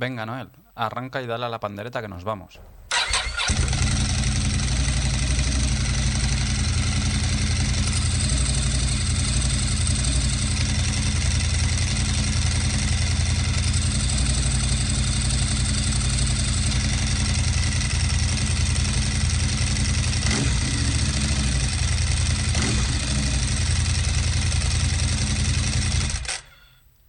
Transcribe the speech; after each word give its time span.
Venga, 0.00 0.24
Noel, 0.24 0.48
arranca 0.76 1.20
y 1.20 1.26
dale 1.26 1.44
a 1.44 1.50
la 1.50 1.60
pandereta 1.60 2.00
que 2.00 2.08
nos 2.08 2.24
vamos. 2.24 2.58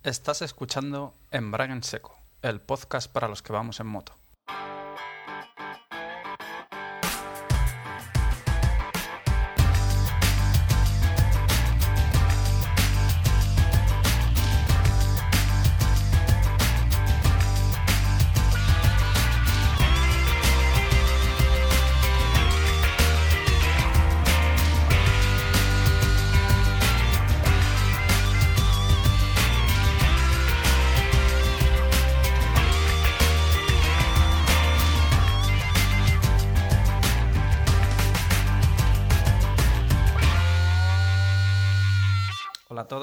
Estás 0.03 0.41
escuchando 0.41 1.15
Embrague 1.31 1.71
en 1.71 1.83
Seco, 1.83 2.20
el 2.41 2.59
podcast 2.59 3.11
para 3.11 3.27
los 3.27 3.41
que 3.41 3.53
vamos 3.53 3.79
en 3.79 3.87
moto. 3.87 4.20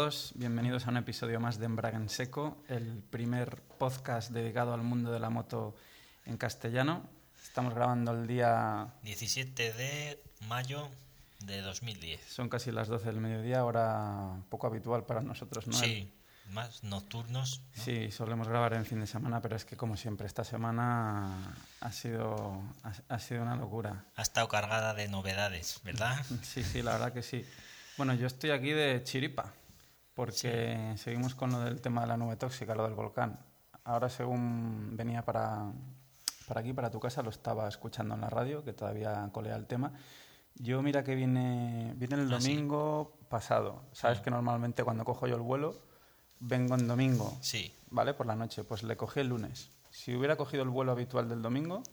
Todos, 0.08 0.32
bienvenidos 0.36 0.86
a 0.86 0.90
un 0.90 0.96
episodio 0.96 1.38
más 1.38 1.58
de 1.58 1.66
Embrague 1.66 1.98
en 1.98 2.08
Seco, 2.08 2.64
el 2.68 3.02
primer 3.10 3.60
podcast 3.78 4.30
dedicado 4.30 4.72
al 4.72 4.80
mundo 4.80 5.12
de 5.12 5.20
la 5.20 5.28
moto 5.28 5.76
en 6.24 6.38
castellano. 6.38 7.06
Estamos 7.42 7.74
grabando 7.74 8.12
el 8.12 8.26
día, 8.26 8.94
17 9.02 9.70
de 9.74 10.22
mayo 10.46 10.88
de 11.40 11.60
2010. 11.60 12.22
son 12.26 12.48
casi 12.48 12.72
las 12.72 12.88
12 12.88 13.04
del 13.04 13.20
mediodía, 13.20 13.66
hora 13.66 14.40
poco 14.48 14.66
habitual 14.66 15.04
para 15.04 15.20
nosotros, 15.20 15.66
¿no? 15.66 15.74
Sí, 15.74 16.10
más 16.52 16.82
nocturnos. 16.84 17.60
¿no? 17.76 17.82
Sí, 17.84 18.10
solemos 18.10 18.48
grabar 18.48 18.72
en 18.72 18.86
fin 18.86 19.00
de 19.00 19.06
semana, 19.06 19.42
pero 19.42 19.56
es 19.56 19.66
que 19.66 19.76
como 19.76 19.94
siempre 19.98 20.26
esta 20.26 20.42
semana 20.42 21.54
ha 21.80 21.92
sido, 21.92 22.62
ha, 22.82 23.14
ha 23.14 23.18
sido 23.18 23.42
una 23.42 23.56
locura. 23.56 24.06
Ha 24.16 24.22
estado 24.22 24.48
cargada 24.48 24.94
de 24.94 25.06
novedades, 25.08 25.80
¿verdad? 25.84 26.24
Sí, 26.42 26.64
sí, 26.64 26.80
la 26.80 26.92
verdad 26.92 27.12
que 27.12 27.22
sí. 27.22 27.44
Bueno, 27.98 28.14
yo 28.14 28.26
estoy 28.26 28.52
aquí 28.52 28.70
de 28.70 29.02
chiripa, 29.04 29.52
porque 30.22 30.94
seguimos 30.96 31.36
con 31.36 31.52
lo 31.52 31.60
del 31.60 31.80
tema 31.80 32.00
de 32.00 32.08
la 32.08 32.16
nube 32.16 32.34
tóxica, 32.34 32.74
lo 32.74 32.82
del 32.82 32.94
volcán. 32.94 33.38
Ahora, 33.84 34.08
según 34.08 34.96
venía 34.96 35.24
para, 35.24 35.70
para 36.48 36.58
aquí, 36.60 36.72
para 36.72 36.90
tu 36.90 36.98
casa, 36.98 37.22
lo 37.22 37.30
estaba 37.30 37.68
escuchando 37.68 38.16
en 38.16 38.22
la 38.22 38.28
radio, 38.28 38.64
que 38.64 38.72
todavía 38.72 39.28
colea 39.30 39.54
el 39.54 39.66
tema. 39.66 39.92
Yo, 40.56 40.82
mira 40.82 41.04
que 41.04 41.14
viene, 41.14 41.94
viene 41.96 42.16
el 42.16 42.32
Ah, 42.34 42.40
sí. 42.40 42.48
domingo 42.52 43.16
pasado. 43.28 43.82
Sabes 43.92 44.20
que 44.20 44.28
normalmente 44.32 44.82
cuando 44.82 45.04
cojo 45.04 45.28
yo 45.28 45.36
el 45.36 45.40
vuelo, 45.42 45.76
vengo 46.40 46.74
en 46.74 46.88
domingo, 46.88 47.38
Sí, 47.40 47.72
¿vale? 47.90 48.12
Por 48.12 48.26
la 48.26 48.34
noche. 48.34 48.64
Pues 48.64 48.82
le 48.82 48.96
cogí 48.96 49.20
el 49.20 49.28
lunes. 49.28 49.70
Si 49.92 50.16
hubiera 50.16 50.34
cogido 50.34 50.64
el 50.64 50.68
vuelo 50.68 50.90
habitual 50.90 51.28
del 51.28 51.42
domingo, 51.42 51.84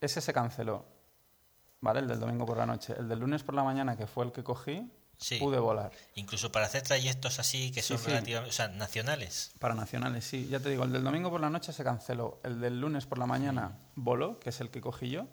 ese 0.00 0.20
se 0.20 0.32
canceló, 0.32 0.84
¿vale? 1.80 1.98
El 1.98 2.06
del 2.06 2.20
domingo 2.20 2.46
por 2.46 2.58
la 2.58 2.66
noche. 2.66 2.94
El 2.96 3.08
del 3.08 3.18
lunes 3.18 3.42
por 3.42 3.56
la 3.56 3.64
mañana, 3.64 3.96
que 3.96 4.06
fue 4.06 4.24
el 4.24 4.30
que 4.30 4.44
cogí, 4.44 4.88
sí. 5.20 5.38
pude 5.38 5.58
volar. 5.58 5.92
Incluso 6.14 6.50
para 6.50 6.66
hacer 6.66 6.82
trayectos 6.82 7.38
así 7.38 7.70
que 7.70 7.82
son 7.82 7.98
sí. 7.98 8.06
relativamente, 8.06 8.50
o 8.50 8.52
sea, 8.52 8.68
nacionales. 8.68 9.52
Para 9.58 9.74
nacionales, 9.74 10.24
sí. 10.24 10.48
Ya 10.50 10.60
te 10.60 10.70
digo, 10.70 10.84
el 10.84 10.92
del 10.92 11.04
domingo 11.04 11.30
por 11.30 11.40
la 11.40 11.50
noche 11.50 11.72
se 11.72 11.84
canceló. 11.84 12.40
El 12.42 12.60
del 12.60 12.80
lunes 12.80 13.06
por 13.06 13.18
la 13.18 13.26
mañana 13.26 13.78
voló, 13.94 14.40
que 14.40 14.50
es 14.50 14.60
el 14.60 14.70
que 14.70 14.80
cogí 14.80 15.10
yo. 15.10 15.26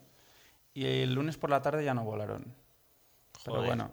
Y 0.73 0.85
el 0.85 1.13
lunes 1.13 1.37
por 1.37 1.49
la 1.49 1.61
tarde 1.61 1.83
ya 1.83 1.93
no 1.93 2.03
volaron. 2.03 2.53
Pero 3.43 3.63
bueno, 3.63 3.91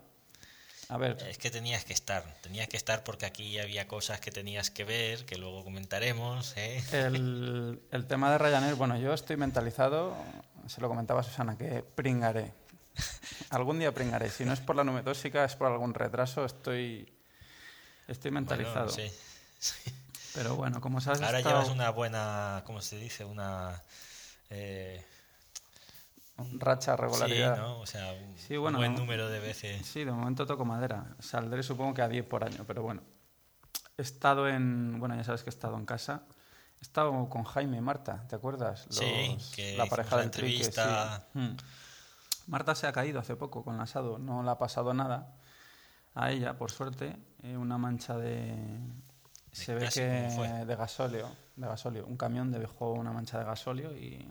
a 0.88 0.99
ver, 0.99 1.16
Es 1.28 1.38
que 1.38 1.50
tenías 1.50 1.84
que 1.84 1.93
estar, 1.93 2.22
tenías 2.43 2.69
que 2.69 2.77
estar 2.77 3.04
porque 3.04 3.27
aquí 3.27 3.59
había 3.59 3.88
cosas 3.88 4.21
que 4.21 4.31
tenías 4.31 4.71
que 4.71 4.84
ver, 4.84 5.25
que 5.25 5.38
luego 5.38 5.65
comentaremos, 5.65 6.54
¿eh? 6.56 6.83
el, 6.93 7.81
el 7.91 8.06
tema 8.06 8.31
de 8.31 8.38
Ryanair, 8.38 8.75
bueno, 8.75 8.99
yo 8.99 9.15
estoy 9.15 9.37
mentalizado, 9.37 10.15
se 10.66 10.81
lo 10.81 10.88
comentaba 10.88 11.21
a 11.21 11.22
Susana, 11.22 11.56
que 11.56 11.83
pringaré. 11.83 12.53
Algún 13.50 13.78
día 13.78 13.93
pringaré. 13.93 14.31
Si 14.31 14.44
no 14.44 14.53
es 14.53 14.60
por 14.60 14.77
la 14.77 14.84
nube 14.84 15.03
tóxica, 15.03 15.44
es 15.44 15.55
por 15.56 15.71
algún 15.71 15.94
retraso, 15.94 16.44
estoy, 16.44 17.12
estoy 18.09 18.31
mentalizado. 18.31 18.93
Bueno, 18.93 19.10
sí. 19.59 19.93
Pero 20.34 20.56
bueno, 20.56 20.81
como 20.81 21.00
sabes, 21.00 21.22
Ahora 21.22 21.38
estado- 21.38 21.56
llevas 21.60 21.72
una 21.75 21.91
buena, 21.91 22.62
¿cómo 22.66 22.81
se 22.81 22.97
dice? 22.99 23.25
Una... 23.25 23.81
eh, 24.50 25.04
racha, 26.59 26.97
regularidad. 26.97 27.54
Sí, 27.54 27.60
¿no? 27.60 27.78
O 27.81 27.87
sea, 27.87 28.12
un 28.12 28.37
Sí, 28.38 28.56
bueno, 28.56 28.78
buen 28.78 28.94
número 28.97 29.28
de 29.28 29.38
veces. 29.38 29.87
Sí, 29.87 30.04
de 30.04 30.10
momento 30.10 30.47
toco 30.47 30.65
madera. 30.65 31.15
Saldré 31.21 31.62
supongo 31.62 31.94
que 31.94 32.03
a 32.03 32.09
10 32.09 32.27
por 32.27 32.43
año, 32.44 32.65
pero 32.66 32.83
bueno. 32.83 33.03
He 33.97 34.03
estado 34.03 34.49
en... 34.49 34.99
Bueno, 34.99 35.15
ya 35.15 35.22
sabes 35.22 35.43
que 35.44 35.50
he 35.50 35.54
estado 35.54 35.77
en 35.77 35.87
casa. 35.87 36.22
He 36.81 36.83
estado 36.83 37.28
con 37.28 37.44
Jaime 37.44 37.77
y 37.77 37.81
Marta, 37.81 38.27
¿te 38.28 38.34
acuerdas? 38.34 38.87
Sí, 38.91 39.38
que 39.54 39.77
la 39.77 39.87
pareja 39.87 40.16
del 40.16 40.31
trique, 40.33 40.65
sí. 40.65 40.65
entrevista. 40.65 41.27
Mm. 41.34 41.50
Marta 42.47 42.75
se 42.75 42.87
ha 42.87 42.93
caído 42.93 43.21
hace 43.21 43.37
poco 43.37 43.65
con 43.65 43.77
el 43.77 43.81
asado, 43.81 44.19
no 44.19 44.43
le 44.43 44.50
ha 44.50 44.59
pasado 44.59 44.93
nada 44.94 45.34
a 46.15 46.31
ella, 46.31 46.56
por 46.56 46.71
suerte. 46.71 47.16
Eh, 47.43 47.56
una 47.56 47.78
mancha 47.78 48.16
de... 48.16 48.55
Se 49.53 49.72
ve 49.72 49.81
clase, 49.81 50.00
que 50.00 50.65
de 50.65 50.77
gasóleo, 50.77 51.31
de 51.54 51.66
gasóleo. 51.66 52.06
Un 52.06 52.16
camión 52.16 52.50
dejó 52.50 52.93
una 52.93 53.12
mancha 53.12 53.38
de 53.38 53.44
gasóleo 53.44 53.97
y 53.97 54.27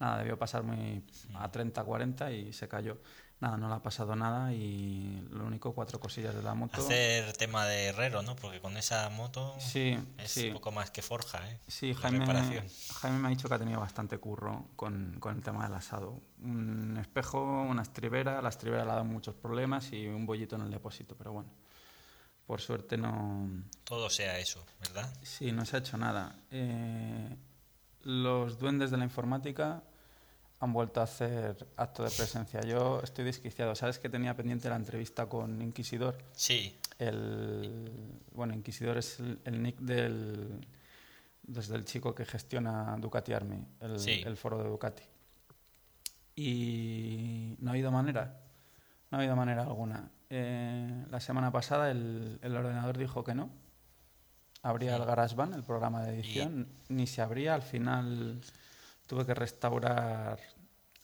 nada, 0.00 0.18
debió 0.18 0.36
pasar 0.36 0.64
muy 0.64 1.04
a 1.34 1.50
30, 1.50 1.84
40 1.84 2.32
y 2.32 2.52
se 2.52 2.66
cayó. 2.66 2.98
Nada, 3.42 3.56
no 3.56 3.68
le 3.68 3.74
ha 3.74 3.82
pasado 3.82 4.14
nada 4.14 4.52
y 4.52 5.20
lo 5.32 5.44
único, 5.44 5.74
cuatro 5.74 5.98
cosillas 5.98 6.32
de 6.32 6.44
la 6.44 6.54
moto. 6.54 6.80
Hacer 6.80 7.32
tema 7.36 7.66
de 7.66 7.86
herrero, 7.86 8.22
¿no? 8.22 8.36
Porque 8.36 8.60
con 8.60 8.76
esa 8.76 9.10
moto 9.10 9.56
Sí, 9.58 9.98
es 10.18 10.30
sí. 10.30 10.46
un 10.46 10.54
poco 10.54 10.70
más 10.70 10.92
que 10.92 11.02
forja, 11.02 11.50
¿eh? 11.50 11.58
Sí, 11.66 11.92
Jaime. 11.92 12.24
Jaime 12.24 13.18
me 13.18 13.26
ha 13.26 13.30
dicho 13.30 13.48
que 13.48 13.54
ha 13.54 13.58
tenido 13.58 13.80
bastante 13.80 14.16
curro 14.18 14.68
con, 14.76 15.16
con 15.18 15.34
el 15.34 15.42
tema 15.42 15.64
del 15.64 15.74
asado. 15.74 16.20
Un 16.40 16.96
espejo, 16.98 17.42
una 17.42 17.82
estribera, 17.82 18.40
la 18.40 18.48
estribera 18.50 18.84
le 18.84 18.90
ha 18.92 18.94
dado 18.94 19.06
muchos 19.06 19.34
problemas 19.34 19.92
y 19.92 20.06
un 20.06 20.24
bollito 20.24 20.54
en 20.54 20.62
el 20.62 20.70
depósito, 20.70 21.16
pero 21.18 21.32
bueno, 21.32 21.50
por 22.46 22.60
suerte 22.60 22.96
no, 22.96 23.48
Todo 23.82 24.08
sea 24.08 24.38
eso, 24.38 24.64
¿verdad? 24.82 25.12
sí, 25.24 25.50
no 25.50 25.64
se 25.64 25.74
ha 25.74 25.78
hecho 25.80 25.96
nada. 25.98 26.36
Eh, 26.52 27.36
los 28.02 28.60
duendes 28.60 28.92
de 28.92 28.98
la 28.98 29.04
informática 29.04 29.82
han 30.62 30.72
vuelto 30.72 31.00
a 31.00 31.04
hacer 31.04 31.66
acto 31.76 32.04
de 32.04 32.10
presencia. 32.10 32.60
Yo 32.60 33.00
estoy 33.02 33.24
desquiciado. 33.24 33.74
¿Sabes 33.74 33.98
que 33.98 34.08
tenía 34.08 34.36
pendiente 34.36 34.68
la 34.68 34.76
entrevista 34.76 35.26
con 35.26 35.60
Inquisidor? 35.60 36.16
Sí, 36.32 36.78
El, 37.00 37.90
bueno, 38.32 38.54
Inquisidor 38.54 38.96
es 38.96 39.18
el, 39.18 39.40
el 39.44 39.60
nick 39.60 39.78
del, 39.80 40.64
desde 41.42 41.74
el 41.74 41.84
chico 41.84 42.14
que 42.14 42.24
gestiona 42.24 42.96
Ducati 43.00 43.32
Army, 43.32 43.66
el, 43.80 43.98
Sí. 43.98 44.22
el 44.24 44.36
foro 44.36 44.62
de 44.62 44.68
Ducati. 44.68 45.02
Y 46.36 47.56
no 47.58 47.70
ha 47.70 47.72
habido 47.72 47.90
manera, 47.90 48.40
no 49.10 49.18
ha 49.18 49.20
habido 49.20 49.34
manera 49.36 49.62
alguna. 49.62 50.10
Eh, 50.30 51.04
la 51.10 51.20
semana 51.20 51.50
pasada 51.50 51.90
el, 51.90 52.38
el 52.40 52.56
ordenador 52.56 52.96
dijo 52.96 53.24
que 53.24 53.34
no. 53.34 53.50
Abría 54.62 54.94
el 54.94 55.04
GarageBand, 55.04 55.54
el 55.56 55.64
programa 55.64 56.04
de 56.04 56.14
edición, 56.14 56.68
ni 56.88 57.08
se 57.08 57.20
abría. 57.20 57.54
Al 57.54 57.62
final 57.62 58.40
tuve 59.06 59.26
que 59.26 59.34
restaurar 59.34 60.38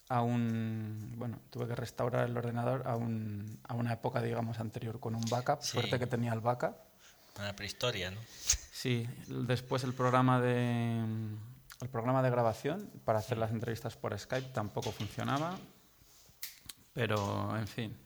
a 0.08 0.22
un 0.22 1.14
bueno 1.16 1.38
tuve 1.50 1.66
que 1.68 1.74
restaurar 1.74 2.28
el 2.28 2.36
ordenador 2.36 2.82
a, 2.86 2.96
un, 2.96 3.60
a 3.68 3.74
una 3.74 3.92
época 3.92 4.22
digamos 4.22 4.58
anterior 4.60 4.98
con 5.00 5.14
un 5.14 5.24
backup 5.30 5.60
Sí. 5.62 5.72
suerte 5.72 5.98
que 5.98 6.06
tenía 6.06 6.32
el 6.32 6.40
backup 6.40 6.74
una 7.38 7.54
prehistoria, 7.54 8.10
¿no? 8.10 8.18
sí 8.72 9.06
después 9.28 9.84
el 9.84 9.92
programa 9.92 10.40
de 10.40 11.04
el 11.80 11.88
programa 11.90 12.22
de 12.22 12.30
grabación 12.30 12.90
para 13.04 13.18
hacer 13.20 13.38
las 13.38 13.50
entrevistas 13.52 13.96
por 13.96 14.18
Skype 14.18 14.48
tampoco 14.48 14.90
funcionaba 14.92 15.58
pero 16.94 17.56
en 17.56 17.68
fin 17.68 17.96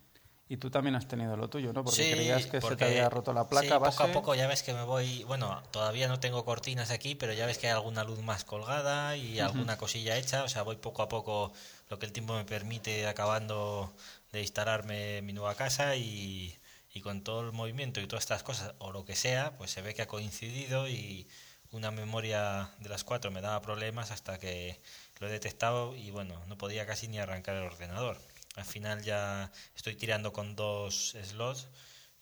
y 0.53 0.59
tú 0.59 0.71
también 0.71 0.95
has 0.95 1.09
tenido 1.09 1.35
lo 1.35 1.49
tuyo 1.49 1.73
no 1.73 1.83
porque 1.83 2.05
Sí, 2.05 2.11
creías 2.11 2.45
que 2.45 2.61
se 2.61 2.77
te 2.77 2.85
había 2.85 3.09
roto 3.09 3.33
la 3.33 3.49
placa 3.49 3.67
sí, 3.67 3.73
base 3.73 3.97
poco 3.97 4.11
a 4.11 4.13
poco 4.13 4.35
ya 4.35 4.47
ves 4.47 4.63
que 4.63 4.75
me 4.75 4.85
voy, 4.85 5.25
bueno, 5.25 5.63
todavía 5.71 6.09
no 6.09 6.21
tengo 6.21 6.45
cortinas 6.45 6.91
aquí, 6.91 7.15
pero 7.15 7.33
ya 7.33 7.47
ves 7.47 7.57
que 7.57 7.69
hay 7.69 7.73
alguna 7.73 8.05
luz 8.05 8.19
más 8.19 8.45
colgada 8.45 9.17
y 9.17 9.41
alguna 9.41 9.79
cosilla 9.79 10.19
hecha, 10.19 10.45
o 10.45 10.49
sea, 10.49 10.61
voy 10.61 10.77
poco 10.77 11.01
a 11.01 11.09
poco 11.09 11.55
lo 11.89 11.99
que 11.99 12.05
el 12.05 12.13
tiempo 12.13 12.35
me 12.35 12.45
permite 12.45 13.07
acabando 13.07 13.95
de 14.31 14.43
instalarme 14.43 15.23
mi 15.23 15.33
nueva 15.33 15.55
casa 15.55 15.97
y, 15.97 16.55
y 16.93 17.01
con 17.01 17.25
todo 17.25 17.41
el 17.41 17.53
movimiento 17.53 18.03
y 18.03 18.07
todas 18.07 18.25
estas 18.25 18.43
cosas 18.43 18.75
o 18.79 18.93
lo 18.93 19.07
que 19.07 19.17
sea, 19.17 19.57
pues 19.57 19.71
se 19.71 19.81
ve 19.81 19.95
que 19.95 20.03
ha 20.03 20.07
coincidido 20.07 20.87
y 20.87 21.29
una 21.71 21.91
memoria 21.91 22.69
de 22.81 22.91
las 22.91 23.05
cuatro 23.05 23.31
me 23.31 23.41
daba 23.41 23.63
problemas 23.63 24.11
hasta 24.11 24.39
que 24.39 24.79
lo 25.19 25.29
he 25.29 25.31
detectado 25.31 25.97
y 25.97 26.11
bueno, 26.11 26.35
no 26.47 26.59
podía 26.59 26.85
casi 26.85 27.09
ni 27.09 27.19
arrancar 27.19 27.57
el 27.57 27.63
ordenador. 27.63 28.19
Al 28.57 28.65
final 28.65 29.03
ya 29.03 29.51
estoy 29.75 29.97
tirando 29.97 30.33
con 30.33 30.57
dos 30.57 31.17
slots 31.23 31.69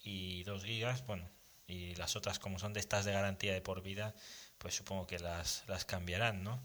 y 0.03 0.44
dos 0.44 0.65
gigas, 0.65 1.05
bueno, 1.06 1.29
y 1.67 1.94
las 1.97 2.17
otras 2.17 2.38
como 2.38 2.59
son 2.59 2.73
de 2.73 2.81
estas 2.81 3.05
de 3.05 3.12
garantía 3.12 3.53
de 3.53 3.61
por 3.61 3.82
vida, 3.82 4.15
pues 4.59 4.75
supongo 4.75 5.06
que 5.06 5.19
las, 5.19 5.65
las 5.67 5.85
cambiarán, 5.85 6.43
¿no? 6.43 6.62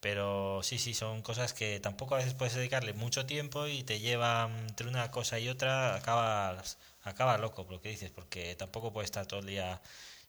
Pero 0.00 0.60
sí, 0.62 0.78
sí, 0.78 0.94
son 0.94 1.22
cosas 1.22 1.52
que 1.52 1.80
tampoco 1.80 2.14
a 2.14 2.18
veces 2.18 2.34
puedes 2.34 2.54
dedicarle 2.54 2.92
mucho 2.92 3.26
tiempo 3.26 3.66
y 3.66 3.82
te 3.82 3.98
llevan 3.98 4.56
entre 4.68 4.88
una 4.88 5.10
cosa 5.10 5.38
y 5.40 5.48
otra, 5.48 5.96
acabas, 5.96 6.78
acaba 7.02 7.36
loco 7.38 7.64
por 7.64 7.74
lo 7.74 7.80
que 7.80 7.90
dices, 7.90 8.10
porque 8.10 8.54
tampoco 8.54 8.92
puedes 8.92 9.08
estar 9.08 9.26
todo 9.26 9.40
el 9.40 9.46
día 9.46 9.82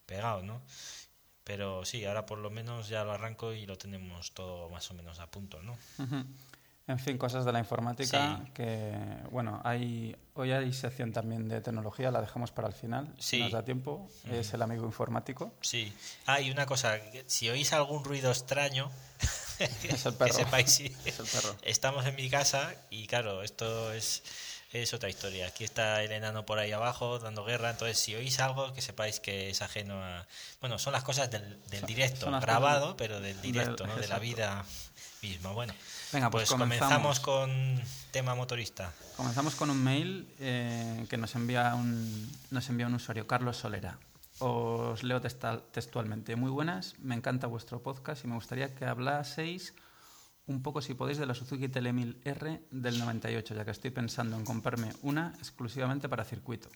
pegado, 0.06 0.42
¿no? 0.42 0.64
Pero 1.44 1.86
sí, 1.86 2.06
ahora 2.06 2.26
por 2.26 2.40
lo 2.40 2.50
menos 2.50 2.90
ya 2.90 3.04
lo 3.04 3.12
arranco 3.12 3.54
y 3.54 3.66
lo 3.66 3.78
tenemos 3.78 4.34
todo 4.34 4.70
más 4.70 4.90
o 4.92 4.94
menos 4.96 5.20
a 5.20 5.30
punto, 5.30 5.62
¿no? 5.62 5.78
En 6.90 6.98
fin, 6.98 7.20
cosas 7.20 7.46
de 7.46 7.52
la 7.52 7.60
informática 7.60 8.42
que, 8.56 8.98
bueno, 9.30 9.62
hay 9.64 10.16
hoy 10.34 10.52
hay 10.52 10.74
sección 10.74 11.14
también 11.14 11.48
de 11.48 11.62
tecnología, 11.62 12.10
la 12.10 12.20
dejamos 12.20 12.52
para 12.52 12.68
el 12.68 12.74
final, 12.74 13.14
si 13.20 13.42
nos 13.42 13.52
da 13.52 13.64
tiempo, 13.64 14.10
es 14.32 14.52
el 14.56 14.62
amigo 14.64 14.86
informático. 14.86 15.54
Sí. 15.62 15.94
Ah, 16.26 16.42
y 16.42 16.50
una 16.50 16.66
cosa, 16.66 16.98
si 17.28 17.48
oís 17.48 17.74
algún 17.74 18.04
ruido 18.04 18.32
extraño, 18.32 18.90
es 19.84 20.04
el 20.08 20.16
perro. 20.16 20.36
que 20.36 20.44
sepáis, 20.44 20.72
sí. 20.72 20.96
Es 21.06 21.20
el 21.20 21.28
perro. 21.28 21.56
Estamos 21.62 22.08
en 22.08 22.16
mi 22.16 22.28
casa 22.28 22.74
y 22.90 23.06
claro, 23.06 23.44
esto 23.44 23.94
es, 23.94 24.24
es 24.72 24.92
otra 24.92 25.10
historia. 25.10 25.46
Aquí 25.46 25.66
está 25.66 26.02
el 26.02 26.12
enano 26.12 26.44
por 26.44 26.58
ahí 26.58 26.72
abajo 26.72 27.20
dando 27.20 27.46
guerra, 27.46 27.70
entonces 27.70 28.00
si 28.00 28.16
oís 28.16 28.40
algo 28.40 28.74
que 28.74 28.82
sepáis 28.82 29.20
que 29.20 29.52
es 29.52 29.62
ajeno 29.62 30.04
a... 30.04 30.26
Bueno, 30.60 30.80
son 30.80 30.94
las 30.94 31.04
cosas 31.04 31.30
del, 31.30 31.62
del 31.70 31.86
directo, 31.86 32.32
grabado, 32.40 32.98
pero 32.98 33.20
del 33.20 33.40
directo, 33.42 33.86
¿no? 33.86 33.96
de 33.96 34.08
la 34.08 34.18
vida 34.18 34.66
misma. 35.22 35.52
Bueno. 35.52 35.76
Venga, 36.12 36.32
pues, 36.32 36.50
pues 36.50 36.60
comenzamos. 36.60 37.20
con 37.20 37.52
tema 38.12 38.34
motorista. 38.34 38.92
Comenzamos 39.16 39.54
con 39.54 39.70
un 39.70 39.84
mail 39.84 40.28
eh, 40.40 41.06
que 41.08 41.18
nos 41.18 41.36
envía 41.36 41.76
un, 41.76 42.32
nos 42.50 42.68
envía 42.70 42.88
un 42.88 42.96
usuario, 42.96 43.28
Carlos 43.28 43.58
Solera. 43.58 44.00
Os 44.40 45.04
leo 45.04 45.22
textualmente. 45.22 46.36
Muy 46.36 46.50
buenas, 46.50 46.98
me 47.00 47.14
encanta 47.14 47.46
vuestro 47.46 47.84
podcast 47.84 48.24
y 48.26 48.28
me 48.28 48.36
gustaría 48.36 48.74
que 48.74 48.86
hablaseis 48.86 49.76
un 50.48 50.64
poco, 50.64 50.82
si 50.82 50.96
podéis, 50.96 51.20
de 51.20 51.28
la 51.28 51.36
Suzuki 51.36 51.70
Telemil 51.70 52.20
R 52.24 52.64
del 52.72 52.98
98, 52.98 53.54
ya 53.54 53.64
que 53.64 53.72
estoy 53.72 53.92
pensando 53.92 54.36
en 54.36 54.46
comprarme 54.46 54.92
una 55.04 55.36
exclusivamente 55.38 56.10
para 56.10 56.24
circuito. 56.24 56.70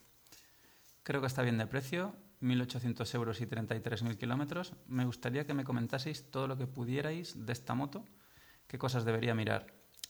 Creo 1.01 1.21
que 1.21 1.27
está 1.27 1.41
bien 1.41 1.57
de 1.57 1.65
precio, 1.65 2.15
1.800 2.43 3.15
euros 3.15 3.41
y 3.41 3.47
33.000 3.47 4.15
kilómetros. 4.15 4.73
Me 4.85 5.05
gustaría 5.05 5.47
que 5.47 5.55
me 5.55 5.63
comentaseis 5.63 6.29
todo 6.29 6.47
lo 6.47 6.55
que 6.55 6.67
pudierais 6.67 7.47
de 7.47 7.51
esta 7.51 7.73
moto 7.73 8.05
qué 8.67 8.77
cosas 8.77 9.05
debería 9.05 9.33
mirar 9.35 9.67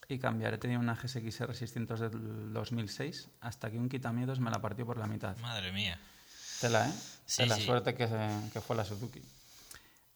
y 0.08 0.20
cambiar. 0.20 0.54
He 0.54 0.58
tenido 0.58 0.80
una 0.80 0.96
GSX-R 0.96 1.54
600 1.54 2.00
del 2.00 2.54
2006 2.54 3.30
hasta 3.42 3.72
que 3.72 3.78
un 3.78 3.90
quitamiedos 3.90 4.40
me 4.40 4.52
la 4.52 4.62
partió 4.62 4.86
por 4.86 4.98
la 4.98 5.08
mitad. 5.08 5.38
Madre 5.38 5.72
mía. 5.72 6.00
Tela, 6.62 6.88
¿eh? 6.88 6.94
Sí, 7.26 7.46
la 7.46 7.58
suerte 7.58 7.94
que, 7.94 8.08
que 8.52 8.62
fue 8.62 8.76
la 8.76 8.86
Suzuki. 8.86 9.22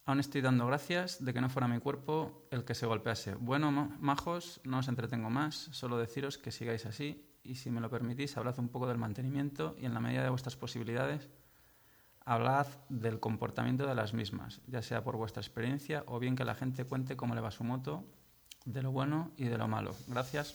Aún 0.06 0.20
estoy 0.20 0.40
dando 0.40 0.66
gracias 0.66 1.22
de 1.22 1.34
que 1.34 1.40
no 1.42 1.50
fuera 1.50 1.68
mi 1.68 1.80
cuerpo 1.80 2.48
el 2.50 2.64
que 2.64 2.74
se 2.74 2.86
golpease. 2.86 3.34
Bueno, 3.34 3.70
majos, 4.00 4.60
no 4.64 4.78
os 4.78 4.88
entretengo 4.88 5.28
más, 5.28 5.68
solo 5.72 5.98
deciros 5.98 6.38
que 6.38 6.50
sigáis 6.50 6.86
así 6.86 7.28
y 7.42 7.56
si 7.56 7.70
me 7.70 7.80
lo 7.80 7.90
permitís, 7.90 8.36
hablad 8.38 8.58
un 8.58 8.70
poco 8.70 8.86
del 8.86 8.96
mantenimiento 8.96 9.76
y 9.78 9.84
en 9.84 9.92
la 9.92 10.00
medida 10.00 10.22
de 10.22 10.30
vuestras 10.30 10.56
posibilidades, 10.56 11.28
hablad 12.24 12.66
del 12.88 13.20
comportamiento 13.20 13.86
de 13.86 13.94
las 13.94 14.14
mismas, 14.14 14.62
ya 14.66 14.80
sea 14.80 15.04
por 15.04 15.16
vuestra 15.16 15.42
experiencia 15.42 16.04
o 16.06 16.18
bien 16.18 16.36
que 16.36 16.44
la 16.44 16.54
gente 16.54 16.84
cuente 16.84 17.16
cómo 17.16 17.34
le 17.34 17.42
va 17.42 17.50
su 17.50 17.64
moto 17.64 18.06
de 18.72 18.82
lo 18.82 18.92
bueno 18.92 19.32
y 19.36 19.44
de 19.44 19.58
lo 19.58 19.66
malo. 19.66 19.94
Gracias. 20.06 20.54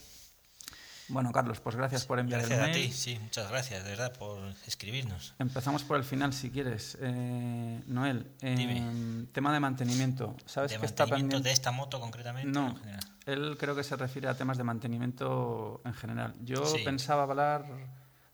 Bueno, 1.10 1.32
Carlos, 1.32 1.60
pues 1.60 1.76
gracias 1.76 2.06
por 2.06 2.18
enviar 2.18 2.42
el 2.42 2.48
mail. 2.48 2.60
Gracias 2.60 2.78
a 2.78 2.90
ti, 2.90 2.94
sí, 2.94 3.20
muchas 3.20 3.50
gracias, 3.50 3.84
de 3.84 3.90
verdad, 3.90 4.14
por 4.14 4.40
escribirnos. 4.66 5.34
Empezamos 5.38 5.84
por 5.84 5.98
el 5.98 6.06
final, 6.06 6.32
si 6.32 6.50
quieres. 6.50 6.98
Eh, 7.02 7.82
Noel, 7.88 8.32
eh, 8.42 9.26
tema 9.34 9.52
de 9.52 9.60
mantenimiento. 9.60 10.36
¿Sabes 10.46 10.72
¿De 10.72 10.80
que 10.80 10.86
está 10.86 11.06
pendiente? 11.06 11.42
de 11.42 11.52
esta 11.52 11.72
moto 11.72 12.00
concretamente? 12.00 12.50
No, 12.50 12.76
él 13.26 13.58
creo 13.60 13.76
que 13.76 13.84
se 13.84 13.98
refiere 13.98 14.30
a 14.30 14.36
temas 14.36 14.58
de 14.58 14.64
mantenimiento 14.64 15.82
en 15.84 15.94
general. 15.94 16.34
Yo 16.42 16.64
pensaba 16.86 17.24
hablar 17.24 17.66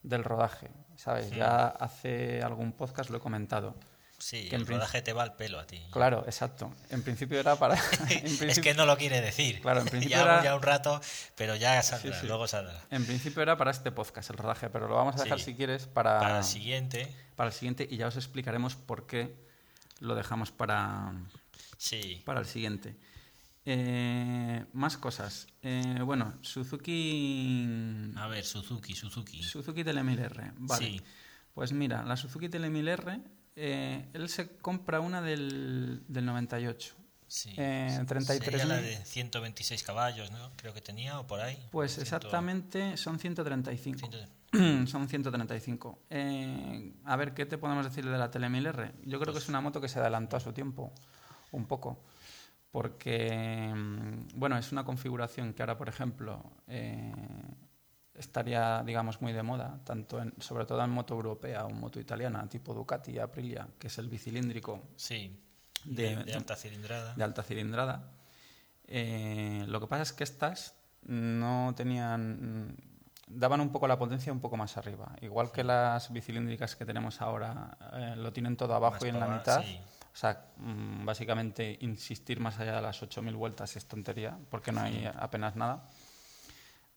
del 0.04 0.24
rodaje, 0.24 0.70
¿sabes? 0.96 1.32
Ya 1.32 1.68
hace 1.68 2.44
algún 2.44 2.74
podcast 2.74 3.10
lo 3.10 3.18
he 3.18 3.22
comentado. 3.22 3.76
Sí, 4.20 4.50
el 4.52 4.68
rodaje 4.68 5.02
te 5.02 5.14
va 5.14 5.24
al 5.24 5.36
pelo 5.36 5.60
a 5.60 5.66
ti. 5.66 5.82
Claro, 5.92 6.24
exacto. 6.26 6.74
En 6.90 7.04
principio 7.04 7.40
era 7.40 7.56
para... 7.56 7.76
es 8.42 8.60
que 8.60 8.74
no 8.74 8.86
lo 8.86 8.98
quiere 8.98 9.22
decir. 9.22 9.62
Claro, 9.62 9.82
en 9.82 9.88
principio 9.90 10.18
ya, 10.18 10.24
era... 10.24 10.44
ya 10.44 10.56
un 10.56 10.62
rato, 10.62 11.02
pero 11.36 11.56
ya 11.56 11.82
saldrá, 11.82 12.22
luego 12.24 12.48
saldrá. 12.48 12.80
En 12.92 13.06
principio 13.06 13.42
era 13.42 13.58
para 13.58 13.72
este 13.72 13.92
podcast, 13.92 14.30
el 14.30 14.38
rodaje, 14.38 14.70
pero 14.70 14.88
lo 14.88 14.96
vamos 14.96 15.20
a 15.20 15.24
dejar 15.24 15.40
si 15.40 15.56
quieres 15.56 15.88
para... 15.88 16.20
Para 16.20 16.38
el 16.40 16.44
siguiente. 16.44 17.08
Para 17.36 17.50
el 17.50 17.54
siguiente 17.54 17.88
y 17.90 17.98
ya 17.98 18.08
os 18.08 18.18
explicaremos 18.18 18.76
por 18.76 19.08
qué 19.08 19.34
lo 20.00 20.16
dejamos 20.16 20.52
para... 20.52 21.14
Sí. 21.78 22.22
Para 22.26 22.42
el 22.42 22.46
siguiente. 22.46 22.98
Eh, 23.66 24.66
más 24.74 24.98
cosas. 24.98 25.48
Eh, 25.64 26.02
bueno, 26.04 26.34
Suzuki... 26.42 28.12
A 28.18 28.28
ver, 28.28 28.44
Suzuki, 28.44 28.96
Suzuki. 28.96 29.44
Suzuki 29.44 29.84
Telemil 29.86 30.20
R. 30.20 30.52
Vale. 30.58 30.86
Sí. 30.86 31.02
Pues 31.54 31.72
mira, 31.72 32.04
la 32.04 32.18
Suzuki 32.18 32.50
Telemil 32.50 32.90
R 32.90 33.39
eh, 33.62 34.10
él 34.14 34.30
se 34.30 34.58
compra 34.58 35.02
una 35.02 35.22
del, 35.22 36.04
del 36.08 36.26
98. 36.26 36.96
Sí, 37.28 37.54
eh, 37.58 38.04
33 38.08 38.44
sería 38.44 38.66
la 38.66 38.82
de 38.82 38.96
126 39.06 39.84
caballos, 39.84 40.32
¿no? 40.32 40.50
Creo 40.56 40.74
que 40.74 40.82
tenía, 40.82 41.20
o 41.20 41.28
por 41.28 41.42
ahí. 41.42 41.64
Pues 41.70 41.98
exactamente 42.00 42.98
son 42.98 43.20
135. 43.20 44.10
son 44.88 45.08
135. 45.08 46.00
Eh, 46.10 46.94
a 47.04 47.16
ver, 47.18 47.34
¿qué 47.34 47.46
te 47.46 47.58
podemos 47.58 47.86
decir 47.86 48.10
de 48.10 48.18
la 48.18 48.32
Telemil 48.32 48.66
R? 48.66 48.94
Yo 49.04 49.20
creo 49.20 49.34
que 49.34 49.34
pues 49.34 49.44
es 49.44 49.50
una 49.50 49.62
moto 49.62 49.80
que 49.80 49.90
se 49.90 50.00
adelantó 50.00 50.38
a 50.38 50.40
su 50.40 50.54
tiempo, 50.54 50.92
un 51.52 51.66
poco. 51.68 52.02
Porque, 52.72 53.74
mm, 53.76 54.40
bueno, 54.40 54.58
es 54.58 54.72
una 54.72 54.84
configuración 54.84 55.54
que 55.54 55.62
ahora, 55.62 55.78
por 55.78 55.90
ejemplo, 55.90 56.44
eh, 56.68 57.14
estaría, 58.20 58.84
digamos, 58.84 59.22
muy 59.22 59.34
de 59.34 59.44
moda, 59.44 59.80
tanto 59.84 60.22
en, 60.22 60.34
sobre 60.40 60.66
todo 60.66 60.84
en 60.84 60.90
moto 60.92 61.16
europea 61.16 61.66
o 61.66 61.70
moto 61.72 62.00
italiana, 62.00 62.48
tipo 62.48 62.74
Ducati 62.74 63.18
Aprilia, 63.18 63.68
que 63.80 63.88
es 63.88 63.98
el 63.98 64.10
bicilíndrico. 64.10 64.84
Sí, 64.96 65.40
de, 65.86 66.16
alta 66.36 66.56
cilindrada. 66.56 67.16
De 67.16 67.24
alta 67.24 67.44
cilindrada. 67.44 68.12
Eh, 68.86 69.64
lo 69.68 69.80
que 69.80 69.88
pasa 69.88 70.04
es 70.04 70.14
que 70.14 70.24
estas 70.24 70.76
no 71.04 71.74
tenían 71.76 72.76
daban 73.30 73.62
un 73.62 73.72
poco 73.72 73.88
la 73.88 73.98
potencia 73.98 74.34
un 74.34 74.42
poco 74.42 74.58
más 74.58 74.76
arriba. 74.76 75.16
Igual 75.22 75.52
que 75.52 75.64
las 75.64 76.12
bicilíndricas 76.12 76.76
que 76.76 76.86
tenemos 76.86 77.22
ahora 77.22 77.78
eh, 77.94 78.16
lo 78.18 78.34
tienen 78.34 78.58
todo 78.58 78.74
abajo 78.74 79.06
y 79.06 79.10
en 79.10 79.20
la 79.20 79.28
mitad. 79.28 79.64
O 80.12 80.18
sea, 80.20 80.48
mm, 80.58 81.06
básicamente 81.06 81.78
insistir 81.82 82.40
más 82.40 82.60
allá 82.60 82.76
de 82.76 82.82
las 82.82 83.02
8.000 83.02 83.36
vueltas 83.36 83.76
es 83.78 83.86
tontería, 83.86 84.38
porque 84.50 84.72
no 84.72 84.82
hay 84.82 85.10
apenas 85.16 85.56
nada 85.56 85.88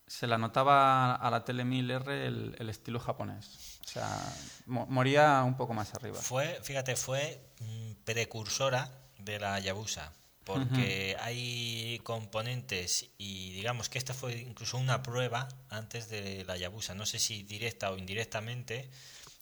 se 0.07 0.27
la 0.27 0.39
notaba 0.39 1.15
a 1.15 1.31
la 1.31 1.45
Tele 1.45 1.65
1000R 1.65 2.11
el, 2.59 2.69
estilo 2.69 3.01
japonés. 3.01 3.81
O 3.85 3.89
sea, 3.89 4.35
moría 4.67 5.43
un 5.43 5.57
poco 5.57 5.75
más 5.75 5.95
arriba. 5.95 6.19
Fue, 6.19 6.59
fíjate, 6.63 6.97
fue 6.97 7.41
mm, 7.61 7.93
precursora 8.05 8.91
de 9.19 9.39
la 9.39 9.59
Yabusa, 9.61 10.13
porque 10.45 11.17
hay 11.21 12.01
componentes 12.03 13.11
y 13.19 13.53
digamos 13.53 13.89
que 13.89 13.99
esta 13.99 14.15
fue 14.15 14.39
incluso 14.39 14.77
una 14.79 15.03
prueba 15.03 15.49
antes 15.69 16.09
de 16.09 16.45
la 16.45 16.57
Yabusa. 16.57 16.95
No 16.95 17.07
sé 17.07 17.19
si 17.19 17.43
directa 17.43 17.91
o 17.91 17.97
indirectamente 17.97 18.91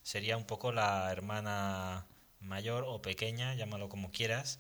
sería 0.02 0.36
un 0.36 0.44
poco 0.44 0.72
la 0.72 1.10
hermana 1.10 2.06
mayor 2.40 2.84
o 2.86 3.02
pequeña, 3.02 3.54
llámalo 3.54 3.88
como 3.88 4.10
quieras, 4.10 4.58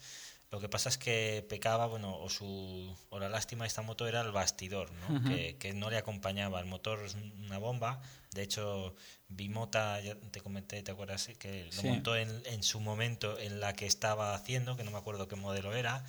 lo 0.50 0.60
que 0.60 0.68
pasa 0.68 0.88
es 0.88 0.98
que 0.98 1.46
pecaba, 1.48 1.86
bueno, 1.86 2.16
o, 2.18 2.28
su, 2.28 2.96
o 3.08 3.18
la 3.20 3.28
lástima 3.28 3.64
de 3.64 3.68
esta 3.68 3.82
moto 3.82 4.08
era 4.08 4.20
el 4.20 4.32
bastidor, 4.32 4.90
¿no? 4.92 5.22
que, 5.22 5.72
no 5.74 5.90
le 5.90 5.96
acompañaba. 5.96 6.58
El 6.58 6.66
motor 6.66 7.04
es 7.04 7.14
una 7.14 7.58
bomba. 7.58 8.02
De 8.32 8.42
hecho, 8.42 8.96
Bimota, 9.28 10.00
ya 10.00 10.16
te 10.16 10.40
comenté, 10.40 10.82
¿te 10.82 10.90
acuerdas? 10.90 11.30
Que 11.38 11.70
lo 11.76 11.82
montó 11.84 12.16
en, 12.16 12.42
en, 12.46 12.64
su 12.64 12.80
momento 12.80 13.38
en 13.38 13.60
la 13.60 13.74
que 13.74 13.86
estaba 13.86 14.34
haciendo, 14.34 14.76
que 14.76 14.82
no 14.82 14.90
me 14.90 14.98
acuerdo 14.98 15.28
qué 15.28 15.36
modelo 15.36 15.72
era. 15.72 16.04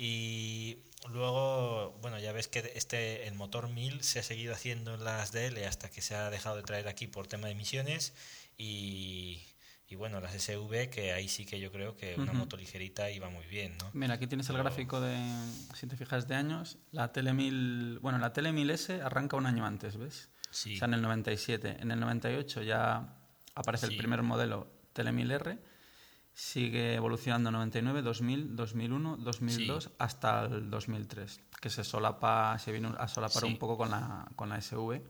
Y 0.00 0.78
luego, 1.08 1.96
bueno, 2.00 2.18
ya 2.18 2.32
ves 2.32 2.46
que 2.46 2.72
este 2.74 3.26
el 3.26 3.34
motor 3.34 3.68
1000 3.68 4.02
se 4.02 4.20
ha 4.20 4.22
seguido 4.22 4.54
haciendo 4.54 4.94
en 4.94 5.04
las 5.04 5.32
DL 5.32 5.64
hasta 5.64 5.88
que 5.90 6.02
se 6.02 6.14
ha 6.14 6.30
dejado 6.30 6.56
de 6.56 6.62
traer 6.62 6.88
aquí 6.88 7.06
por 7.06 7.26
tema 7.28 7.46
de 7.46 7.52
emisiones. 7.52 8.12
Y 8.56 9.42
y 9.90 9.96
bueno, 9.96 10.20
las 10.20 10.34
SV, 10.34 10.90
que 10.90 11.12
ahí 11.12 11.28
sí 11.28 11.46
que 11.46 11.58
yo 11.58 11.72
creo 11.72 11.96
que 11.96 12.14
una 12.18 12.34
moto 12.34 12.58
ligerita 12.58 13.10
iba 13.10 13.30
muy 13.30 13.46
bien, 13.46 13.74
¿no? 13.78 13.90
Mira, 13.94 14.14
aquí 14.14 14.26
tienes 14.26 14.50
el 14.50 14.58
gráfico 14.58 15.00
de, 15.00 15.16
si 15.74 15.86
te 15.86 15.96
fijas, 15.96 16.28
de 16.28 16.34
años. 16.34 16.76
La 16.92 17.10
Tele 17.10 17.32
1000, 17.32 17.98
bueno, 18.00 18.18
la 18.18 18.34
Tele 18.34 18.52
1000S 18.52 19.00
arranca 19.02 19.36
un 19.36 19.46
año 19.46 19.64
antes, 19.64 19.96
¿ves? 19.96 20.28
Sí. 20.50 20.74
O 20.74 20.78
sea, 20.78 20.88
en 20.88 20.94
el 20.94 21.02
97. 21.02 21.78
En 21.80 21.90
el 21.90 22.00
98 22.00 22.62
ya 22.62 23.16
aparece 23.54 23.86
el 23.86 23.96
primer 23.96 24.22
modelo 24.22 24.70
Tele 24.92 25.10
1000R. 25.10 25.58
sigue 26.34 26.94
evolucionando 26.94 27.50
99, 27.50 28.02
2000, 28.02 28.56
2001, 28.56 29.16
2002 29.16 29.90
hasta 29.98 30.44
el 30.44 30.68
2003, 30.68 31.40
que 31.62 31.70
se 31.70 31.82
solapa, 31.82 32.58
se 32.58 32.72
vino 32.72 32.94
a 32.98 33.08
solapar 33.08 33.46
un 33.46 33.56
poco 33.56 33.78
con 33.78 33.90
la, 33.90 34.28
con 34.36 34.50
la 34.50 34.60
SV, 34.60 35.00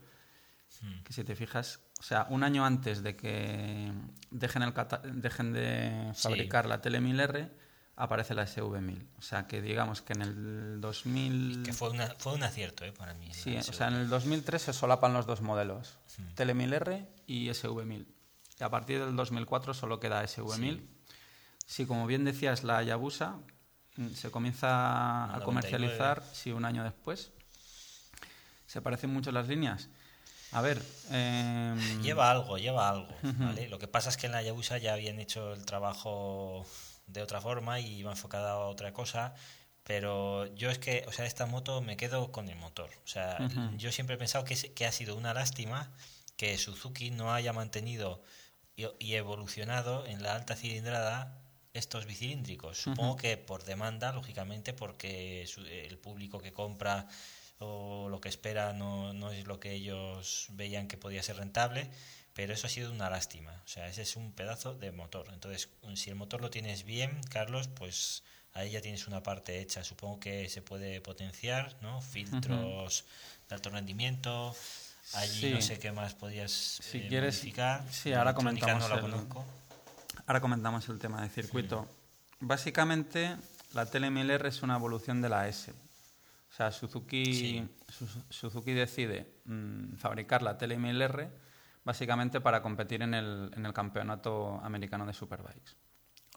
hmm. 0.82 1.02
que 1.02 1.12
si 1.12 1.25
te 1.25 1.35
fijas, 1.35 1.80
o 1.99 2.02
sea, 2.02 2.26
un 2.31 2.45
año 2.45 2.64
antes 2.64 3.02
de 3.02 3.17
que 3.17 3.93
dejen, 4.31 4.62
el 4.62 4.73
dejen 5.21 5.52
de 5.52 6.12
fabricar 6.14 6.67
la 6.67 6.81
Tele 6.81 7.00
1000R, 7.00 7.50
aparece 7.97 8.35
la 8.35 8.45
SV1000. 8.45 9.07
O 9.19 9.23
sea, 9.23 9.49
que 9.49 9.61
digamos 9.61 10.02
que 10.02 10.12
en 10.12 10.23
el 10.23 10.81
2000... 10.81 11.64
que 11.64 11.73
fue, 11.73 11.90
fue 12.19 12.35
un 12.35 12.43
acierto 12.45 12.85
¿eh? 12.85 12.93
para 12.93 13.14
mí. 13.14 13.35
Sí, 13.35 13.57
o 13.57 13.62
sea, 13.62 13.88
en 13.88 13.95
el 13.95 14.09
2003 14.09 14.62
se 14.62 14.73
solapan 14.73 15.12
los 15.12 15.26
dos 15.26 15.40
modelos, 15.43 15.99
hmm. 16.17 16.35
Tele 16.35 16.55
1000R 16.55 17.07
y 17.26 17.49
SV1000. 17.49 18.07
Y 18.61 18.64
a 18.64 18.71
partir 18.71 19.05
del 19.05 19.17
2004 19.17 19.75
solo 19.75 19.99
queda 19.99 20.23
SV1000. 20.23 20.81
Sí. 21.67 21.87
como 21.87 22.07
bien 22.07 22.25
decías, 22.25 22.64
la 22.64 22.83
Yabusa 22.83 23.37
mm, 23.97 24.11
se 24.11 24.31
comienza 24.31 25.35
a 25.35 25.40
comercializar 25.45 26.23
sí, 26.33 26.52
un 26.52 26.64
año 26.64 26.85
después. 26.85 27.33
Se 28.67 28.81
parecen 28.81 29.11
mucho 29.11 29.33
las 29.33 29.49
líneas. 29.49 29.88
A 30.52 30.61
ver. 30.61 30.83
Em, 31.11 31.78
lleva 32.02 32.31
algo, 32.31 32.59
lleva 32.59 32.88
algo. 32.88 33.14
Lo 33.71 33.78
que 33.78 33.88
pasa 33.88 34.11
es 34.11 34.17
que 34.17 34.26
en 34.26 34.33
la 34.33 34.43
Yabusa 34.43 34.78
ya 34.78 34.95
habían 34.95 35.19
hecho 35.19 35.52
el 35.52 35.64
trabajo 35.64 36.67
de 37.07 37.23
otra 37.23 37.40
forma 37.40 37.81
y 37.81 37.99
iba 37.99 38.11
enfocada 38.11 38.52
a 38.52 38.59
otra 38.59 38.93
cosa. 38.93 39.35
Pero 39.85 40.47
yo 40.55 40.71
es 40.71 40.78
que, 40.78 41.05
o 41.09 41.12
sea, 41.12 41.25
esta 41.25 41.47
moto 41.47 41.81
me 41.81 41.97
quedo 41.97 42.31
con 42.31 42.49
el 42.49 42.57
motor. 42.57 42.90
O 43.05 43.09
sea, 43.09 43.38
yo 43.78 43.90
siempre 43.90 44.17
he 44.17 44.19
pensado 44.19 44.45
que, 44.45 44.55
que 44.55 44.85
ha 44.85 44.93
sido 44.93 45.17
una 45.17 45.33
lástima 45.33 45.90
que 46.37 46.59
Suzuki 46.59 47.11
no 47.11 47.33
haya 47.33 47.55
mantenido 47.55 48.23
y, 48.76 49.14
evolucionado 49.14 50.07
en 50.07 50.23
la 50.23 50.37
alta 50.37 50.55
cilindrada 50.55 51.43
estos 51.75 52.07
bicilíndricos. 52.07 52.78
Supongo 52.78 53.17
que 53.17 53.37
por 53.37 53.64
demanda, 53.64 54.12
lógicamente, 54.12 54.73
porque 54.73 55.43
el 55.43 55.99
público 55.99 56.38
que 56.38 56.52
compra 56.52 57.09
o 57.59 58.09
lo 58.09 58.21
que 58.21 58.29
espera 58.29 58.73
no, 58.73 59.12
no 59.12 59.31
es 59.33 59.47
lo 59.47 59.61
que 59.61 59.73
ellos 59.73 60.47
veían 60.50 60.88
que 60.88 60.97
podía 60.97 61.23
ser 61.23 61.37
rentable, 61.37 61.91
pero 62.35 62.53
eso 62.53 62.67
ha 62.67 62.71
sido 62.71 62.93
una 62.93 63.11
lástima. 63.11 63.62
O 63.65 63.69
sea, 63.69 63.88
ese 63.88 64.03
es 64.03 64.17
un 64.17 64.33
pedazo 64.33 64.75
de 64.75 64.93
motor. 64.93 65.29
Entonces, 65.33 65.69
si 65.95 66.11
el 66.11 66.17
motor 66.17 66.41
lo 66.41 66.50
tienes 66.50 66.85
bien, 66.85 67.21
Carlos, 67.31 67.69
pues 67.69 68.23
ahí 68.53 68.71
ya 68.71 68.81
tienes 68.81 69.09
una 69.09 69.23
parte 69.23 69.61
hecha. 69.61 69.83
Supongo 69.83 70.21
que 70.21 70.49
se 70.49 70.62
puede 70.62 71.00
potenciar, 71.00 71.77
¿no? 71.83 72.00
Filtros 72.00 73.05
de 73.49 73.55
alto 73.55 73.71
rendimiento, 73.71 74.55
Allí 75.15 75.55
no 75.55 75.62
sé 75.62 75.79
qué 75.79 75.91
más 75.91 76.15
podías 76.15 76.53
si 76.53 76.99
eh, 76.99 77.09
quieres, 77.09 77.45
Sí, 77.91 78.12
ahora 78.12 78.35
comentamos, 78.35 78.85
el, 78.91 79.15
ahora 80.27 80.41
comentamos 80.41 80.88
el 80.88 80.99
tema 80.99 81.23
de 81.23 81.31
circuito. 81.31 81.88
Básicamente, 82.41 83.37
la 83.73 83.87
1000R 83.87 84.47
es 84.47 84.62
una 84.62 84.77
evolución 84.77 85.23
de 85.23 85.29
la 85.31 85.49
S. 85.49 85.73
Sea, 86.59 86.73
Suzuki, 86.73 87.65
Suzuki 88.29 88.73
decide 88.73 89.43
mm, 89.45 89.95
fabricar 89.95 90.43
la 90.43 90.59
Tele 90.59 90.77
1000R 90.77 91.31
básicamente 91.85 92.41
para 92.41 92.61
competir 92.61 93.00
en 93.03 93.15
el, 93.15 93.53
en 93.55 93.65
el 93.65 93.73
campeonato 93.73 94.61
americano 94.65 95.07
de 95.07 95.12
Superbikes. 95.12 95.77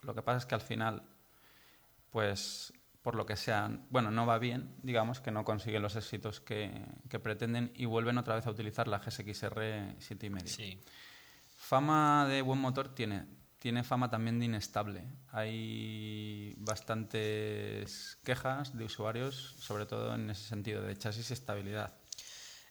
Lo 0.02 0.14
que 0.14 0.22
pasa 0.22 0.38
es 0.38 0.46
que 0.46 0.54
al 0.54 0.60
final, 0.60 1.02
pues 2.08 2.72
por 3.02 3.16
lo 3.16 3.26
que 3.26 3.34
sea, 3.34 3.68
bueno, 3.90 4.12
no 4.12 4.24
va 4.24 4.38
bien, 4.38 4.76
digamos, 4.84 5.20
que 5.20 5.32
no 5.32 5.44
consiguen 5.44 5.82
los 5.82 5.96
éxitos 5.96 6.40
que, 6.40 6.70
pretenden 7.20 7.72
y 7.74 7.86
vuelven 7.86 8.16
otra 8.16 8.36
vez 8.36 8.46
a 8.46 8.50
utilizar 8.50 8.86
la 8.86 9.00
GSXR 9.00 9.96
7,5. 9.98 10.46
Sí. 10.46 10.80
Fama 11.56 12.28
de 12.28 12.42
buen 12.42 12.60
motor 12.60 12.94
tiene, 12.94 13.26
tiene 13.62 13.84
fama 13.84 14.10
también 14.10 14.40
de 14.40 14.46
inestable. 14.46 15.04
Hay 15.30 16.56
bastantes 16.58 18.18
quejas 18.24 18.76
de 18.76 18.84
usuarios, 18.84 19.54
sobre 19.60 19.86
todo 19.86 20.16
en 20.16 20.30
ese 20.30 20.42
sentido, 20.48 20.82
de 20.82 20.98
chasis 20.98 21.30
y 21.30 21.34
estabilidad. 21.34 21.94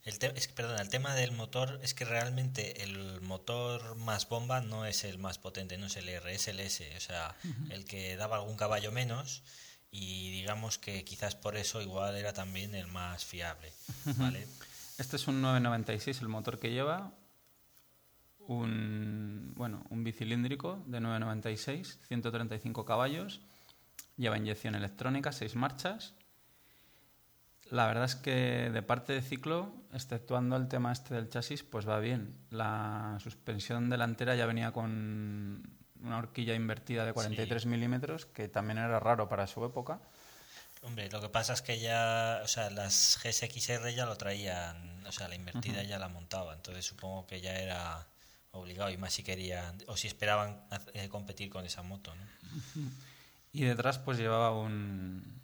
El 0.04 0.18
es 0.36 0.50
perdón, 0.50 0.82
el 0.82 0.90
tema 0.90 1.16
del 1.16 1.32
motor 1.32 1.80
es 1.82 1.94
que 1.94 2.04
realmente 2.04 2.84
el 2.84 3.22
motor 3.22 3.96
más 3.96 4.28
bomba 4.28 4.60
no 4.60 4.86
es 4.86 5.06
el 5.06 5.18
más 5.18 5.38
potente, 5.38 5.78
no 5.78 5.86
es 5.86 5.96
el 5.96 6.10
R, 6.10 6.34
es 6.34 6.50
el 6.50 6.60
S, 6.60 6.92
o 6.98 7.00
sea, 7.00 7.38
el 7.70 7.86
que 7.86 8.18
daba 8.18 8.36
algún 8.36 8.58
caballo 8.58 8.92
menos 8.92 9.44
y 9.92 10.32
digamos 10.32 10.78
que 10.78 11.06
quizás 11.06 11.36
por 11.36 11.56
eso 11.56 11.82
igual 11.82 12.18
era 12.18 12.34
también 12.34 12.76
el 12.76 12.88
más 12.88 13.24
fiable. 13.24 13.72
¿vale? 14.18 14.46
Este 14.98 15.16
es 15.16 15.28
un 15.28 15.42
996 15.42 16.20
el 16.20 16.28
motor 16.28 16.60
que 16.60 16.72
lleva, 16.72 17.14
un, 18.60 19.54
bueno, 19.56 19.84
un 19.90 20.04
bicilíndrico 20.04 20.84
de 20.86 21.00
996, 21.00 22.00
135 22.08 22.86
caballos, 22.86 23.42
lleva 24.18 24.38
inyección 24.38 24.76
electrónica, 24.76 25.32
6 25.32 25.56
marchas. 25.56 26.14
La 27.70 27.88
verdad 27.88 28.06
es 28.06 28.16
que 28.16 28.70
de 28.70 28.82
parte 28.82 29.14
de 29.14 29.22
ciclo, 29.22 29.74
exceptuando 29.94 30.58
el 30.58 30.68
tema 30.68 30.92
este 30.92 31.14
del 31.16 31.30
chasis, 31.30 31.64
pues 31.64 31.88
va 31.88 32.00
bien. 32.00 32.36
La 32.50 33.18
suspensión 33.22 33.90
delantera 33.90 34.36
ya 34.36 34.46
venía 34.46 34.72
con 34.72 35.64
una 36.04 36.18
horquilla 36.18 36.54
invertida 36.54 37.06
de 37.06 37.14
43 37.14 37.66
milímetros, 37.68 38.26
que 38.26 38.50
también 38.50 38.78
era 38.78 39.00
raro 39.00 39.30
para 39.30 39.48
su 39.48 39.64
época. 39.64 40.02
Hombre, 40.84 41.10
lo 41.12 41.22
que 41.22 41.30
pasa 41.30 41.54
es 41.54 41.62
que 41.62 41.80
ya, 41.80 42.42
o 42.44 42.48
sea, 42.48 42.72
las 42.72 43.20
GSXR 43.24 43.94
ya 43.94 44.06
lo 44.06 44.18
traían, 44.18 45.06
o 45.06 45.12
sea, 45.12 45.28
la 45.28 45.36
invertida 45.36 45.84
ya 45.84 46.00
la 46.00 46.10
montaba, 46.10 46.54
entonces 46.54 46.86
supongo 46.86 47.28
que 47.28 47.40
ya 47.40 47.54
era 47.56 48.08
obligado 48.52 48.90
y 48.90 48.98
más 48.98 49.14
si 49.14 49.24
querían, 49.24 49.78
o 49.88 49.98
si 49.98 50.08
esperaban 50.08 50.62
eh, 50.94 51.10
competir 51.10 51.50
con 51.50 51.66
esa 51.66 51.82
moto, 51.84 52.14
¿no? 52.16 52.26
Y 53.54 53.66
detrás 53.66 54.00
pues 54.00 54.18
llevaba 54.18 54.58
un, 54.58 55.42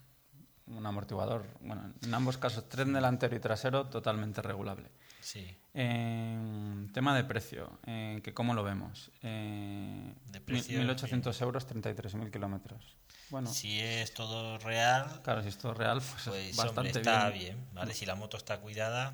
un 0.67 0.85
amortiguador, 0.85 1.45
bueno, 1.59 1.93
en 2.01 2.13
ambos 2.13 2.37
casos, 2.37 2.69
tren 2.69 2.93
delantero 2.93 3.35
y 3.35 3.39
trasero 3.39 3.87
totalmente 3.87 4.41
regulable. 4.41 4.89
Sí. 5.19 5.57
tema 5.73 7.13
de 7.13 7.23
precio, 7.25 7.79
eh, 7.85 8.21
que 8.23 8.33
¿cómo 8.33 8.53
lo 8.53 8.63
vemos? 8.63 9.11
Eh, 9.23 10.13
de 10.27 10.39
precio, 10.39 10.79
1.800 10.79 11.41
euros, 11.41 11.67
33.000 11.67 12.31
kilómetros. 12.31 12.95
Bueno, 13.29 13.51
si 13.51 13.81
es 13.81 14.13
todo 14.13 14.57
real. 14.59 15.21
Claro, 15.23 15.43
si 15.43 15.49
es 15.49 15.57
todo 15.57 15.73
real, 15.73 15.99
pues, 15.99 16.23
pues 16.27 16.55
bastante 16.55 16.99
está 16.99 17.29
bien. 17.29 17.67
¿vale? 17.73 17.93
Si 17.93 18.05
la 18.05 18.15
moto 18.15 18.37
está 18.37 18.61
cuidada, 18.61 19.13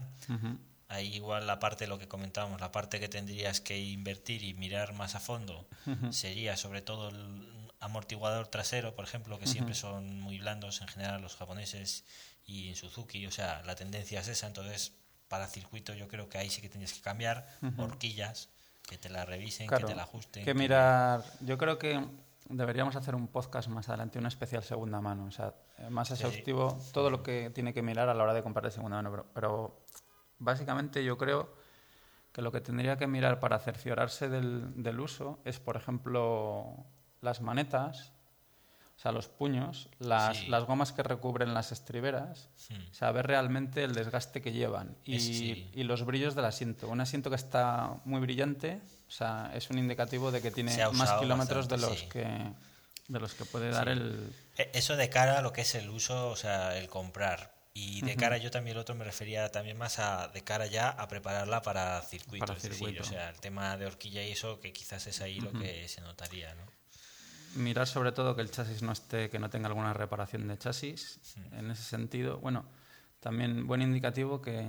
ahí 0.88 1.16
igual 1.16 1.48
la 1.48 1.60
parte, 1.60 1.88
lo 1.88 2.00
que 2.00 2.08
comentábamos, 2.08 2.62
la 2.62 2.72
parte 2.72 3.00
que 3.00 3.10
tendrías 3.10 3.62
que 3.62 3.80
invertir 3.80 4.44
y 4.44 4.54
mirar 4.54 4.94
más 4.94 5.16
a 5.16 5.20
fondo 5.20 5.68
sería 6.12 6.58
sobre 6.58 6.82
todo 6.82 7.10
el 7.10 7.72
amortiguador 7.80 8.48
trasero, 8.48 8.96
por 8.96 9.06
ejemplo, 9.06 9.40
que 9.40 9.48
siempre 9.48 9.76
son 9.76 10.20
muy 10.20 10.40
blandos 10.40 10.82
en 10.82 10.88
general 10.88 11.22
los 11.22 11.36
japoneses 11.36 12.06
y 12.46 12.70
en 12.70 12.76
Suzuki, 12.76 13.26
o 13.26 13.32
sea, 13.32 13.62
la 13.64 13.76
tendencia 13.76 14.20
es 14.20 14.28
esa, 14.28 14.48
entonces 14.48 14.94
para 15.28 15.48
circuito 15.48 15.94
yo 15.94 16.08
creo 16.08 16.30
que 16.30 16.38
ahí 16.38 16.50
sí 16.50 16.62
que 16.62 16.70
tienes 16.70 16.94
que 16.94 17.02
cambiar 17.02 17.48
horquillas, 17.78 18.50
que 18.88 18.98
te 18.98 19.10
la 19.10 19.26
revisen, 19.26 19.68
que 19.68 19.84
te 19.84 19.96
la 19.96 20.04
ajusten. 20.04 20.46
Que 20.46 20.54
mirar, 20.54 21.24
yo 21.42 21.58
creo 21.58 21.80
que 21.80 22.06
deberíamos 22.50 22.96
hacer 22.96 23.16
un 23.16 23.28
podcast 23.28 23.68
más 23.70 23.90
adelante, 23.90 24.20
una 24.20 24.28
especial 24.28 24.64
segunda 24.64 25.02
mano, 25.02 25.26
o 25.26 25.32
sea, 25.32 25.54
más 25.90 26.12
exhaustivo, 26.12 26.80
todo 26.92 27.10
lo 27.10 27.24
que 27.24 27.50
tiene 27.50 27.74
que 27.74 27.82
mirar 27.82 28.10
a 28.10 28.14
la 28.14 28.24
hora 28.24 28.34
de 28.34 28.44
comprar 28.44 28.66
de 28.66 28.72
segunda 28.72 29.02
mano, 29.02 29.26
pero, 29.34 29.82
básicamente 30.44 31.04
yo 31.04 31.18
creo 31.18 31.54
que 32.32 32.42
lo 32.42 32.52
que 32.52 32.62
tendría 32.62 32.98
que 32.98 33.08
mirar 33.08 33.40
para 33.40 33.60
cerciorarse 33.60 34.30
del, 34.30 34.82
del 34.82 35.00
uso 35.00 35.40
es, 35.46 35.60
por 35.60 35.78
ejemplo, 35.78 36.86
las 37.22 37.42
manetas, 37.42 38.12
o 38.98 39.00
sea, 39.00 39.12
los 39.12 39.28
puños, 39.28 39.90
las, 40.00 40.48
las 40.48 40.66
gomas 40.66 40.92
que 40.92 41.04
recubren 41.04 41.54
las 41.54 41.72
estriberas, 41.72 42.50
hmm. 42.70 42.92
saber 42.92 43.28
realmente 43.28 43.84
el 43.84 43.94
desgaste 43.94 44.42
que 44.42 44.52
llevan 44.52 44.96
y, 45.06 45.70
y, 45.74 45.84
los 45.84 46.06
brillos 46.06 46.36
del 46.36 46.46
asiento. 46.46 46.88
Un 46.90 47.02
asiento 47.02 47.30
que 47.30 47.36
está 47.36 47.98
muy 48.06 48.20
brillante, 48.20 48.82
o 49.08 49.12
sea, 49.12 49.52
es 49.54 49.70
un 49.70 49.78
indicativo 49.78 50.32
de 50.32 50.42
que 50.42 50.52
tiene 50.52 50.76
más 50.94 51.14
kilómetros 51.14 51.68
de 51.68 51.78
los 51.78 52.04
que 52.04 52.54
de 53.08 53.20
los 53.20 53.34
que 53.34 53.46
puede 53.46 53.70
dar 53.70 53.90
el... 53.90 54.34
E, 54.58 54.72
eso 54.74 54.96
de 54.96 55.10
cara 55.10 55.40
a 55.40 55.42
lo 55.42 55.52
que 55.54 55.62
es 55.62 55.76
el 55.76 55.90
uso, 55.90 56.30
o 56.30 56.36
sea, 56.36 56.78
el 56.78 56.88
comprar. 56.88 57.54
Y 57.76 58.02
de 58.02 58.16
cara 58.16 58.38
yo 58.38 58.52
también 58.52 58.76
el 58.76 58.82
otro 58.82 58.94
me 58.94 59.04
refería 59.04 59.50
también 59.52 59.78
más 59.78 59.98
a 59.98 60.28
de 60.28 60.44
cara 60.44 60.68
ya 60.68 60.90
a 60.90 61.08
prepararla 61.08 61.64
para 61.64 62.02
circuitos. 62.04 62.48
Para 62.48 63.02
o 63.02 63.04
sea, 63.04 63.30
el 63.30 63.40
tema 63.40 63.76
de 63.78 63.88
horquilla 63.88 64.24
y 64.24 64.32
eso, 64.32 64.60
que 64.60 64.72
quizás 64.72 65.08
es 65.08 65.22
ahí 65.22 65.40
lo 65.40 65.52
que 65.52 65.88
se 65.88 66.02
notaría, 66.02 66.54
¿no? 66.56 66.74
mirar 67.56 67.88
sobre 67.88 68.12
todo 68.12 68.36
que 68.36 68.42
el 68.42 68.52
chasis 68.52 68.82
no 68.82 68.92
esté, 68.92 69.30
que 69.30 69.40
no 69.40 69.50
tenga 69.50 69.68
alguna 69.68 69.94
reparación 69.94 70.48
de 70.48 70.58
chasis. 70.58 71.20
En 71.52 71.72
ese 71.72 71.84
sentido, 71.84 72.40
bueno, 72.40 72.66
también 73.20 73.68
buen 73.68 73.82
indicativo 73.82 74.42
que, 74.42 74.66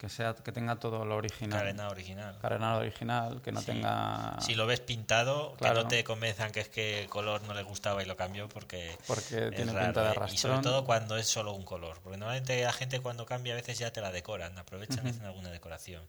que 0.00 0.08
sea 0.08 0.34
que 0.34 0.50
tenga 0.50 0.76
todo 0.76 1.04
lo 1.04 1.16
original. 1.16 1.58
Carenado 1.58 1.90
original. 1.90 2.38
Carenado 2.40 2.78
original, 2.80 3.42
que 3.42 3.52
no 3.52 3.60
tenga. 3.62 4.34
Si 4.40 4.54
lo 4.54 4.66
ves 4.66 4.80
pintado, 4.80 5.54
que 5.58 5.68
no 5.74 5.86
te 5.88 6.02
convenzan 6.04 6.52
que 6.52 6.60
es 6.60 6.68
que 6.70 7.02
el 7.02 7.08
color 7.10 7.42
no 7.42 7.52
le 7.52 7.62
gustaba 7.62 8.02
y 8.02 8.06
lo 8.06 8.16
cambió 8.16 8.48
porque. 8.48 8.96
Porque 9.06 9.50
tiene 9.50 9.74
pinta 9.74 10.02
de 10.02 10.08
arrastrón. 10.08 10.34
Y 10.34 10.38
sobre 10.38 10.58
todo 10.60 10.86
cuando 10.86 11.18
es 11.18 11.26
solo 11.26 11.52
un 11.52 11.64
color. 11.64 12.00
Porque 12.02 12.16
normalmente 12.16 12.62
la 12.62 12.72
gente 12.72 13.00
cuando 13.00 13.26
cambia 13.26 13.52
a 13.52 13.56
veces 13.56 13.78
ya 13.78 13.92
te 13.92 14.00
la 14.00 14.10
decoran, 14.10 14.56
aprovechan 14.58 15.06
y 15.06 15.10
hacen 15.10 15.26
alguna 15.26 15.50
decoración. 15.50 16.02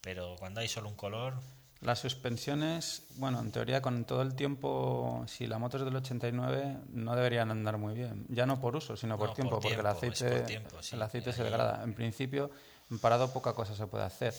Pero 0.00 0.34
cuando 0.40 0.58
hay 0.60 0.66
solo 0.66 0.88
un 0.88 0.96
color, 0.96 1.34
Las 1.82 2.00
suspensiones, 2.00 3.02
bueno, 3.16 3.38
en 3.38 3.52
teoría 3.52 3.80
con 3.80 4.04
todo 4.06 4.22
el 4.22 4.34
tiempo, 4.34 5.24
si 5.28 5.46
la 5.46 5.58
moto 5.58 5.76
es 5.76 5.84
del 5.84 5.94
89, 5.94 6.78
no 6.88 7.14
deberían 7.14 7.50
andar 7.52 7.76
muy 7.78 7.94
bien. 7.94 8.24
Ya 8.28 8.44
no 8.44 8.58
por 8.58 8.74
uso, 8.74 8.96
sino 8.96 9.16
por 9.16 9.28
No, 9.28 9.34
tiempo, 9.34 9.60
por 9.60 9.62
porque 9.62 9.76
el 9.76 9.82
tiempo, 9.82 9.96
aceite, 9.96 10.36
por 10.38 10.46
tiempo, 10.46 10.82
sí. 10.82 10.96
el 10.96 11.02
aceite 11.02 11.32
se 11.32 11.44
degrada. 11.44 11.84
En 11.84 11.94
principio, 11.94 12.50
en 12.90 12.98
parado 12.98 13.32
poca 13.32 13.54
cosa 13.54 13.74
se 13.74 13.86
puede 13.86 14.04
hacer. 14.04 14.34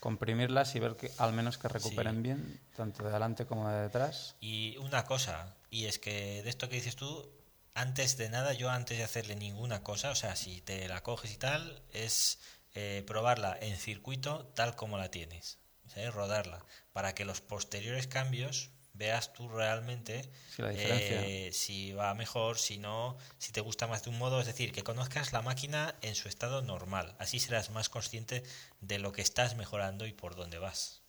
Comprimirlas 0.00 0.74
y 0.74 0.80
ver 0.80 0.96
que 0.96 1.12
al 1.18 1.32
menos 1.32 1.58
que 1.58 1.68
recuperen 1.68 2.16
Sí. 2.16 2.22
bien, 2.22 2.60
tanto 2.76 3.04
de 3.04 3.12
delante 3.12 3.46
como 3.46 3.68
de 3.68 3.82
detrás. 3.82 4.34
Y 4.40 4.76
una 4.78 5.04
cosa, 5.04 5.54
y 5.70 5.84
es 5.86 5.98
que 6.00 6.42
de 6.42 6.50
esto 6.50 6.68
que 6.68 6.74
dices 6.76 6.96
tú, 6.96 7.30
antes 7.74 8.16
de 8.16 8.28
nada, 8.28 8.52
yo 8.52 8.68
antes 8.68 8.98
de 8.98 9.04
hacerle 9.04 9.36
ninguna 9.36 9.82
cosa, 9.84 10.10
o 10.10 10.14
sea, 10.16 10.34
si 10.34 10.60
te 10.60 10.88
la 10.88 11.02
coges 11.04 11.32
y 11.32 11.36
tal, 11.36 11.82
es 11.92 12.40
eh, 12.74 13.04
probarla 13.06 13.56
en 13.60 13.76
circuito 13.76 14.46
tal 14.56 14.74
como 14.74 14.98
la 14.98 15.10
tienes, 15.10 15.58
¿sabes? 15.86 16.12
rodarla, 16.12 16.64
para 16.92 17.14
que 17.14 17.24
los 17.24 17.40
posteriores 17.40 18.08
cambios 18.08 18.70
veas 18.94 19.32
tú 19.32 19.48
realmente 19.48 20.30
Sí, 20.48 20.62
la 20.62 20.72
eh, 20.72 21.50
si 21.52 21.92
va 21.92 22.14
mejor, 22.14 22.58
si 22.58 22.78
no, 22.78 23.16
si 23.38 23.52
te 23.52 23.60
gusta 23.60 23.86
más 23.86 24.04
de 24.04 24.10
un 24.10 24.18
modo, 24.18 24.40
es 24.40 24.46
decir, 24.46 24.72
que 24.72 24.82
conozcas 24.82 25.32
la 25.32 25.42
máquina 25.42 25.94
en 26.02 26.14
su 26.14 26.28
estado 26.28 26.62
normal, 26.62 27.14
así 27.18 27.38
serás 27.38 27.70
más 27.70 27.88
consciente 27.88 28.42
de 28.80 28.98
lo 28.98 29.12
que 29.12 29.22
estás 29.22 29.56
mejorando 29.56 30.06
y 30.06 30.12
por 30.12 30.34
dónde 30.36 30.58
vas. 30.58 31.00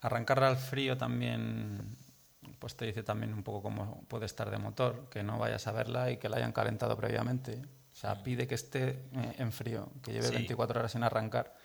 Arrancarla 0.00 0.48
al 0.48 0.56
frío 0.58 0.96
también, 0.96 1.96
pues 2.58 2.76
te 2.76 2.84
dice 2.84 3.02
también 3.02 3.32
un 3.32 3.42
poco 3.42 3.62
cómo 3.62 4.04
puede 4.08 4.26
estar 4.26 4.50
de 4.50 4.58
motor, 4.58 5.08
que 5.10 5.22
no 5.22 5.38
vayas 5.38 5.66
a 5.66 5.72
verla 5.72 6.10
y 6.10 6.18
que 6.18 6.28
la 6.28 6.36
hayan 6.36 6.52
calentado 6.52 6.96
previamente. 6.96 7.62
O 7.92 7.96
sea, 7.96 8.22
pide 8.22 8.46
que 8.46 8.54
esté 8.54 8.90
eh, 9.12 9.34
en 9.38 9.52
frío, 9.52 9.88
que 10.02 10.12
lleve 10.12 10.28
Sí. 10.28 10.34
24 10.34 10.78
horas 10.80 10.92
sin 10.92 11.02
arrancar. 11.04 11.56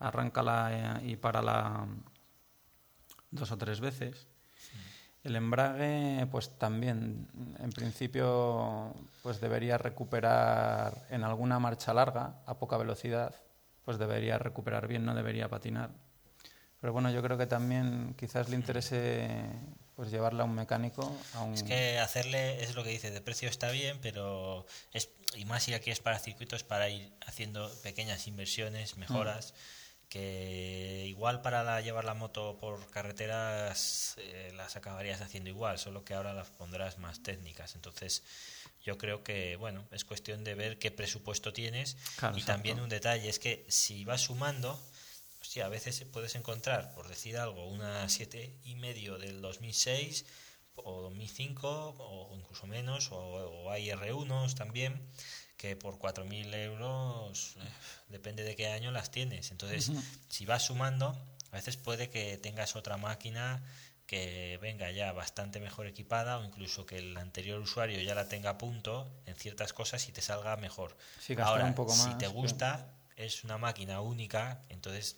Arráncala 0.00 1.00
eh, 1.00 1.10
y 1.12 1.16
párala 1.16 1.86
dos 3.32 3.50
o 3.50 3.58
tres 3.58 3.80
veces. 3.80 4.28
El 5.24 5.36
embrague, 5.36 6.26
pues 6.30 6.58
también, 6.58 7.28
en 7.58 7.70
principio, 7.70 8.94
pues 9.22 9.40
debería 9.40 9.78
recuperar 9.78 11.06
en 11.10 11.22
alguna 11.24 11.58
marcha 11.58 11.94
larga, 11.94 12.42
a 12.46 12.58
poca 12.58 12.76
velocidad, 12.76 13.34
pues 13.84 13.98
debería 13.98 14.38
recuperar 14.38 14.88
bien, 14.88 15.04
no 15.04 15.14
debería 15.14 15.48
patinar. 15.48 15.90
Pero 16.80 16.92
bueno, 16.92 17.10
yo 17.10 17.22
creo 17.22 17.38
que 17.38 17.46
también 17.46 18.14
quizás 18.18 18.48
le 18.48 18.56
interese 18.56 19.28
pues 19.94 20.10
llevarla 20.10 20.42
a 20.42 20.46
un 20.46 20.54
mecánico, 20.54 21.14
a 21.34 21.42
un... 21.42 21.54
Es 21.54 21.62
que 21.62 21.98
hacerle, 22.00 22.62
es 22.62 22.74
lo 22.74 22.82
que 22.82 22.90
dice, 22.90 23.12
de 23.12 23.20
precio 23.20 23.48
está 23.48 23.70
bien, 23.70 23.98
pero 24.02 24.66
es 24.92 25.10
y 25.34 25.44
más 25.44 25.62
si 25.62 25.74
aquí 25.74 25.90
es 25.90 26.00
para 26.00 26.18
circuitos, 26.18 26.62
para 26.64 26.88
ir 26.88 27.12
haciendo 27.26 27.70
pequeñas 27.82 28.26
inversiones, 28.26 28.96
mejoras, 28.96 29.54
que 30.12 31.06
igual 31.08 31.40
para 31.40 31.62
la- 31.62 31.80
llevar 31.80 32.04
la 32.04 32.12
moto 32.12 32.58
por 32.60 32.90
carreteras 32.90 34.14
eh, 34.18 34.52
las 34.54 34.76
acabarías 34.76 35.22
haciendo 35.22 35.48
igual, 35.48 35.78
solo 35.78 36.04
que 36.04 36.12
ahora 36.12 36.34
las 36.34 36.50
pondrás 36.50 36.98
más 36.98 37.22
técnicas. 37.22 37.74
Entonces, 37.76 38.22
yo 38.84 38.98
creo 38.98 39.24
que, 39.24 39.56
bueno, 39.56 39.86
es 39.90 40.04
cuestión 40.04 40.44
de 40.44 40.54
ver 40.54 40.78
qué 40.78 40.90
presupuesto 40.90 41.52
tienes 41.54 41.96
Claro, 42.16 42.36
y 42.36 42.40
exacto. 42.40 42.52
también 42.58 42.80
un 42.80 42.88
detalle 42.90 43.28
es 43.30 43.38
que 43.38 43.64
si 43.68 44.04
vas 44.04 44.20
sumando, 44.22 44.78
hostia, 45.40 45.64
a 45.64 45.68
veces 45.70 46.04
puedes 46.12 46.34
encontrar, 46.34 46.92
por 46.94 47.08
decir 47.08 47.38
algo, 47.38 47.66
una 47.68 48.06
siete 48.10 48.54
y 48.64 48.74
medio 48.74 49.16
del 49.18 49.40
2006 49.40 50.26
o 50.74 51.00
2005 51.02 51.94
o 51.98 52.36
incluso 52.36 52.66
menos, 52.66 53.10
o, 53.12 53.16
o 53.18 53.70
hay 53.70 53.88
R1 53.90 54.54
también, 54.54 55.00
que 55.62 55.76
por 55.76 55.96
4.000 55.96 56.52
euros, 56.54 57.54
eh, 57.56 57.60
depende 58.08 58.42
de 58.42 58.56
qué 58.56 58.66
año 58.66 58.90
las 58.90 59.12
tienes. 59.12 59.52
Entonces, 59.52 59.92
si 60.28 60.44
vas 60.44 60.64
sumando, 60.64 61.16
a 61.52 61.54
veces 61.54 61.76
puede 61.76 62.10
que 62.10 62.36
tengas 62.36 62.74
otra 62.74 62.96
máquina 62.96 63.62
que 64.04 64.58
venga 64.60 64.90
ya 64.90 65.12
bastante 65.12 65.60
mejor 65.60 65.86
equipada 65.86 66.38
o 66.38 66.44
incluso 66.44 66.84
que 66.84 66.98
el 66.98 67.16
anterior 67.16 67.60
usuario 67.60 68.00
ya 68.02 68.16
la 68.16 68.26
tenga 68.26 68.50
a 68.50 68.58
punto 68.58 69.08
en 69.24 69.36
ciertas 69.36 69.72
cosas 69.72 70.08
y 70.08 70.12
te 70.12 70.20
salga 70.20 70.56
mejor. 70.56 70.96
Sí, 71.20 71.36
Ahora, 71.38 71.66
un 71.66 71.76
poco 71.76 71.92
si 71.92 72.08
más, 72.08 72.18
te 72.18 72.26
sí. 72.26 72.32
gusta, 72.32 72.96
es 73.14 73.44
una 73.44 73.56
máquina 73.56 74.00
única, 74.00 74.64
entonces 74.68 75.16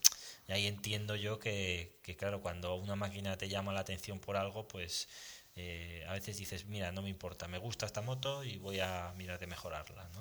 ahí 0.49 0.67
entiendo 0.67 1.17
yo 1.17 1.39
que, 1.39 1.99
que, 2.03 2.19
claro, 2.19 2.43
cuando 2.43 2.75
una 2.75 2.97
máquina 2.97 3.39
te 3.39 3.49
llama 3.49 3.73
la 3.73 3.81
atención 3.81 4.21
por 4.21 4.37
algo, 4.37 4.69
pues 4.69 5.09
eh, 5.57 6.05
a 6.09 6.13
veces 6.13 6.37
dices, 6.37 6.67
mira, 6.67 6.91
no 6.93 7.03
me 7.03 7.09
importa, 7.09 7.47
me 7.49 7.59
gusta 7.59 7.87
esta 7.87 8.01
moto 8.03 8.43
y 8.45 8.59
voy 8.59 8.81
a 8.81 9.13
mirar 9.17 9.39
de 9.39 9.47
mejorarla, 9.47 10.09
¿no? 10.15 10.21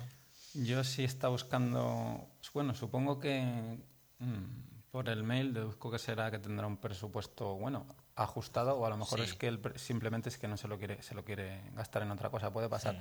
Yo 0.64 0.84
sí 0.84 1.02
está 1.02 1.28
buscando, 1.28 2.28
bueno, 2.52 2.74
supongo 2.74 3.18
que 3.18 3.78
mm, 4.20 4.90
por 4.92 5.08
el 5.08 5.24
mail 5.24 5.52
deduzco 5.52 5.90
que 5.90 5.98
será 5.98 6.30
que 6.30 6.38
tendrá 6.38 6.66
un 6.68 6.76
presupuesto, 6.76 7.56
bueno, 7.56 7.86
ajustado 8.14 8.76
o 8.76 8.86
a 8.86 8.90
lo 8.90 8.96
mejor 8.96 9.18
Sí. 9.18 9.24
es 9.24 9.34
que 9.34 9.48
él 9.48 9.60
simplemente 9.74 10.28
es 10.28 10.38
que 10.38 10.46
no 10.46 10.56
se 10.56 10.68
lo 10.68 10.78
quiere, 10.78 11.02
se 11.02 11.14
lo 11.16 11.24
quiere 11.24 11.60
gastar 11.74 12.02
en 12.02 12.12
otra 12.12 12.30
cosa, 12.30 12.52
puede 12.52 12.68
pasar. 12.68 13.00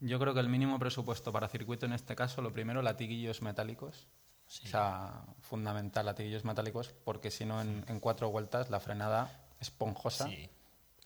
Yo 0.00 0.18
creo 0.18 0.34
que 0.34 0.40
el 0.40 0.50
mínimo 0.50 0.78
presupuesto 0.78 1.32
para 1.32 1.48
circuito 1.48 1.86
en 1.86 1.94
este 1.94 2.14
caso, 2.14 2.42
lo 2.42 2.52
primero, 2.52 2.82
latiguillos 2.82 3.40
metálicos. 3.40 4.06
Sí. 4.46 4.66
O 4.66 4.68
sea, 4.68 5.24
fundamental, 5.40 6.04
latiguillos 6.04 6.44
metálicos, 6.44 6.92
porque 7.04 7.30
si 7.30 7.46
no, 7.46 7.62
en, 7.62 7.82
en 7.88 7.98
cuatro 8.00 8.28
vueltas 8.30 8.68
la 8.68 8.78
frenada 8.80 9.46
esponjosa. 9.60 10.26
Sí. 10.26 10.50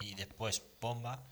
Y 0.00 0.14
después 0.14 0.62
bomba, 0.80 1.24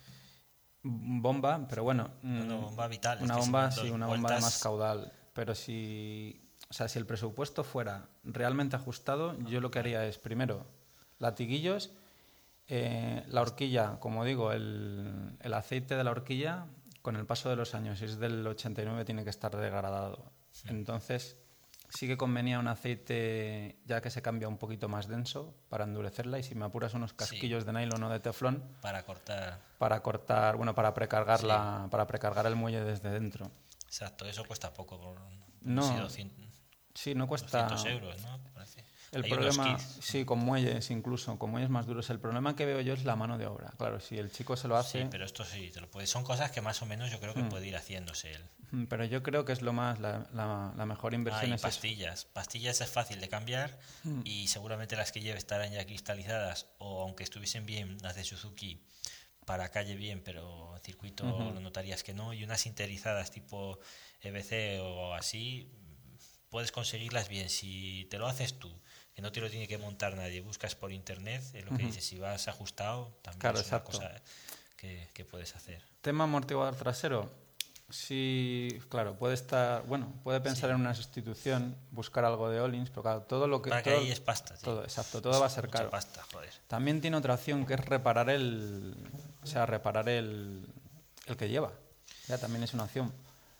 Bomba, 0.89 1.67
pero 1.69 1.83
bueno. 1.83 2.11
No, 2.23 2.45
no, 2.45 2.59
mm, 2.59 2.63
bomba 2.63 2.89
vital, 2.89 3.19
Una 3.21 3.37
bomba, 3.37 3.71
sí, 3.71 3.91
una 3.91 4.07
bomba 4.07 4.39
más 4.39 4.63
caudal. 4.63 5.13
Pero 5.33 5.55
si, 5.55 6.41
o 6.71 6.73
sea, 6.73 6.89
si 6.89 6.99
el 6.99 7.07
presupuesto 7.07 7.65
fuera 7.65 8.09
realmente 8.23 8.77
ajustado, 8.77 9.37
yo 9.47 9.61
lo 9.61 9.71
que 9.71 9.81
haría 9.81 10.07
es, 10.07 10.19
primero, 10.19 10.65
latiguillos, 11.19 11.93
eh, 12.69 13.25
la 13.29 13.43
horquilla, 13.43 13.99
como 13.99 14.25
digo, 14.25 14.53
el, 14.53 15.37
el 15.41 15.55
aceite 15.55 15.97
de 15.97 16.05
la 16.05 16.13
horquilla, 16.13 16.67
con 17.03 17.17
el 17.17 17.27
paso 17.27 17.51
de 17.51 17.57
los 17.57 17.75
años, 17.75 17.99
si 17.99 18.05
es 18.05 18.19
del 18.19 18.47
89, 18.47 19.05
tiene 19.05 19.25
que 19.25 19.31
estar 19.31 19.55
degradado. 19.57 20.33
Entonces, 20.67 21.37
sí 21.89 22.07
que 22.07 22.17
convenía 22.17 22.59
un 22.59 22.69
aceite 22.69 23.79
ya 23.85 24.01
que 24.01 24.11
se 24.11 24.23
cambia 24.23 24.49
un 24.49 24.59
poquito 24.59 24.89
más 24.89 25.07
denso 25.09 25.55
para 25.69 25.85
endurecerla 25.85 26.39
y 26.39 26.43
si 26.43 26.55
me 26.55 26.65
apuras 26.65 26.95
unos 26.95 27.13
casquillos 27.13 27.65
de 27.65 27.73
nylon 27.73 28.03
o 28.03 28.09
de 28.09 28.21
teflón, 28.21 28.63
para 28.81 29.05
cortar. 29.05 29.61
para 29.79 30.03
cortar, 30.03 30.57
bueno, 30.57 30.75
para 30.75 30.95
precargar 30.95 31.43
la, 31.43 31.89
para 31.91 32.07
precargar 32.07 32.47
el 32.47 32.57
muelle 32.57 32.83
desde 32.83 33.11
dentro. 33.11 33.51
Exacto, 33.87 34.25
eso 34.27 34.45
cuesta 34.45 34.73
poco. 34.73 35.01
Por, 35.01 35.21
No, 35.63 35.83
sí, 35.83 35.95
200, 35.95 36.47
Sí, 36.95 37.15
no 37.15 37.27
cuesta. 37.27 37.69
200 37.69 37.85
euros, 37.93 38.23
¿no? 38.23 38.39
Parece. 38.55 38.86
El 39.17 39.25
Hay 39.25 39.31
problema, 39.31 39.79
sí, 40.01 40.25
con 40.25 40.39
muelles 40.41 40.91
incluso, 40.91 41.39
con 41.39 41.51
muelles 41.51 41.71
más 41.71 41.87
duros. 41.87 42.11
El 42.11 42.21
problema 42.21 42.55
que 42.55 42.67
veo 42.67 42.81
yo 42.83 42.93
es 42.95 43.05
la 43.05 43.17
mano 43.17 43.39
de 43.39 43.47
obra. 43.47 43.73
Claro, 43.79 43.99
si 43.99 44.19
el 44.19 44.31
chico 44.31 44.57
se 44.57 44.69
lo 44.69 44.77
hace, 44.77 45.03
Sí, 45.03 45.09
pero 45.11 45.25
esto 45.25 45.45
sí, 45.45 45.71
te 45.73 45.81
lo 45.81 45.91
puede. 45.91 46.07
Son 46.07 46.23
cosas 46.23 46.51
que 46.51 46.61
más 46.61 46.83
o 46.83 46.87
menos 46.87 47.11
yo 47.11 47.19
creo 47.19 47.33
que 47.35 47.43
puede 47.45 47.67
ir 47.67 47.77
haciéndose 47.77 48.33
él. 48.33 48.45
Mm, 48.73 48.85
pero 48.87 49.05
yo 49.05 49.23
creo 49.23 49.45
que 49.45 49.53
es 49.53 49.63
lo 49.63 49.73
más, 49.73 50.01
la, 50.01 50.29
la- 50.35 50.73
la 50.77 50.87
mejor 50.87 51.13
Ah, 51.13 51.17
inversión 51.17 51.51
y 51.51 51.55
es 51.55 51.61
eso. 51.61 51.67
pastillas. 51.69 52.25
Pastillas 52.27 52.81
es 52.81 52.91
fácil 52.91 53.21
de 53.21 53.29
cambiar 53.29 53.79
y 54.25 54.49
seguramente 54.49 54.97
las 54.97 55.13
que 55.13 55.21
lleve 55.21 55.39
estarán 55.39 55.73
ya 55.73 55.87
cristalizadas 55.87 56.67
o 56.79 57.03
aunque 57.03 57.25
estuviesen 57.25 57.65
bien 57.65 57.97
las 58.03 58.17
de 58.17 58.25
Suzuki 58.25 58.83
para 59.47 59.71
calle 59.71 59.95
bien, 59.95 60.23
pero 60.25 60.77
en 60.77 60.83
circuito 60.83 61.25
lo 61.53 61.61
notarías 61.61 62.03
que 62.03 62.13
no. 62.13 62.35
Y 62.35 62.45
unas 62.45 62.61
sinterizadas 62.61 63.31
tipo 63.31 63.79
EBC 64.21 64.81
o 64.83 65.15
así, 65.15 65.73
puedes 66.51 66.73
conseguirlas 66.73 67.29
bien. 67.29 67.49
Si 67.49 68.07
te 68.11 68.19
lo 68.19 68.27
haces 68.27 68.59
tú, 68.59 68.79
que 69.17 69.23
no 69.23 69.33
te 69.33 69.41
lo 69.41 69.49
tiene 69.49 69.67
que 69.67 69.79
montar 69.79 70.15
nadie, 70.15 70.43
buscas 70.43 70.75
por 70.75 70.93
internet, 70.93 71.43
es 71.55 71.65
lo 71.65 71.75
que 71.75 71.85
dices, 71.85 72.05
si 72.05 72.19
vas 72.19 72.49
ajustado, 72.49 73.17
también 73.23 73.41
Claro, 73.41 73.59
es 73.61 73.67
una 73.69 73.79
exacto. 73.79 73.99
cosa 73.99 74.23
que, 74.77 75.09
que 75.15 75.25
puedes 75.25 75.57
hacer. 75.57 75.83
Tema 76.03 76.25
amortiguador 76.25 76.77
trasero. 76.77 77.33
Sí, 77.89 78.79
claro, 78.91 79.15
puede 79.17 79.33
estar, 79.33 79.87
bueno, 79.87 80.13
puede 80.23 80.41
pensar 80.43 80.69
en 80.69 80.77
una 80.77 80.95
sustitución, 80.95 81.75
buscar 81.93 82.27
algo 82.27 82.51
de 82.51 82.61
Olins, 82.61 82.91
pero 82.91 83.03
claro, 83.03 83.23
todo 83.23 83.49
lo 83.49 83.63
que 83.63 83.71
Para 83.71 83.83
que 83.83 83.91
todo- 83.93 84.01
ahí 84.01 84.11
es 84.11 84.21
pasta, 84.21 84.55
tío. 84.55 84.65
todo, 84.65 84.83
exacto, 84.85 85.23
todo 85.23 85.41
va 85.41 85.47
a 85.47 85.51
ser 85.51 85.71
caro. 85.71 85.89
pasta, 85.89 86.23
joder. 86.31 86.51
También 86.67 87.01
tiene 87.01 87.17
otra 87.17 87.35
opción 87.35 87.65
que 87.65 87.73
es 87.75 87.81
reparar 87.81 88.29
el, 88.29 88.95
o 89.43 89.47
sea, 89.47 89.65
reparar 89.65 90.11
el, 90.11 90.67
el 91.27 91.37
que 91.39 91.49
lleva. 91.49 91.73
Ya 92.29 92.37
también 92.37 92.65
es 92.65 92.75
una 92.75 92.83
opción. 92.85 93.11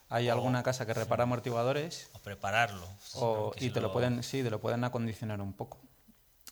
Hay 0.09 0.29
alguna 0.29 0.63
casa 0.63 0.87
que 0.87 0.95
repara 0.95 1.25
amortiguadores 1.25 2.11
O 2.15 2.19
prepararlo. 2.21 2.87
o- 3.15 3.53
y 3.59 3.71
te 3.71 3.81
lo 3.81 3.93
pueden, 3.93 4.23
sí, 4.23 4.43
te 4.43 4.51
lo 4.51 4.61
pueden 4.61 4.85
acondicionar 4.85 5.41
un 5.41 5.53
poco. 5.53 5.81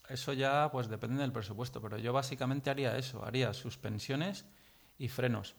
Eso 0.09 0.33
ya, 0.33 0.69
pues 0.73 0.88
depende 0.88 1.23
del 1.23 1.33
presupuesto, 1.33 1.81
pero 1.81 1.97
yo 1.99 2.12
básicamente 2.12 2.69
haría 2.71 2.97
eso, 2.99 3.25
haría 3.25 3.53
suspensiones 3.55 4.45
y 4.99 5.09
frenos. 5.09 5.55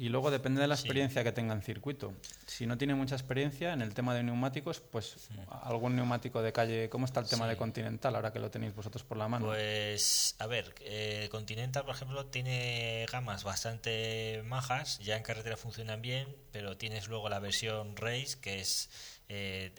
Y 0.00 0.08
luego 0.08 0.30
depende 0.30 0.62
de 0.62 0.66
la 0.66 0.76
experiencia 0.76 1.22
que 1.22 1.30
tenga 1.30 1.52
en 1.52 1.60
circuito. 1.60 2.14
Si 2.46 2.64
no 2.64 2.78
tiene 2.78 2.94
mucha 2.94 3.16
experiencia 3.16 3.74
en 3.74 3.82
el 3.82 3.92
tema 3.92 4.14
de 4.14 4.22
neumáticos, 4.22 4.80
pues 4.80 5.28
algún 5.62 5.94
neumático 5.94 6.40
de 6.40 6.54
calle. 6.54 6.88
¿Cómo 6.88 7.04
está 7.04 7.20
el 7.20 7.28
tema 7.28 7.46
de 7.46 7.58
Continental 7.58 8.16
ahora 8.16 8.32
que 8.32 8.38
lo 8.38 8.50
tenéis 8.50 8.74
vosotros 8.74 9.04
por 9.04 9.18
la 9.18 9.28
mano? 9.28 9.44
Pues, 9.44 10.36
a 10.38 10.46
ver, 10.46 10.74
eh, 10.80 11.28
Continental, 11.30 11.84
por 11.84 11.94
ejemplo, 11.94 12.24
tiene 12.24 13.04
gamas 13.12 13.44
bastante 13.44 14.42
majas. 14.46 15.00
Ya 15.00 15.18
en 15.18 15.22
carretera 15.22 15.58
funcionan 15.58 16.00
bien, 16.00 16.34
pero 16.50 16.78
tienes 16.78 17.08
luego 17.08 17.28
la 17.28 17.38
versión 17.38 17.94
Race, 17.94 18.38
que 18.40 18.60
es. 18.60 18.88
Eh, 19.28 19.74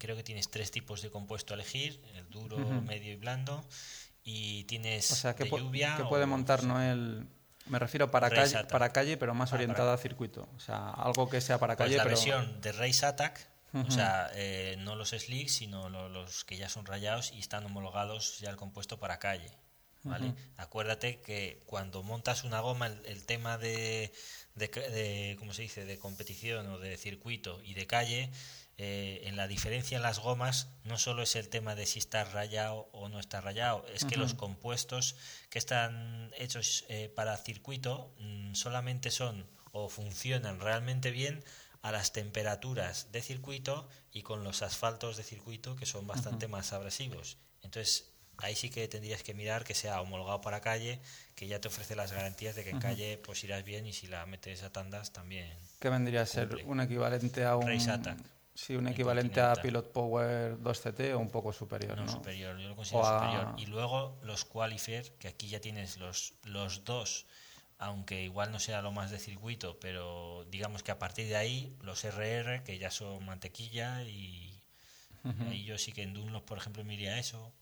creo 0.00 0.16
que 0.16 0.24
tienes 0.24 0.50
tres 0.50 0.72
tipos 0.72 1.00
de 1.00 1.10
compuesto 1.10 1.54
a 1.54 1.56
elegir: 1.56 2.02
el 2.16 2.28
duro, 2.28 2.58
medio 2.58 3.12
y 3.12 3.16
blando. 3.16 3.64
Y 4.24 4.64
tienes 4.64 5.12
o 5.12 5.14
sea, 5.14 5.36
que 5.36 5.48
lluvia. 5.48 5.94
Que 5.96 6.06
puede 6.06 6.26
montar 6.26 6.64
Noel 6.64 7.28
me 7.70 7.78
refiero 7.78 8.10
para 8.10 8.28
calle, 8.30 8.64
para 8.64 8.92
calle, 8.92 9.16
pero 9.16 9.34
más 9.34 9.52
ah, 9.52 9.56
orientada 9.56 9.94
a 9.94 9.96
circuito. 9.96 10.48
O 10.56 10.60
sea, 10.60 10.90
algo 10.90 11.28
que 11.30 11.40
sea 11.40 11.58
para 11.58 11.76
pues 11.76 11.86
calle. 11.86 11.96
la 11.96 12.02
pero... 12.02 12.16
versión 12.16 12.60
de 12.60 12.72
Race 12.72 13.06
Attack, 13.06 13.48
o 13.72 13.90
sea, 13.90 14.30
eh, 14.34 14.76
no 14.80 14.96
los 14.96 15.10
slicks, 15.10 15.52
sino 15.52 15.88
los, 15.88 16.44
que 16.44 16.56
ya 16.56 16.68
son 16.68 16.86
rayados 16.86 17.32
y 17.32 17.38
están 17.38 17.64
homologados 17.64 18.40
ya 18.40 18.50
el 18.50 18.56
compuesto 18.56 18.98
para 18.98 19.18
calle. 19.18 19.50
¿Vale? 20.02 20.34
Acuérdate 20.56 21.20
que 21.20 21.62
cuando 21.66 22.02
montas 22.02 22.44
una 22.44 22.60
goma, 22.60 22.86
el, 22.86 23.26
tema 23.26 23.58
de, 23.58 24.12
de, 24.54 24.68
de, 24.68 25.36
¿cómo 25.38 25.52
se 25.52 25.62
dice?, 25.62 25.84
de 25.84 25.98
competición 25.98 26.66
o 26.68 26.78
de 26.78 26.96
circuito 26.96 27.60
y 27.62 27.74
de 27.74 27.86
calle, 27.86 28.30
eh, 28.82 29.28
en 29.28 29.36
la 29.36 29.46
diferencia 29.46 29.98
en 29.98 30.02
las 30.02 30.20
gomas 30.20 30.68
no 30.84 30.96
solo 30.96 31.22
es 31.22 31.36
el 31.36 31.50
tema 31.50 31.74
de 31.74 31.84
si 31.84 31.98
está 31.98 32.24
rayado 32.24 32.88
o 32.92 33.10
no 33.10 33.20
está 33.20 33.42
rayado, 33.42 33.84
es 33.92 34.06
que 34.06 34.16
los 34.16 34.32
compuestos 34.32 35.16
que 35.50 35.58
están 35.58 36.32
hechos 36.38 36.86
eh, 36.88 37.12
para 37.14 37.36
circuito 37.36 38.14
mm, 38.20 38.54
solamente 38.54 39.10
son 39.10 39.46
o 39.72 39.90
funcionan 39.90 40.60
realmente 40.60 41.10
bien 41.10 41.44
a 41.82 41.92
las 41.92 42.14
temperaturas 42.14 43.12
de 43.12 43.20
circuito 43.20 43.86
y 44.12 44.22
con 44.22 44.44
los 44.44 44.62
asfaltos 44.62 45.18
de 45.18 45.24
circuito 45.24 45.76
que 45.76 45.84
son 45.84 46.06
bastante 46.06 46.48
más 46.48 46.72
abrasivos. 46.72 47.36
Entonces, 47.60 48.14
ahí 48.38 48.56
sí 48.56 48.70
que 48.70 48.88
tendrías 48.88 49.22
que 49.22 49.34
mirar 49.34 49.62
que 49.62 49.74
sea 49.74 50.00
homologado 50.00 50.40
para 50.40 50.62
calle, 50.62 51.02
que 51.34 51.46
ya 51.46 51.60
te 51.60 51.68
ofrece 51.68 51.96
las 51.96 52.12
garantías 52.12 52.54
de 52.54 52.64
que 52.64 52.70
en 52.70 52.80
calle 52.80 53.18
pues 53.18 53.44
irás 53.44 53.62
bien 53.62 53.84
y 53.84 53.92
si 53.92 54.06
la 54.06 54.24
metes 54.24 54.62
a 54.62 54.72
tandas 54.72 55.12
también. 55.12 55.52
¿Qué 55.80 55.90
vendría 55.90 56.22
a 56.22 56.26
ser 56.26 56.64
un 56.64 56.80
equivalente 56.80 57.44
a 57.44 57.56
un 57.56 57.68
Race 57.68 57.90
Attack. 57.90 58.39
Sí, 58.60 58.76
un 58.76 58.86
equivalente 58.88 59.40
a 59.40 59.54
Pilot 59.54 59.90
Power 59.90 60.58
2CT 60.58 61.14
o 61.14 61.18
un 61.18 61.30
poco 61.30 61.50
superior. 61.50 61.96
No, 61.96 62.06
superior, 62.06 62.58
yo 62.58 62.68
lo 62.68 62.76
considero 62.76 63.06
superior. 63.06 63.54
Y 63.56 63.64
luego 63.64 64.18
los 64.22 64.44
Qualifier, 64.44 65.14
que 65.18 65.28
aquí 65.28 65.48
ya 65.48 65.62
tienes 65.62 65.96
los, 65.96 66.34
los 66.44 66.84
dos, 66.84 67.26
aunque 67.78 68.22
igual 68.22 68.52
no 68.52 68.60
sea 68.60 68.82
lo 68.82 68.92
más 68.92 69.10
de 69.10 69.18
circuito, 69.18 69.80
pero 69.80 70.44
digamos 70.50 70.82
que 70.82 70.90
a 70.90 70.98
partir 70.98 71.26
de 71.26 71.36
ahí 71.36 71.74
los 71.80 72.04
RR, 72.04 72.62
que 72.62 72.78
ya 72.78 72.90
son 72.90 73.24
mantequilla, 73.24 74.02
y, 74.02 74.62
yo 75.64 75.78
sí 75.78 75.92
que 75.92 76.02
en 76.02 76.12
Dunlop, 76.12 76.44
por 76.44 76.58
ejemplo, 76.58 76.84
me 76.84 76.92
iría 76.94 77.14
a 77.14 77.18
eso. 77.18 77.54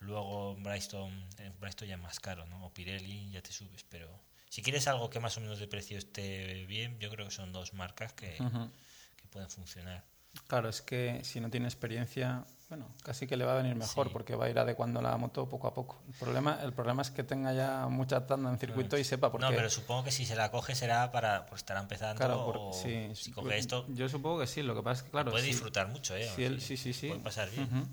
Luego 0.00 0.56
Brightstone, 0.56 1.24
eh, 1.38 1.52
Brightstone 1.60 1.90
ya 1.90 1.94
es 1.94 2.02
más 2.02 2.18
caro, 2.18 2.46
¿no? 2.46 2.66
O 2.66 2.74
Pirelli 2.74 3.30
ya 3.30 3.42
te 3.42 3.52
subes, 3.52 3.84
pero 3.84 4.08
si 4.48 4.60
quieres 4.60 4.88
algo 4.88 5.08
que 5.08 5.20
más 5.20 5.36
o 5.36 5.40
menos 5.40 5.60
de 5.60 5.68
precio 5.68 5.98
esté 5.98 6.66
bien, 6.66 6.98
yo 6.98 7.10
creo 7.10 7.26
que 7.26 7.32
son 7.32 7.52
dos 7.52 7.74
marcas 7.74 8.12
que, 8.12 8.36
que 8.36 9.28
pueden 9.30 9.48
funcionar. 9.48 10.02
Claro, 10.46 10.68
es 10.68 10.82
que 10.82 11.20
si 11.24 11.40
no 11.40 11.50
tiene 11.50 11.66
experiencia, 11.66 12.44
bueno, 12.68 12.86
casi 13.02 13.26
que 13.26 13.36
le 13.36 13.44
va 13.44 13.52
a 13.52 13.56
venir 13.56 13.74
mejor 13.74 14.10
porque 14.12 14.34
va 14.34 14.46
a 14.46 14.50
ir 14.50 14.58
adecuando 14.58 15.02
la 15.02 15.16
moto 15.18 15.46
poco 15.46 15.68
a 15.68 15.74
poco. 15.74 16.02
El 16.08 16.14
problema, 16.14 16.58
el 16.62 16.72
problema 16.72 17.02
es 17.02 17.10
que 17.10 17.22
tenga 17.22 17.52
ya 17.52 17.86
mucha 17.88 18.26
tanda 18.26 18.50
en 18.50 18.58
circuito 18.58 18.96
y 18.96 19.04
sepa 19.04 19.30
por 19.30 19.40
qué. 19.40 19.46
No, 19.46 19.52
pero 19.54 19.68
supongo 19.68 20.04
que 20.04 20.10
si 20.10 20.24
se 20.24 20.34
la 20.34 20.50
coge 20.50 20.74
será 20.74 21.12
para 21.12 21.44
pues, 21.46 21.60
estar 21.60 21.76
empezando 21.76 22.16
claro, 22.16 22.46
o 22.46 22.72
si 22.72 23.30
coge 23.32 23.58
esto. 23.58 23.84
Yo 23.88 24.08
supongo 24.08 24.40
que 24.40 24.46
sí, 24.46 24.62
lo 24.62 24.74
que 24.74 24.82
pasa 24.82 25.00
es 25.00 25.02
que 25.04 25.10
claro. 25.10 25.30
Puede 25.30 25.46
disfrutar 25.46 25.88
mucho, 25.88 26.16
¿eh? 26.16 26.30
sí, 26.34 26.76
sí, 26.76 26.92
sí. 26.92 27.08
Puede 27.08 27.20
pasar 27.20 27.50
bien. 27.50 27.88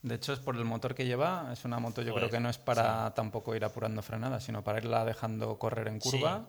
De 0.00 0.16
hecho, 0.16 0.32
es 0.32 0.40
por 0.40 0.56
el 0.56 0.64
motor 0.64 0.94
que 0.94 1.06
lleva. 1.06 1.50
Es 1.52 1.64
una 1.64 1.78
moto, 1.78 2.02
yo 2.02 2.14
creo 2.14 2.28
que 2.28 2.40
no 2.40 2.48
es 2.48 2.58
para 2.58 3.12
tampoco 3.14 3.54
ir 3.54 3.64
apurando 3.64 4.02
frenada, 4.02 4.40
sino 4.40 4.64
para 4.64 4.78
irla 4.78 5.04
dejando 5.04 5.58
correr 5.58 5.88
en 5.88 6.00
curva 6.00 6.46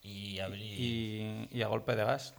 y, 0.00 0.38
abrir... 0.38 0.80
y, 0.80 1.48
y 1.50 1.62
a 1.62 1.66
golpe 1.66 1.96
de 1.96 2.04
gas. 2.04 2.34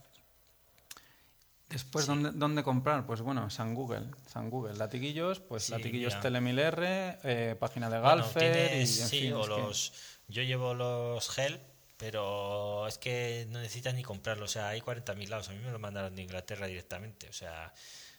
Después, 1.70 2.06
¿dónde, 2.06 2.32
¿dónde, 2.32 2.64
comprar? 2.64 3.06
Pues 3.06 3.20
bueno, 3.20 3.48
San 3.48 3.74
Google. 3.74 4.06
San 4.26 4.50
Google. 4.50 4.74
Latiguillos, 4.74 5.38
pues 5.38 5.70
latiguillos 5.70 6.16
Tele1000R, 6.16 7.18
eh, 7.22 7.56
página 7.58 7.88
de 7.88 8.00
Galfer 8.00 8.80
y, 8.80 8.86
sí, 8.88 9.30
o 9.30 9.46
los, 9.46 9.92
Yo 10.26 10.42
llevo 10.42 10.74
los 10.74 11.30
Gel, 11.30 11.60
pero 11.96 12.88
es 12.88 12.98
que 12.98 13.46
no 13.50 13.60
necesitas 13.60 13.94
ni 13.94 14.02
comprarlo. 14.02 14.46
O 14.46 14.48
sea, 14.48 14.68
hay 14.68 14.80
40.000 14.80 15.28
lados. 15.28 15.48
A 15.48 15.52
mí 15.52 15.60
me 15.60 15.70
lo 15.70 15.78
mandaron 15.78 16.16
de 16.16 16.22
Inglaterra 16.22 16.66
directamente. 16.66 17.28
O 17.28 17.32
sea, 17.32 17.72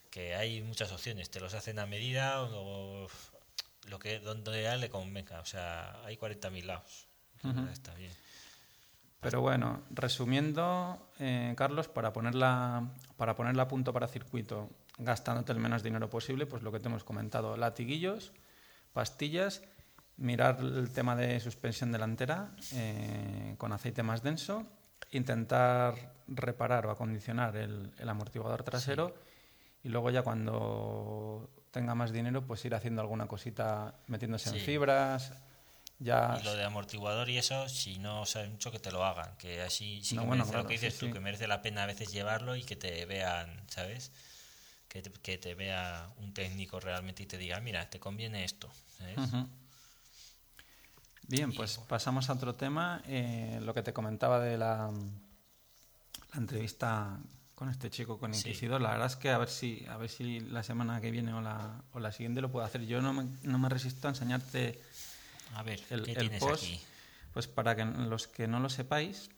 que 0.10 0.34
hay 0.34 0.62
muchas 0.62 0.92
opciones. 0.94 1.30
Te 1.30 1.42
los 1.42 1.54
hacen 1.54 1.78
a 1.80 1.86
medida 1.86 2.42
o 2.44 3.08
lo 3.90 4.00
que 4.00 4.20
donde 4.20 4.64
ya 4.64 4.78
le 4.78 4.90
convenga. 4.90 5.42
O 5.42 5.46
sea, 5.46 6.02
hay 6.06 6.16
40.000 6.16 6.64
lados. 6.64 7.08
Está 7.74 7.94
bien. 7.96 8.14
Pero 9.22 9.40
bueno, 9.40 9.84
resumiendo, 9.92 11.08
eh, 11.20 11.54
Carlos, 11.56 11.88
para 11.88 12.12
ponerla, 12.12 12.90
para 13.18 13.36
ponerla 13.36 13.64
a 13.64 13.68
punto 13.68 13.94
para 13.94 14.08
circuito, 14.08 14.70
gastándote 14.98 15.52
el 15.52 15.60
menos 15.60 15.84
dinero 15.84 16.10
posible, 16.10 16.48
pues 16.48 16.64
lo 16.64 16.72
que 16.72 16.80
te 16.80 16.88
hemos 16.88 17.04
comentado, 17.04 17.56
latiguillos, 17.56 18.34
pastillas, 18.94 19.62
mirar 20.18 20.60
el 20.60 20.90
tema 20.90 21.16
de 21.16 21.40
suspensión 21.40 21.92
delantera 21.92 22.50
eh, 22.74 23.54
con 23.60 23.72
aceite 23.74 24.02
más 24.02 24.24
denso, 24.24 24.66
intentar 25.12 26.14
reparar 26.28 26.88
o 26.88 26.92
acondicionar 26.92 27.56
el, 27.58 27.92
amortiguador 28.08 28.64
trasero 28.64 29.14
y 29.84 29.90
luego 29.90 30.10
ya 30.10 30.24
cuando 30.24 31.48
tenga 31.70 31.94
más 31.94 32.12
dinero, 32.12 32.42
pues 32.42 32.66
ir 32.66 32.74
haciendo 32.74 33.02
alguna 33.02 33.28
cosita 33.28 33.94
metiéndose 34.08 34.50
en 34.50 34.56
fibras, 34.56 35.32
y 36.04 36.44
lo 36.44 36.56
de 36.56 36.64
amortiguador 36.64 37.30
y 37.30 37.38
eso, 37.38 37.70
si 37.70 38.00
no 38.00 38.26
sabes 38.26 38.50
mucho, 38.50 38.72
que 38.72 38.80
te 38.80 38.92
lo 38.92 39.06
hagan. 39.06 39.36
Que 39.38 39.62
así 39.62 40.02
sí 40.04 40.18
que 40.18 40.26
merece 40.26 40.54
lo 40.54 40.66
que 40.66 40.74
dices 40.74 40.98
tú, 40.98 41.12
que 41.12 41.20
merece 41.20 41.48
la 41.48 41.62
pena 41.62 41.84
a 41.84 41.86
veces 41.86 42.12
llevarlo 42.12 42.56
y 42.56 42.64
que 42.64 42.76
te 42.76 43.06
vean, 43.06 43.62
¿sabes? 43.68 44.12
Que 44.88 45.02
te, 45.02 45.12
que 45.12 45.38
te 45.38 45.54
vea 45.54 46.10
un 46.18 46.34
técnico 46.34 46.80
realmente 46.80 47.24
y 47.24 47.26
te 47.28 47.38
diga, 47.38 47.60
mira, 47.60 47.90
te 47.90 48.00
conviene 48.00 48.44
esto. 48.44 48.70
Bien, 51.28 51.54
pues 51.54 51.78
pasamos 51.88 52.30
a 52.30 52.34
otro 52.34 52.56
tema. 52.56 53.02
Eh, 53.06 53.60
lo 53.62 53.74
que 53.74 53.84
te 53.84 53.94
comentaba 53.94 54.40
de 54.40 54.58
la, 54.58 54.92
la 56.34 56.38
entrevista 56.38 57.20
con 57.56 57.70
este 57.70 57.92
chico, 57.92 58.18
con 58.18 58.34
Inquisidor. 58.34 58.82
La 58.82 58.90
verdad 58.90 59.06
es 59.06 59.16
que 59.16 59.30
a 59.30 59.38
ver 59.38 59.50
si 59.50 59.86
a 59.88 59.96
ver 59.98 60.10
si 60.10 60.40
la 60.40 60.64
semana 60.64 61.00
que 61.00 61.12
viene 61.12 61.32
o 61.32 61.42
la, 61.42 61.84
o 61.94 62.00
la 62.00 62.12
siguiente 62.12 62.42
lo 62.42 62.52
puedo 62.52 62.66
hacer. 62.66 62.88
Yo 62.88 63.04
no 63.04 63.14
me, 63.14 63.26
no 63.44 63.60
me 63.60 63.70
resisto 63.70 64.08
a 64.08 64.10
enseñarte 64.10 64.82
a 65.56 65.64
ver, 65.64 65.82
el, 65.90 66.04
¿qué 66.04 66.16
tienes 66.16 66.40
post, 66.40 66.64
aquí? 66.64 66.82
Pues 67.34 67.48
para 67.48 67.76
que 67.76 67.86
los 67.86 68.28
que 68.28 68.48
no 68.48 68.60
lo 68.60 68.70
sepáis, 68.70 69.30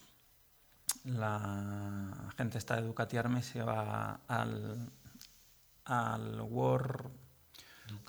la 1.04 2.32
gente 2.38 2.58
está 2.58 2.76
de 2.76 2.84
Ducati 2.84 3.18
Arme 3.18 3.44
se 3.44 3.62
va 3.62 4.22
al, 4.28 4.90
al 5.86 6.42
World 6.42 7.12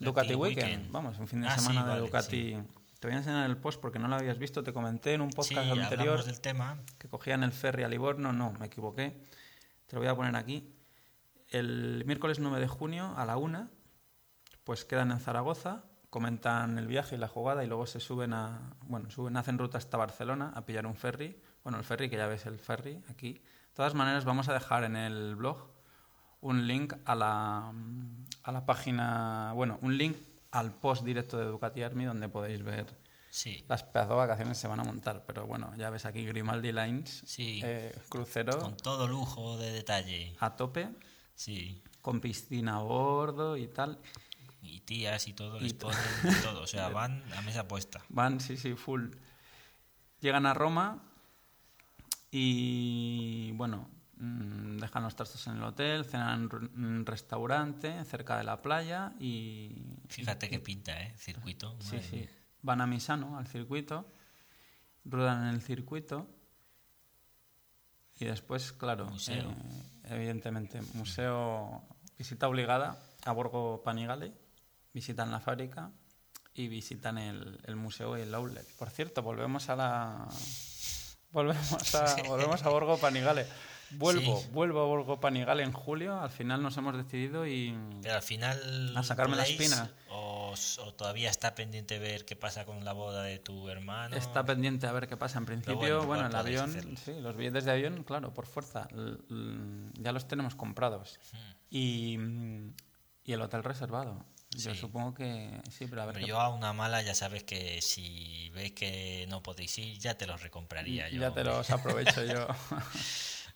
Ducati, 0.00 0.34
Weekend. 0.34 0.90
Vamos, 0.90 1.18
un 1.18 1.28
fin 1.28 1.40
de 1.42 1.48
ah, 1.48 1.58
semana 1.58 1.94
de 1.94 2.00
Ducati. 2.00 2.56
Te 3.00 3.08
voy 3.08 3.14
a 3.14 3.18
enseñar 3.18 3.48
el 3.48 3.56
post 3.56 3.80
porque 3.80 3.98
no 3.98 4.08
lo 4.08 4.16
habías 4.16 4.38
visto. 4.38 4.62
Te 4.62 4.72
comenté 4.72 5.14
en 5.14 5.20
un 5.20 5.30
podcast 5.30 5.70
anterior 5.70 6.24
del 6.24 6.40
tema. 6.40 6.78
que 6.98 7.08
cogían 7.08 7.42
el 7.42 7.52
ferry 7.52 7.82
a 7.82 7.88
Livorno. 7.88 8.32
No, 8.32 8.52
me 8.52 8.66
equivoqué. 8.66 9.20
Te 9.86 9.96
lo 9.96 10.00
voy 10.00 10.08
a 10.08 10.14
poner 10.14 10.36
aquí. 10.36 10.72
El 11.50 12.04
miércoles 12.06 12.38
9 12.38 12.60
de 12.60 12.68
junio 12.68 13.14
a 13.16 13.24
la 13.24 13.36
una, 13.36 13.70
pues 14.64 14.84
quedan 14.84 15.10
en 15.10 15.20
Zaragoza 15.20 15.84
comentan 16.14 16.78
el 16.78 16.86
viaje 16.86 17.16
y 17.16 17.18
la 17.18 17.26
jugada 17.26 17.64
y 17.64 17.66
luego 17.66 17.86
se 17.88 17.98
suben 17.98 18.34
a, 18.34 18.76
bueno, 18.82 19.10
suben, 19.10 19.36
hacen 19.36 19.58
ruta 19.58 19.78
hasta 19.78 19.96
Barcelona 19.96 20.52
a 20.54 20.64
pillar 20.64 20.86
un 20.86 20.94
ferry. 20.94 21.36
Bueno, 21.64 21.76
el 21.76 21.82
ferry, 21.82 22.08
que 22.08 22.16
ya 22.16 22.28
ves 22.28 22.46
el 22.46 22.60
ferry 22.60 23.02
aquí. 23.10 23.32
De 23.32 23.74
todas 23.74 23.94
maneras, 23.94 24.24
vamos 24.24 24.48
a 24.48 24.52
dejar 24.52 24.84
en 24.84 24.94
el 24.94 25.34
blog 25.34 25.58
un 26.40 26.68
link 26.68 26.94
a 27.04 27.16
la, 27.16 27.72
a 28.44 28.52
la 28.52 28.64
página, 28.64 29.54
bueno, 29.56 29.80
un 29.82 29.98
link 29.98 30.16
al 30.52 30.70
post 30.70 31.02
directo 31.02 31.36
de 31.36 31.46
Ducati 31.46 31.82
Army 31.82 32.04
donde 32.04 32.28
podéis 32.28 32.62
ver 32.62 32.96
sí. 33.28 33.64
las 33.68 33.82
pedazos 33.82 34.10
de 34.10 34.16
vacaciones 34.18 34.56
se 34.56 34.68
van 34.68 34.78
a 34.78 34.84
montar. 34.84 35.24
Pero 35.26 35.48
bueno, 35.48 35.72
ya 35.76 35.90
ves 35.90 36.04
aquí 36.06 36.24
Grimaldi 36.24 36.70
Lines, 36.70 37.24
sí. 37.26 37.60
Eh, 37.64 37.92
crucero. 38.08 38.56
Con 38.60 38.76
todo 38.76 39.08
lujo 39.08 39.58
de 39.58 39.72
detalle. 39.72 40.36
A 40.38 40.54
tope. 40.54 40.90
Sí. 41.34 41.82
Con 42.00 42.20
piscina 42.20 42.76
a 42.76 42.82
bordo 42.82 43.56
y 43.56 43.66
tal 43.66 43.98
y 44.64 44.80
tías 44.80 45.28
y 45.28 45.32
todo, 45.32 45.60
les 45.60 45.74
ponen 45.74 45.98
todo. 46.42 46.62
O 46.62 46.66
sea, 46.66 46.88
van 46.90 47.22
a 47.36 47.42
mesa 47.42 47.66
puesta. 47.68 48.02
Van, 48.08 48.40
sí, 48.40 48.56
sí, 48.56 48.74
full. 48.74 49.10
Llegan 50.20 50.46
a 50.46 50.54
Roma 50.54 51.02
y, 52.30 53.52
bueno, 53.52 53.88
mm, 54.16 54.78
dejan 54.78 55.02
los 55.04 55.14
trastos 55.14 55.46
en 55.46 55.56
el 55.56 55.62
hotel, 55.62 56.04
cenan 56.04 56.48
en 56.74 56.84
un 56.84 57.06
restaurante 57.06 58.04
cerca 58.04 58.36
de 58.38 58.44
la 58.44 58.60
playa 58.60 59.12
y... 59.20 59.84
Fíjate 60.08 60.48
qué 60.48 60.58
pinta, 60.58 61.00
¿eh? 61.00 61.14
Circuito. 61.16 61.76
Sí, 61.80 61.98
sí. 62.00 62.26
Van 62.62 62.80
a 62.80 62.86
Misano, 62.86 63.38
al 63.38 63.46
circuito, 63.46 64.10
ruedan 65.04 65.46
en 65.48 65.54
el 65.54 65.60
circuito 65.60 66.26
Y 68.18 68.24
después, 68.24 68.72
claro, 68.72 69.06
Museo. 69.06 69.50
eh, 69.50 69.54
evidentemente, 70.04 70.80
museo, 70.94 71.82
visita 72.16 72.48
obligada 72.48 72.98
a 73.24 73.32
Borgo 73.32 73.82
Panigale, 73.84 74.32
visitan 74.94 75.30
la 75.30 75.40
fábrica 75.40 75.90
y 76.54 76.68
visitan 76.68 77.18
el, 77.18 77.60
el 77.66 77.76
museo 77.76 78.16
y 78.16 78.22
el 78.22 78.34
outlet. 78.34 78.66
Por 78.78 78.88
cierto, 78.88 79.22
volvemos 79.22 79.68
a 79.68 79.76
la... 79.76 80.28
Volvemos 81.32 81.94
a, 81.96 82.16
volvemos 82.28 82.62
a 82.62 82.68
Borgo 82.68 82.96
Panigale. 82.96 83.44
Vuelvo, 83.90 84.40
Sí. 84.40 84.48
vuelvo 84.52 84.80
a 84.80 84.86
Borgo 84.86 85.20
Panigale 85.20 85.62
en 85.64 85.72
julio. 85.72 86.20
Al 86.20 86.30
final 86.30 86.62
nos 86.62 86.76
hemos 86.76 86.96
decidido 86.96 87.46
y... 87.46 87.76
Pero 88.02 88.14
al 88.14 88.22
final. 88.22 88.96
A 88.96 89.02
sacarme 89.02 89.36
la 89.36 89.42
espina. 89.42 89.90
O, 90.10 90.54
o 90.78 90.94
todavía 90.94 91.28
está 91.28 91.54
pendiente 91.56 91.98
ver 91.98 92.24
qué 92.24 92.36
pasa 92.36 92.64
con 92.64 92.84
la 92.84 92.92
boda 92.92 93.24
de 93.24 93.40
tu 93.40 93.68
hermano. 93.68 94.14
Está 94.16 94.44
pendiente 94.44 94.86
a 94.86 94.92
ver 94.92 95.08
qué 95.08 95.16
pasa. 95.16 95.38
En 95.38 95.46
principio, 95.46 96.04
bueno, 96.06 96.26
el 96.28 96.34
avión, 96.36 96.70
hacerlo. 96.70 96.96
sí, 97.04 97.12
los 97.20 97.36
billetes 97.36 97.64
de 97.64 97.72
avión, 97.72 98.04
claro, 98.04 98.32
por 98.32 98.46
fuerza, 98.46 98.88
ya 99.94 100.12
los 100.12 100.28
tenemos 100.28 100.54
comprados. 100.54 101.18
Hmm. 101.32 101.36
Y, 101.70 102.18
y 103.24 103.32
el 103.32 103.42
hotel 103.42 103.64
reservado. 103.64 104.24
Yo 104.56 104.72
Sí. 104.74 104.80
supongo 104.80 105.14
que 105.14 105.60
sí, 105.70 105.86
pero 105.88 106.02
a 106.02 106.06
ver. 106.06 106.14
Pero 106.14 106.26
yo 106.26 106.40
a 106.40 106.48
una 106.48 106.72
mala 106.72 107.02
ya 107.02 107.14
sabes 107.14 107.42
que 107.44 107.80
si 107.82 108.50
ves 108.50 108.72
que 108.72 109.26
no 109.28 109.42
podéis 109.42 109.76
ir, 109.78 109.98
ya 109.98 110.16
te 110.16 110.26
los 110.26 110.42
recompraría 110.42 111.08
yo. 111.08 111.20
ya 111.20 111.32
te 111.32 111.42
los 111.44 111.70
aprovecho 111.70 112.24
yo. 112.24 112.46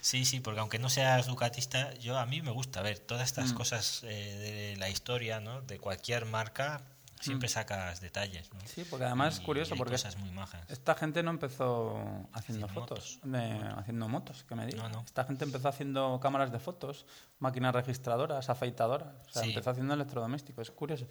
Sí, 0.00 0.24
sí, 0.24 0.40
porque 0.40 0.60
aunque 0.60 0.78
no 0.78 0.88
seas 0.88 1.26
ducatista, 1.26 1.92
yo 1.94 2.18
a 2.18 2.24
mí 2.24 2.40
me 2.40 2.50
gusta 2.52 2.82
ver 2.82 2.98
todas 3.00 3.22
Mm. 3.22 3.26
estas 3.26 3.52
cosas 3.52 4.02
eh, 4.04 4.70
de 4.72 4.76
la 4.76 4.88
historia, 4.88 5.40
¿no? 5.40 5.60
De 5.62 5.78
cualquier 5.78 6.24
marca, 6.24 6.82
siempre 7.20 7.48
sacas 7.48 8.00
detalles, 8.00 8.52
¿no? 8.52 8.60
Mm. 8.60 8.66
Sí, 8.66 8.84
porque 8.88 9.04
además 9.04 9.34
es 9.34 9.40
curioso 9.40 9.74
porque 9.76 9.92
cosas 9.92 10.16
muy 10.16 10.30
majas. 10.30 10.68
esta 10.70 10.94
gente 10.94 11.22
no 11.22 11.30
empezó 11.30 12.28
haciendo 12.32 12.68
fotos, 12.68 13.18
haciendo 13.76 14.08
motos, 14.08 14.44
que 14.44 14.54
me 14.54 14.66
digas. 14.66 14.82
No, 14.82 14.88
no. 15.00 15.04
Esta 15.04 15.24
gente 15.24 15.44
empezó 15.44 15.68
haciendo 15.68 16.18
cámaras 16.20 16.52
de 16.52 16.58
fotos, 16.58 17.06
máquinas 17.38 17.74
registradoras, 17.74 18.48
afeitadoras. 18.50 19.14
O 19.28 19.30
sea, 19.32 19.42
Sí. 19.42 19.48
empezó 19.50 19.70
haciendo 19.70 19.94
electrodomésticos. 19.94 20.68
Es 20.68 20.74
curioso. 20.74 21.06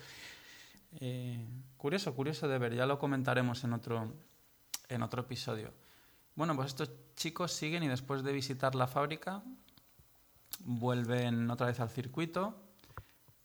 Eh, 1.00 1.46
curioso, 1.78 2.16
curioso 2.16 2.48
de 2.48 2.58
ver. 2.58 2.74
Ya 2.74 2.86
lo 2.86 2.98
comentaremos 2.98 3.64
en 3.64 3.74
otro, 3.74 4.14
en 4.90 5.02
otro 5.04 5.22
episodio. 5.22 5.74
Bueno, 6.36 6.56
pues 6.56 6.68
estos 6.68 6.90
chicos 7.16 7.52
siguen 7.52 7.84
y 7.84 7.88
después 7.88 8.24
de 8.24 8.32
visitar 8.32 8.76
la 8.76 8.88
fábrica 8.88 9.44
vuelven 10.60 11.50
otra 11.50 11.68
vez 11.68 11.80
al 11.80 11.90
circuito 11.90 12.64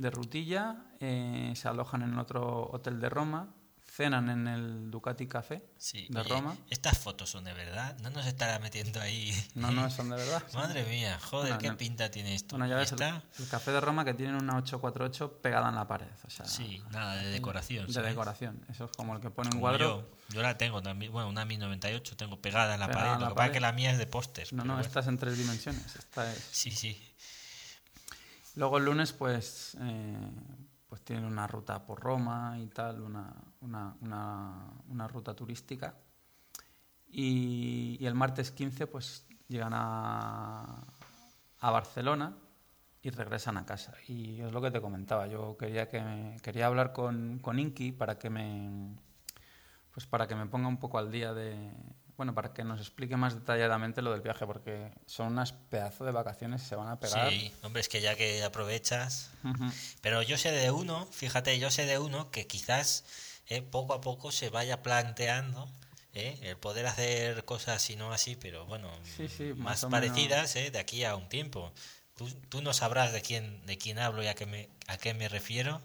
de 0.02 0.10
Rutilla, 0.10 0.76
eh, 1.00 1.52
se 1.56 1.68
alojan 1.68 2.02
en 2.02 2.18
otro 2.18 2.68
hotel 2.70 3.00
de 3.00 3.08
Roma, 3.08 3.48
cenan 3.94 4.30
en 4.30 4.48
el 4.48 4.90
Ducati 4.90 5.26
Café 5.26 5.62
Sí, 5.76 6.06
de 6.08 6.20
oye, 6.20 6.28
Roma. 6.30 6.56
Estas 6.70 6.96
fotos 6.98 7.28
son 7.28 7.44
de 7.44 7.52
verdad, 7.52 7.94
no 7.98 8.08
nos 8.08 8.24
estará 8.26 8.58
metiendo 8.58 9.00
ahí. 9.02 9.30
No, 9.54 9.70
no, 9.70 9.90
son 9.90 10.08
de 10.08 10.16
verdad. 10.16 10.42
Madre 10.54 10.84
mía, 10.84 11.18
joder, 11.22 11.58
qué 11.58 11.68
no. 11.68 11.76
pinta 11.76 12.10
tiene 12.10 12.34
esto. 12.34 12.56
Bueno, 12.56 12.66
ya 12.72 12.76
ves 12.78 12.92
el, 12.92 13.02
¿Está? 13.02 13.22
el 13.38 13.48
café 13.48 13.70
de 13.70 13.80
Roma 13.82 14.04
que 14.06 14.14
tiene 14.14 14.32
una 14.38 14.56
848 14.56 15.40
pegada 15.42 15.68
en 15.68 15.74
la 15.74 15.86
pared. 15.86 16.06
O 16.26 16.30
sea, 16.30 16.46
Sí, 16.46 16.82
nada, 16.90 17.16
de 17.16 17.28
decoración. 17.28 17.86
de 17.86 17.92
¿sabes? 17.92 18.10
decoración. 18.10 18.64
Eso 18.70 18.86
es 18.86 18.90
como 18.96 19.14
el 19.14 19.20
que 19.20 19.28
pone 19.30 19.50
un 19.54 19.60
cuadro. 19.60 20.08
yo, 20.30 20.34
yo 20.36 20.42
la 20.42 20.56
tengo 20.56 20.80
también, 20.82 21.12
bueno, 21.12 21.28
una 21.28 21.44
Mi 21.44 21.58
98 21.58 22.16
tengo 22.16 22.40
pegada 22.40 22.72
en 22.74 22.80
la 22.80 22.86
Pegada 22.86 23.04
pared. 23.04 23.14
en 23.16 23.20
la 23.20 23.28
Lo 23.28 23.34
que 23.34 23.36
pasa 23.36 23.46
es 23.48 23.52
que 23.52 23.60
la 23.60 23.72
mía 23.72 23.90
es 23.92 23.98
de 23.98 24.06
póster. 24.06 24.48
No, 24.54 24.64
no, 24.64 24.72
bueno. 24.74 24.86
esta 24.86 25.00
es 25.00 25.06
en 25.06 25.18
tres 25.18 25.36
dimensiones. 25.36 25.96
Esta 25.96 26.32
es... 26.32 26.38
Sí, 26.50 26.70
sí. 26.70 26.98
Luego 28.56 28.78
el 28.78 28.84
lunes, 28.84 29.12
pues, 29.12 29.76
eh, 29.80 30.30
pues 30.88 31.02
tienen 31.02 31.24
una 31.24 31.46
ruta 31.46 31.84
por 31.86 32.00
Roma 32.00 32.58
y 32.58 32.66
tal, 32.66 33.00
una, 33.00 33.32
una, 33.60 33.96
una, 34.88 35.08
ruta 35.08 35.34
turística. 35.34 35.94
Y, 37.08 37.98
el 38.04 38.14
martes 38.14 38.50
15, 38.50 38.86
pues 38.86 39.26
llegan 39.48 39.72
a, 39.74 40.84
a 41.60 41.70
Barcelona 41.70 42.36
y 43.02 43.10
regresan 43.10 43.56
a 43.56 43.64
casa. 43.66 43.94
Y 44.08 44.40
es 44.40 44.52
lo 44.52 44.60
que 44.60 44.70
te 44.70 44.80
comentaba. 44.80 45.26
Yo 45.26 45.56
quería 45.56 45.88
que 45.88 46.00
me- 46.02 46.36
quería 46.42 46.66
hablar 46.66 46.92
con, 46.92 47.38
con 47.40 47.58
Inki 47.58 47.92
para 47.92 48.18
que 48.18 48.30
me 48.30 48.96
pues 49.92 50.06
para 50.06 50.26
que 50.26 50.34
me 50.34 50.46
ponga 50.46 50.68
un 50.68 50.78
poco 50.78 50.98
al 50.98 51.10
día 51.12 51.34
de 51.34 51.70
bueno 52.22 52.34
para 52.36 52.52
que 52.52 52.62
nos 52.62 52.78
explique 52.80 53.16
más 53.16 53.34
detalladamente 53.34 54.00
lo 54.00 54.12
del 54.12 54.20
viaje 54.20 54.46
porque 54.46 54.92
son 55.06 55.32
unas 55.32 55.50
pedazos 55.52 56.06
de 56.06 56.12
vacaciones 56.12 56.62
y 56.62 56.66
se 56.66 56.76
van 56.76 56.86
a 56.86 57.00
pegar 57.00 57.28
Sí, 57.30 57.52
hombre, 57.62 57.80
es 57.80 57.88
que 57.88 58.00
ya 58.00 58.14
que 58.14 58.44
aprovechas. 58.44 59.30
Ujú. 59.42 59.64
Pero 60.02 60.22
yo 60.22 60.38
sé 60.38 60.52
de 60.52 60.70
uno, 60.70 61.04
fíjate, 61.10 61.58
yo 61.58 61.68
sé 61.72 61.84
de 61.84 61.98
uno 61.98 62.30
que 62.30 62.46
quizás 62.46 63.04
eh, 63.48 63.60
poco 63.60 63.92
a 63.94 64.00
poco 64.00 64.30
se 64.30 64.50
vaya 64.50 64.82
planteando 64.82 65.68
eh, 66.14 66.38
el 66.42 66.56
poder 66.56 66.86
hacer 66.86 67.44
cosas, 67.44 67.82
si 67.82 67.96
no 67.96 68.12
así, 68.12 68.36
pero 68.36 68.66
bueno, 68.66 68.88
Sí, 69.16 69.26
sí, 69.26 69.52
más, 69.56 69.82
más 69.82 69.90
menos. 69.90 69.90
parecidas 69.90 70.54
eh, 70.54 70.70
de 70.70 70.78
aquí 70.78 71.02
a 71.02 71.16
un 71.16 71.28
tiempo. 71.28 71.72
Tú, 72.16 72.30
tú 72.48 72.62
no 72.62 72.72
sabrás 72.72 73.12
de 73.12 73.20
quién, 73.20 73.66
de 73.66 73.78
quién 73.78 73.98
hablo 73.98 74.22
y 74.22 74.28
a 74.28 74.34
qué 74.36 74.46
me, 74.46 74.68
a 74.86 74.96
qué 74.96 75.12
me 75.12 75.28
refiero. 75.28 75.82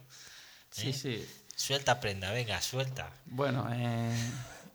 Sí, 0.70 0.90
¿eh? 0.90 0.94
sí. 0.94 1.28
Suelta 1.56 2.00
prenda, 2.00 2.32
venga, 2.32 2.62
suelta. 2.62 3.12
Bueno, 3.26 3.68
eh, 3.74 4.16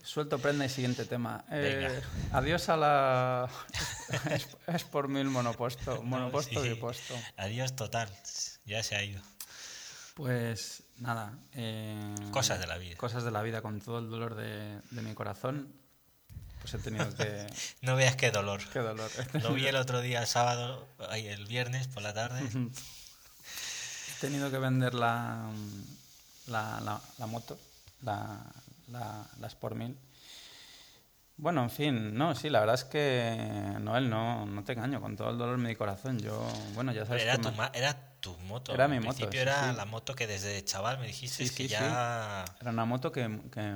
suelto 0.02 0.38
prenda 0.38 0.64
y 0.64 0.68
siguiente 0.68 1.04
tema. 1.04 1.44
Eh, 1.50 2.00
adiós 2.32 2.68
a 2.68 2.76
la... 2.76 3.48
es, 4.30 4.48
es 4.66 4.84
por 4.84 5.08
mil 5.08 5.26
monopuesto, 5.26 6.02
monopuesto 6.02 6.62
sí. 6.62 6.68
bipuesto. 6.70 7.14
Adiós 7.36 7.74
total, 7.76 8.08
ya 8.64 8.82
se 8.82 8.96
ha 8.96 9.02
ido. 9.04 9.22
Pues 10.14 10.82
nada. 10.98 11.32
eh, 11.54 12.14
Cosas 12.30 12.60
de 12.60 12.66
la 12.66 12.76
vida. 12.78 12.96
Cosas 12.96 13.24
de 13.24 13.30
la 13.30 13.42
vida, 13.42 13.62
con 13.62 13.80
todo 13.80 13.98
el 13.98 14.10
dolor 14.10 14.34
de, 14.34 14.80
de 14.90 15.02
mi 15.02 15.14
corazón. 15.14 15.72
Pues 16.60 16.74
he 16.74 16.78
tenido 16.78 17.12
que... 17.16 17.46
No 17.80 17.96
veas 17.96 18.14
qué 18.16 18.30
dolor. 18.30 18.60
Qué 18.72 18.80
dolor. 18.80 19.10
Lo 19.42 19.54
vi 19.54 19.66
el 19.66 19.76
otro 19.76 20.00
día, 20.00 20.20
el 20.20 20.26
sábado, 20.26 20.86
el 21.12 21.46
viernes 21.46 21.88
por 21.88 22.02
la 22.02 22.12
tarde. 22.14 22.40
He 22.44 24.20
tenido 24.20 24.50
que 24.50 24.58
vender 24.58 24.94
la, 24.94 25.50
la, 26.46 26.80
la- 26.80 27.00
la 27.18 27.26
moto, 27.26 27.58
la, 28.02 28.38
la, 28.92 29.26
la 29.38 29.46
Sport 29.48 29.76
1000. 29.76 29.96
Bueno, 31.38 31.62
en 31.64 31.70
fin, 31.70 32.14
no, 32.16 32.34
sí, 32.34 32.50
la 32.50 32.60
verdad 32.60 32.74
es 32.76 32.84
que, 32.84 33.76
Noel, 33.80 34.08
no, 34.08 34.46
no 34.46 34.62
te 34.64 34.74
engaño, 34.74 35.00
con 35.00 35.16
todo 35.16 35.30
el 35.30 35.38
dolor 35.38 35.56
de 35.60 35.66
mi 35.68 35.74
corazón. 35.74 36.18
Yo, 36.20 36.46
bueno, 36.74 36.92
ya 36.92 37.04
sabes 37.04 37.22
Era 37.22 37.36
que 37.36 37.42
tu, 37.42 37.50
ma- 37.52 37.70
era 37.74 37.98
tu 38.20 38.36
moto. 38.46 38.72
Era 38.72 38.86
mi 38.86 38.96
Al 38.96 39.02
moto, 39.02 39.16
principio 39.16 39.40
sí, 39.40 39.48
era 39.48 39.70
sí. 39.70 39.76
la 39.76 39.84
moto 39.86 40.14
que 40.14 40.26
desde 40.26 40.64
chaval 40.64 40.98
me 40.98 41.06
dijiste 41.06 41.44
Sí, 41.46 41.54
que 41.54 41.66
ya 41.66 42.44
Era 42.60 42.70
una 42.70 42.84
moto 42.84 43.10
que, 43.10 43.40
que 43.50 43.74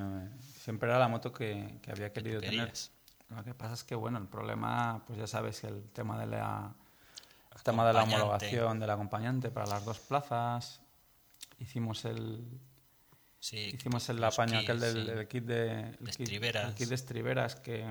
siempre 0.60 0.88
era 0.88 0.98
la 1.00 1.08
moto 1.08 1.32
que, 1.32 1.78
que 1.82 1.90
había 1.90 2.12
querido 2.12 2.40
tener. 2.40 2.66
querías. 2.68 2.92
Lo 3.30 3.42
que 3.42 3.54
pasa 3.54 3.74
es 3.74 3.82
que, 3.82 3.96
bueno, 3.96 4.18
el 4.18 4.28
problema, 4.28 5.02
pues 5.06 5.18
ya 5.18 5.26
sabes, 5.26 5.64
el 5.64 5.82
tema 5.90 6.20
de 6.20 6.26
la, 6.26 6.72
el 7.56 7.62
tema 7.64 7.84
de 7.84 7.94
la 7.94 8.04
homologación 8.04 8.78
del 8.78 8.90
acompañante 8.90 9.50
para 9.50 9.66
las 9.66 9.84
dos 9.84 9.98
plazas. 9.98 10.80
Hicimos 11.58 12.04
el, 12.04 12.44
Sí, 13.48 13.58
hicimos 13.74 14.08
el 14.08 14.24
apaño 14.24 14.58
aquel 14.58 14.80
del 14.80 15.04
sí. 15.04 15.10
el 15.12 15.28
kit 15.28 15.44
de, 15.44 15.70
el 15.80 15.90
De 16.00 16.10
kit- 16.10 16.20
estriberas. 16.22 16.64
el 16.68 16.74
kit 16.74 16.88
de 16.88 16.94
estriberas 16.96 17.54
que, 17.54 17.86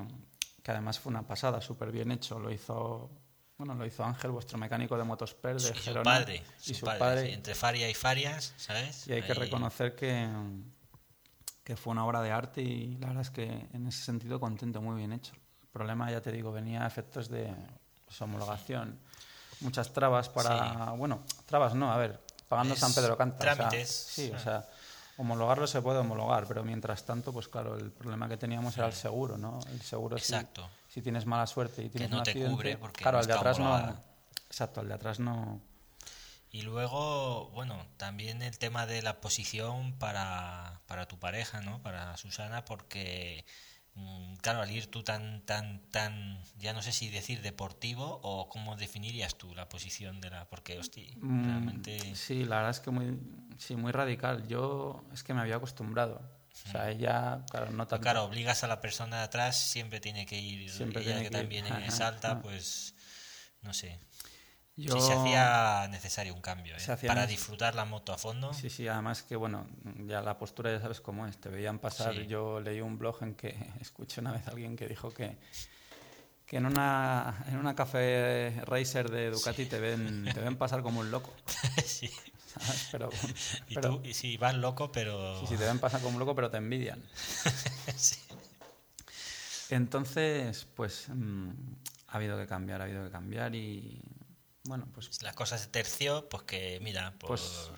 que 0.62 0.72
además 0.72 1.00
fue 1.00 1.12
una 1.12 1.26
pasada, 1.26 1.62
súper 1.62 1.92
bien 1.94 2.12
hecho. 2.12 2.38
Lo 2.40 2.52
hizo, 2.52 3.10
bueno, 3.58 3.74
lo 3.74 3.86
hizo 3.86 4.04
Ángel, 4.04 4.32
vuestro 4.32 4.58
mecánico 4.58 4.98
de 4.98 5.06
Motosper 5.06 5.56
de 5.62 5.70
Y 5.70 5.80
su 5.82 5.94
padre, 6.04 6.44
y 6.66 6.74
su 6.74 6.86
padre, 6.86 7.00
padre. 7.00 7.28
sí, 7.28 7.34
entre 7.34 7.56
Faria 7.56 7.90
y 7.90 7.94
Farias, 7.94 8.54
¿sabes? 8.58 9.08
Y 9.08 9.14
hay 9.14 9.22
que 9.22 9.34
reconocer 9.34 9.96
que, 9.96 10.28
que 11.64 11.78
fue 11.78 11.92
una 11.92 12.06
obra 12.06 12.22
de 12.22 12.32
arte 12.32 12.62
y 12.62 12.98
la 12.98 13.08
verdad 13.08 13.22
es 13.22 13.30
que 13.32 13.46
en 13.72 13.88
ese 13.88 14.04
sentido 14.04 14.42
contento, 14.42 14.82
muy 14.82 14.98
bien 14.98 15.14
hecho. 15.14 15.32
El 15.62 15.70
problema, 15.70 16.12
ya 16.12 16.20
te 16.20 16.34
digo, 16.34 16.52
venía 16.52 16.84
a 16.84 16.88
efectos 16.88 17.30
de 17.30 17.50
pues, 18.04 18.22
homologación, 18.22 19.00
muchas 19.62 19.94
trabas 19.94 20.28
para... 20.28 20.92
Bueno, 20.92 21.24
trabas 21.46 21.76
no, 21.76 21.94
a 21.94 21.98
ver, 21.98 22.20
pagando 22.50 22.74
Es 22.74 22.80
San 22.82 22.94
Pedro 22.94 23.16
canta. 23.16 23.38
o 23.38 23.42
sea, 23.42 23.56
trámites, 23.56 23.90
sí, 23.90 24.32
o 24.34 24.36
ah. 24.36 24.40
sea, 24.40 24.66
homologarlo 25.18 25.68
se 25.68 25.82
puede 25.82 26.00
homologar, 26.00 26.46
pero 26.48 26.64
mientras 26.64 27.06
tanto, 27.06 27.32
pues 27.32 27.48
claro, 27.48 27.78
el 27.78 27.92
problema 27.92 28.28
que 28.28 28.38
teníamos 28.38 28.78
era 28.78 28.88
el 28.88 28.94
seguro, 28.94 29.38
¿no? 29.38 29.60
El 29.72 29.82
seguro 29.82 30.18
si- 30.18 30.34
Exacto. 30.34 30.70
Si, 30.88 31.02
tienes 31.02 31.26
mala 31.26 31.46
suerte 31.48 31.84
y 31.84 31.90
tienes 31.90 32.10
no 32.10 32.18
un 32.20 32.24
te 32.24 32.32
accidente, 32.32 32.52
cubre 32.56 32.78
porque 32.78 33.02
claro, 33.04 33.18
no 33.18 33.22
el 33.22 33.28
de 33.28 33.34
atrás 33.34 33.60
no... 33.60 34.04
Exacto, 34.48 34.82
el 34.82 34.88
de 34.88 34.94
atrás 34.94 35.20
no... 35.20 35.62
Y 36.52 36.62
luego, 36.62 37.50
bueno, 37.50 37.86
también 37.98 38.42
el 38.42 38.58
tema 38.58 38.86
de 38.86 39.02
la 39.02 39.20
posición 39.20 39.94
para, 40.00 40.80
para 40.88 41.06
tu 41.06 41.20
pareja, 41.20 41.60
¿no? 41.60 41.82
Para 41.82 42.16
Susana, 42.16 42.64
porque, 42.64 43.44
claro, 44.42 44.62
al 44.62 44.72
ir 44.72 44.88
tú 44.88 45.04
tan, 45.04 45.42
tan, 45.42 45.80
tan, 45.90 46.40
ya 46.60 46.74
no 46.74 46.82
sé 46.82 46.92
si 46.92 47.10
decir 47.10 47.42
deportivo 47.42 48.20
o 48.24 48.50
cómo 48.50 48.76
definirías 48.76 49.36
tú 49.36 49.56
la 49.56 49.68
posición 49.70 50.22
de 50.22 50.30
la, 50.30 50.48
porque, 50.50 50.78
hostia, 50.78 51.06
Mm, 51.18 51.46
realmente... 51.46 52.16
Sí, 52.16 52.46
la 52.46 52.58
verdad 52.58 52.72
es 52.72 52.80
que 52.80 52.92
muy, 52.92 53.20
sí, 53.58 53.76
muy 53.76 53.92
radical. 53.92 54.48
Yo 54.48 55.04
es 55.14 55.24
que 55.24 55.34
me 55.34 55.42
había 55.42 55.56
acostumbrado. 55.56 56.22
O 56.52 56.72
sea, 56.72 56.90
ella, 56.90 57.44
claro, 57.50 57.72
no 57.72 57.86
tanto. 57.86 58.02
Claro, 58.02 58.24
obligas 58.24 58.64
a 58.64 58.68
la 58.68 58.80
persona 58.80 59.18
de 59.18 59.24
atrás, 59.24 59.58
siempre 59.58 60.00
tiene 60.00 60.26
que 60.26 60.40
ir, 60.40 60.70
Siempre 60.72 61.02
ella 61.02 61.16
tiene 61.16 61.24
que 61.24 61.30
que 61.30 61.38
también 61.38 61.66
es 61.84 62.00
alta, 62.02 62.42
pues, 62.42 62.96
no 63.62 63.74
sé. 63.74 64.00
Yo- 64.78 64.94
Si 64.94 65.08
se 65.08 65.14
hacía 65.14 65.88
necesario 65.90 66.34
un 66.34 66.42
cambio, 66.42 66.76
¿eh? 66.76 66.98
Para 67.08 67.26
disfrutar 67.26 67.76
la 67.76 67.86
moto 67.86 68.12
a 68.12 68.18
fondo. 68.18 68.54
Sí, 68.54 68.70
sí, 68.70 68.88
además 68.90 69.24
que, 69.24 69.36
bueno, 69.38 69.68
ya 70.06 70.22
la 70.22 70.38
postura 70.38 70.72
ya 70.72 70.82
sabes 70.82 71.00
cómo 71.00 71.26
es. 71.28 71.38
Te 71.38 71.48
veían 71.50 71.80
pasar. 71.80 72.14
Sí. 72.14 72.28
Yo 72.28 72.60
leí 72.60 72.82
un 72.82 72.98
blog 72.98 73.24
en 73.24 73.36
que 73.36 73.56
escuché 73.80 74.20
una 74.22 74.32
vez 74.34 74.46
a 74.48 74.52
alguien 74.52 74.76
que 74.76 74.88
dijo 74.88 75.12
que, 75.12 75.38
que 76.46 76.58
en 76.58 76.66
una, 76.66 77.44
en 77.48 77.56
una 77.58 77.74
café 77.74 78.62
racer 78.66 79.10
de 79.10 79.32
Ducati 79.32 79.66
te, 79.66 79.80
ven, 79.80 80.26
te 80.34 80.42
ven 80.42 80.58
pasar 80.58 80.82
como 80.82 81.00
un 81.00 81.10
loco. 81.10 81.34
sí. 81.86 82.10
¿sabes? 82.60 82.88
Pero, 82.92 83.10
Y 83.70 83.76
pero- 83.76 83.90
tú, 84.00 84.02
y 84.06 84.14
sí, 84.14 84.36
vas 84.36 84.56
loco, 84.56 84.92
pero... 84.92 85.40
sí, 85.40 85.48
sí, 85.48 85.56
te 85.58 85.64
ven 85.66 85.80
pasar 85.80 86.02
como 86.02 86.16
un 86.16 86.20
loco, 86.20 86.36
pero 86.36 86.50
te 86.52 86.58
envidian. 86.58 87.02
Sí. 87.96 88.18
Entonces, 89.70 90.68
pues 90.76 91.06
mm, 91.10 91.50
ha 92.10 92.16
habido 92.18 92.38
que 92.38 92.46
cambiar, 92.46 92.82
ha 92.82 92.84
habido 92.84 93.06
que 93.06 93.12
cambiar 93.12 93.56
y 93.56 94.02
bueno, 94.66 94.88
pues 94.94 95.22
La 95.24 95.34
cosa 95.34 95.58
se 95.58 95.68
terció, 95.68 96.28
pues 96.30 96.44
que, 96.44 96.80
mira, 96.82 97.12
por... 97.20 97.30
Pues 97.30 97.70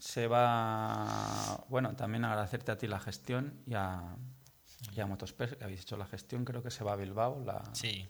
se 0.00 0.26
va, 0.28 1.64
bueno, 1.68 1.96
también 1.96 2.24
agradecerte 2.24 2.70
a 2.72 2.78
ti 2.78 2.86
la 2.86 3.00
gestión 3.00 3.60
y 3.66 3.74
a, 3.74 4.16
y 4.96 5.00
a 5.00 5.06
Motospers, 5.06 5.56
que 5.56 5.64
habéis 5.64 5.80
hecho 5.82 5.96
la 5.96 6.06
gestión, 6.06 6.44
creo 6.44 6.62
que 6.62 6.70
se 6.70 6.84
va 6.84 6.92
a 6.92 6.96
Bilbao. 6.96 7.42
La, 7.44 7.62
Sí, 7.72 8.06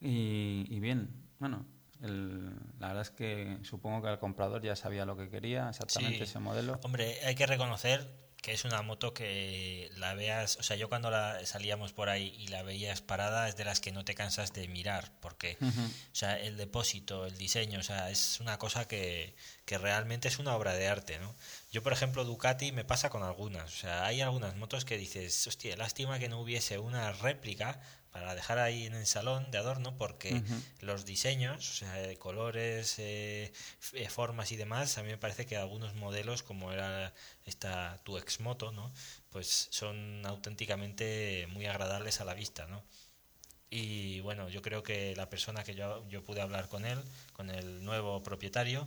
y, 0.00 0.66
y 0.68 0.80
bien, 0.80 1.08
bueno, 1.38 1.64
el- 2.02 2.54
la 2.78 2.88
verdad 2.88 3.02
es 3.02 3.10
que 3.10 3.58
supongo 3.62 4.02
que 4.02 4.08
el 4.10 4.18
comprador 4.18 4.62
ya 4.62 4.74
sabía 4.76 5.04
lo 5.04 5.16
que 5.16 5.30
quería, 5.30 5.68
exactamente 5.70 6.18
Sí. 6.18 6.22
ese 6.24 6.38
modelo. 6.40 6.78
Hombre, 6.82 7.18
hay 7.24 7.34
que 7.34 7.46
reconocer 7.46 8.06
que 8.42 8.52
es 8.52 8.64
una 8.64 8.82
moto 8.82 9.14
que 9.14 9.88
la 9.96 10.14
veas, 10.14 10.56
o 10.56 10.64
sea, 10.64 10.76
yo 10.76 10.88
cuando 10.88 11.12
la 11.12 11.46
salíamos 11.46 11.92
por 11.92 12.08
ahí 12.08 12.34
y 12.40 12.48
la 12.48 12.64
veías 12.64 13.00
parada 13.00 13.48
es 13.48 13.56
de 13.56 13.64
las 13.64 13.78
que 13.78 13.92
no 13.92 14.04
te 14.04 14.16
cansas 14.16 14.52
de 14.52 14.66
mirar, 14.66 15.12
porque, 15.20 15.56
o 15.60 16.14
sea, 16.14 16.38
el 16.40 16.56
depósito, 16.56 17.24
el 17.24 17.38
diseño, 17.38 17.78
o 17.78 17.84
sea, 17.84 18.10
es 18.10 18.40
una 18.40 18.58
cosa 18.58 18.88
que, 18.88 19.36
que 19.64 19.78
realmente 19.78 20.26
es 20.26 20.40
una 20.40 20.56
obra 20.56 20.74
de 20.74 20.88
arte, 20.88 21.20
¿no? 21.20 21.32
Yo, 21.70 21.84
por 21.84 21.92
ejemplo, 21.92 22.24
Ducati 22.24 22.72
me 22.72 22.84
pasa 22.84 23.10
con 23.10 23.22
algunas, 23.22 23.72
o 23.72 23.76
sea, 23.76 24.04
hay 24.04 24.20
algunas 24.20 24.56
motos 24.56 24.84
que 24.84 24.98
dices, 24.98 25.46
hostia, 25.46 25.76
lástima 25.76 26.18
que 26.18 26.28
no 26.28 26.40
hubiese 26.40 26.78
una 26.78 27.12
réplica 27.12 27.80
para 28.12 28.34
dejar 28.34 28.58
ahí 28.58 28.84
en 28.84 28.94
el 28.94 29.06
salón 29.06 29.50
de 29.50 29.58
adorno, 29.58 29.96
porque 29.96 30.42
los 30.80 31.06
diseños, 31.06 31.70
o 31.70 31.74
sea, 31.74 31.94
de 31.94 32.18
colores, 32.18 32.98
eh, 32.98 33.52
eh, 33.94 34.08
formas 34.10 34.52
y 34.52 34.56
demás, 34.56 34.98
a 34.98 35.02
mí 35.02 35.08
me 35.08 35.16
parece 35.16 35.46
que 35.46 35.56
algunos 35.56 35.94
modelos, 35.94 36.42
como 36.42 36.72
era 36.72 37.14
esta 37.46 37.98
tu 38.04 38.18
ex 38.18 38.40
moto, 38.40 38.70
¿no? 38.70 38.92
Pues 39.30 39.68
son 39.70 40.24
auténticamente 40.26 41.48
muy 41.52 41.64
agradables 41.64 42.20
a 42.20 42.26
la 42.26 42.34
vista, 42.34 42.66
¿no? 42.66 42.84
Y 43.70 44.20
bueno, 44.20 44.50
yo 44.50 44.60
creo 44.60 44.82
que 44.82 45.16
la 45.16 45.30
persona 45.30 45.64
que 45.64 45.74
yo, 45.74 46.06
yo 46.10 46.22
pude 46.22 46.42
hablar 46.42 46.68
con 46.68 46.84
él, 46.84 47.02
con 47.32 47.48
el 47.48 47.82
nuevo 47.82 48.22
propietario, 48.22 48.86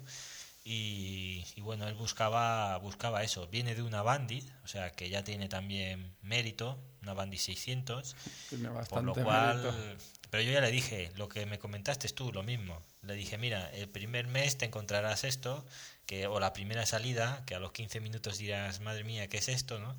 y, 0.68 1.46
y 1.56 1.62
bueno, 1.62 1.88
él 1.88 1.94
buscaba, 1.94 2.76
buscaba 2.80 3.22
eso. 3.24 3.48
Viene 3.48 3.76
de 3.76 3.84
una 3.84 4.02
Bandit, 4.02 4.50
o 4.64 4.68
sea 4.68 4.92
que 4.92 5.10
ya 5.10 5.24
tiene 5.24 5.48
también 5.48 6.16
mérito, 6.24 6.78
una 7.04 7.14
Bandit 7.14 7.40
600, 7.40 8.16
Tiene 8.50 8.70
por 8.90 9.04
lo 9.04 9.14
cual, 9.14 9.58
mérito. 9.62 10.04
pero 10.32 10.42
yo 10.42 10.52
ya 10.52 10.62
le 10.62 10.72
dije, 10.72 11.12
lo 11.18 11.30
que 11.30 11.46
me 11.46 11.60
comentaste 11.60 12.10
tú, 12.10 12.32
lo 12.34 12.42
mismo. 12.42 12.82
Le 13.04 13.14
dije, 13.14 13.38
mira, 13.38 13.70
el 13.74 13.88
primer 13.88 14.26
mes 14.26 14.58
te 14.58 14.66
encontrarás 14.66 15.24
esto, 15.24 15.64
que 16.08 16.26
o 16.26 16.40
la 16.40 16.52
primera 16.52 16.88
salida, 16.88 17.44
que 17.46 17.54
a 17.54 17.60
los 17.60 17.72
15 17.72 18.00
minutos 18.02 18.40
dirás, 18.40 18.80
madre 18.82 19.04
mía, 19.04 19.28
¿qué 19.30 19.38
es 19.38 19.50
esto? 19.50 19.78
¿no? 19.80 19.96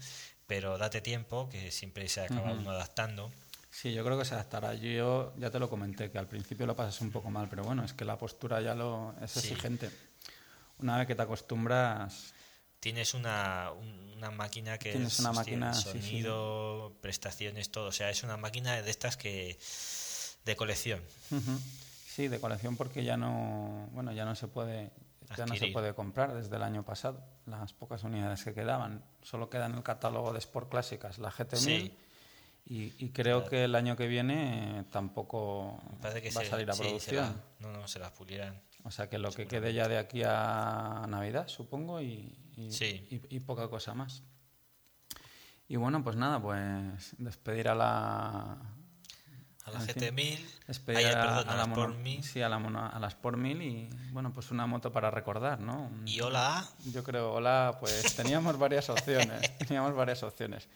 Pero 0.49 0.79
date 0.79 1.01
tiempo, 1.01 1.49
que 1.49 1.71
siempre 1.71 2.09
se 2.09 2.23
acaba 2.23 2.51
uno 2.53 2.71
adaptando. 2.73 3.31
Sí, 3.71 3.93
yo 3.93 4.05
creo 4.05 4.19
que 4.19 4.25
se 4.25 4.35
adaptará. 4.35 4.75
Yo 4.75 5.33
ya 5.37 5.51
te 5.51 5.59
lo 5.61 5.69
comenté, 5.69 6.11
que 6.11 6.19
al 6.19 6.27
principio 6.27 6.67
lo 6.67 6.75
pasas 6.75 7.01
un 7.03 7.11
poco 7.13 7.31
mal, 7.31 7.47
pero 7.49 7.63
bueno, 7.63 7.85
es 7.85 7.93
que 7.93 8.05
la 8.05 8.17
postura 8.19 8.61
ya 8.63 8.75
lo 8.75 9.15
es 9.23 9.31
Sí. 9.33 9.39
exigente. 9.51 9.91
Una 10.79 10.99
vez 10.99 11.07
que 11.07 11.15
te 11.15 11.23
acostumbras, 11.23 12.33
Tienes 12.79 13.15
una, 13.15 13.73
un- 13.73 14.13
una 14.17 14.31
máquina 14.31 14.79
que 14.79 14.93
Tienes 14.93 15.15
es 15.15 15.19
una 15.21 15.33
máquina, 15.33 15.73
sí, 15.75 15.83
sí. 15.83 16.01
sonido, 16.03 16.93
prestaciones, 17.01 17.71
todo. 17.71 17.87
O 17.89 17.93
sea, 17.93 18.11
es 18.11 18.23
una 18.23 18.37
máquina 18.37 18.81
de 18.81 18.91
estas 18.91 19.17
que 19.17 19.59
de 20.45 20.57
colección. 20.57 21.01
Sí, 22.07 22.29
de 22.29 22.39
colección 22.39 22.77
porque 22.77 23.03
ya 23.03 23.17
no, 23.17 23.89
bueno, 23.93 24.13
ya 24.13 24.25
no 24.25 24.35
se 24.37 24.47
puede, 24.47 24.93
ya 25.37 25.47
no 25.47 25.57
se 25.57 25.69
puede 25.69 25.95
comprar 25.95 26.35
desde 26.35 26.55
el 26.57 26.63
año 26.63 26.85
pasado. 26.85 27.25
Las 27.47 27.73
pocas 27.73 28.05
unidades 28.05 28.45
que 28.45 28.55
quedaban, 28.55 29.03
solo 29.23 29.51
queda 29.51 29.67
en 29.67 29.75
el 29.75 29.83
catálogo 29.83 30.33
de 30.33 30.39
Sport 30.39 30.71
Clásicas 30.71 31.19
la 31.19 31.33
GT1000 31.33 31.59
Sí. 31.59 31.95
y, 32.67 32.93
y 33.05 33.09
creo 33.11 33.47
que 33.47 33.65
el 33.65 33.75
año 33.75 33.97
que 33.97 34.07
viene 34.07 34.81
eh, 34.81 34.85
tampoco 34.93 35.81
que 36.23 36.31
va 36.31 36.41
a 36.43 36.45
salir 36.45 36.71
a 36.71 36.75
sí, 36.75 36.83
producción. 36.83 37.17
la- 37.61 37.69
no, 37.69 37.73
no, 37.73 37.89
se 37.89 37.99
las 37.99 38.13
pulirán. 38.13 38.61
O 38.87 38.91
sea 38.93 39.09
que 39.11 39.19
lo 39.19 39.33
que 39.33 39.49
quede 39.49 39.75
ya 39.75 39.89
de 39.89 39.99
aquí 39.99 40.23
a 40.25 41.05
Navidad, 41.09 41.49
supongo, 41.49 42.01
y, 42.01 42.39
y, 42.57 42.71
Sí. 42.71 43.07
y- 43.11 43.37
y 43.37 43.41
poca 43.41 43.69
cosa 43.69 43.95
más. 43.95 44.23
Y 45.69 45.75
bueno, 45.75 46.05
pues 46.05 46.15
nada, 46.15 46.41
pues 46.41 47.17
despedir 47.19 47.69
a 47.69 47.75
la, 47.75 48.53
A 49.65 49.71
la 49.73 49.81
En 49.81 49.87
fin. 49.89 49.95
GT1000, 49.97 50.39
Despedir 50.69 50.99
ay, 50.99 51.05
a, 51.07 51.21
perdón, 51.21 51.49
a 51.49 51.53
a 51.53 51.57
la 51.57 51.67
mono- 51.67 51.83
Sport 51.83 51.99
1000 51.99 52.23
sí, 52.23 52.41
a 52.41 52.49
la, 52.49 52.59
mono- 52.61 52.89
a 52.89 52.99
la 53.01 53.09
Sport 53.09 53.37
1000 53.37 53.63
y 53.63 53.89
bueno, 54.13 54.33
pues 54.33 54.53
una 54.53 54.65
moto 54.69 54.93
para 54.93 55.11
recordar, 55.11 55.59
¿no? 55.59 55.91
Y 56.05 56.21
hola. 56.21 56.65
Yo 56.85 57.03
creo, 57.03 57.33
hola, 57.33 57.77
pues 57.81 58.15
teníamos 58.15 58.57
varias 58.57 58.89
opciones, 58.91 59.59
teníamos 59.59 59.93
varias 59.97 60.23
opciones. 60.23 60.69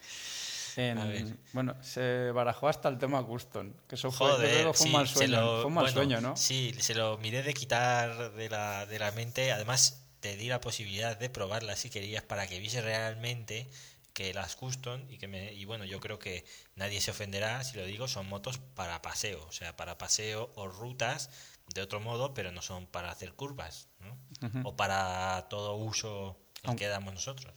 En- 0.77 1.39
bueno, 1.53 1.75
se 1.83 2.31
barajó 2.31 2.67
hasta 2.67 2.87
el 2.89 2.97
tema 2.97 3.23
custom, 3.25 3.73
que 3.87 3.95
eso 3.95 4.11
fue, 4.11 4.29
Joder, 4.31 4.67
que 4.67 4.73
fue 4.73 4.77
sí, 4.77 4.85
un 4.85 4.91
mal 4.93 5.07
se 5.07 5.13
sueño, 5.13 5.41
lo- 5.41 5.55
fue 5.57 5.65
un 5.65 5.73
mal 5.73 5.83
bueno, 5.85 5.93
sueño, 5.95 6.21
¿no? 6.21 6.37
Sí, 6.37 6.73
se 6.79 6.93
lo 6.95 7.17
miré 7.17 7.43
de 7.43 7.53
quitar 7.53 8.33
de 8.33 8.49
la, 8.49 8.85
de 8.85 8.99
la 8.99 9.11
mente. 9.11 9.51
Además, 9.51 10.05
te 10.19 10.37
di 10.37 10.47
la 10.49 10.61
posibilidad 10.61 11.17
de 11.17 11.29
probarlas 11.29 11.79
si 11.79 11.89
querías 11.89 12.23
para 12.23 12.47
que 12.47 12.59
viese 12.59 12.81
realmente 12.81 13.69
que 14.13 14.33
las 14.33 14.55
custom 14.57 15.01
y 15.09 15.17
que 15.17 15.27
me 15.29 15.53
y 15.53 15.63
bueno 15.63 15.85
yo 15.85 16.01
creo 16.01 16.19
que 16.19 16.43
nadie 16.75 16.99
se 16.99 17.11
ofenderá 17.11 17.63
si 17.63 17.77
lo 17.77 17.85
digo 17.85 18.09
son 18.09 18.27
motos 18.27 18.57
para 18.75 19.01
paseo 19.01 19.41
o 19.47 19.51
sea 19.53 19.77
para 19.77 19.97
paseo 19.97 20.51
o 20.55 20.67
rutas 20.67 21.29
de 21.73 21.81
otro 21.81 22.01
modo 22.01 22.33
pero 22.33 22.51
no 22.51 22.61
son 22.61 22.87
para 22.87 23.09
hacer 23.09 23.31
curvas 23.35 23.87
¿no? 24.01 24.17
O 24.65 24.75
para 24.75 25.47
todo 25.49 25.75
uso 25.75 26.37
el 26.61 26.69
Aunque- 26.71 26.83
que 26.85 26.89
damos 26.89 27.13
nosotros 27.13 27.55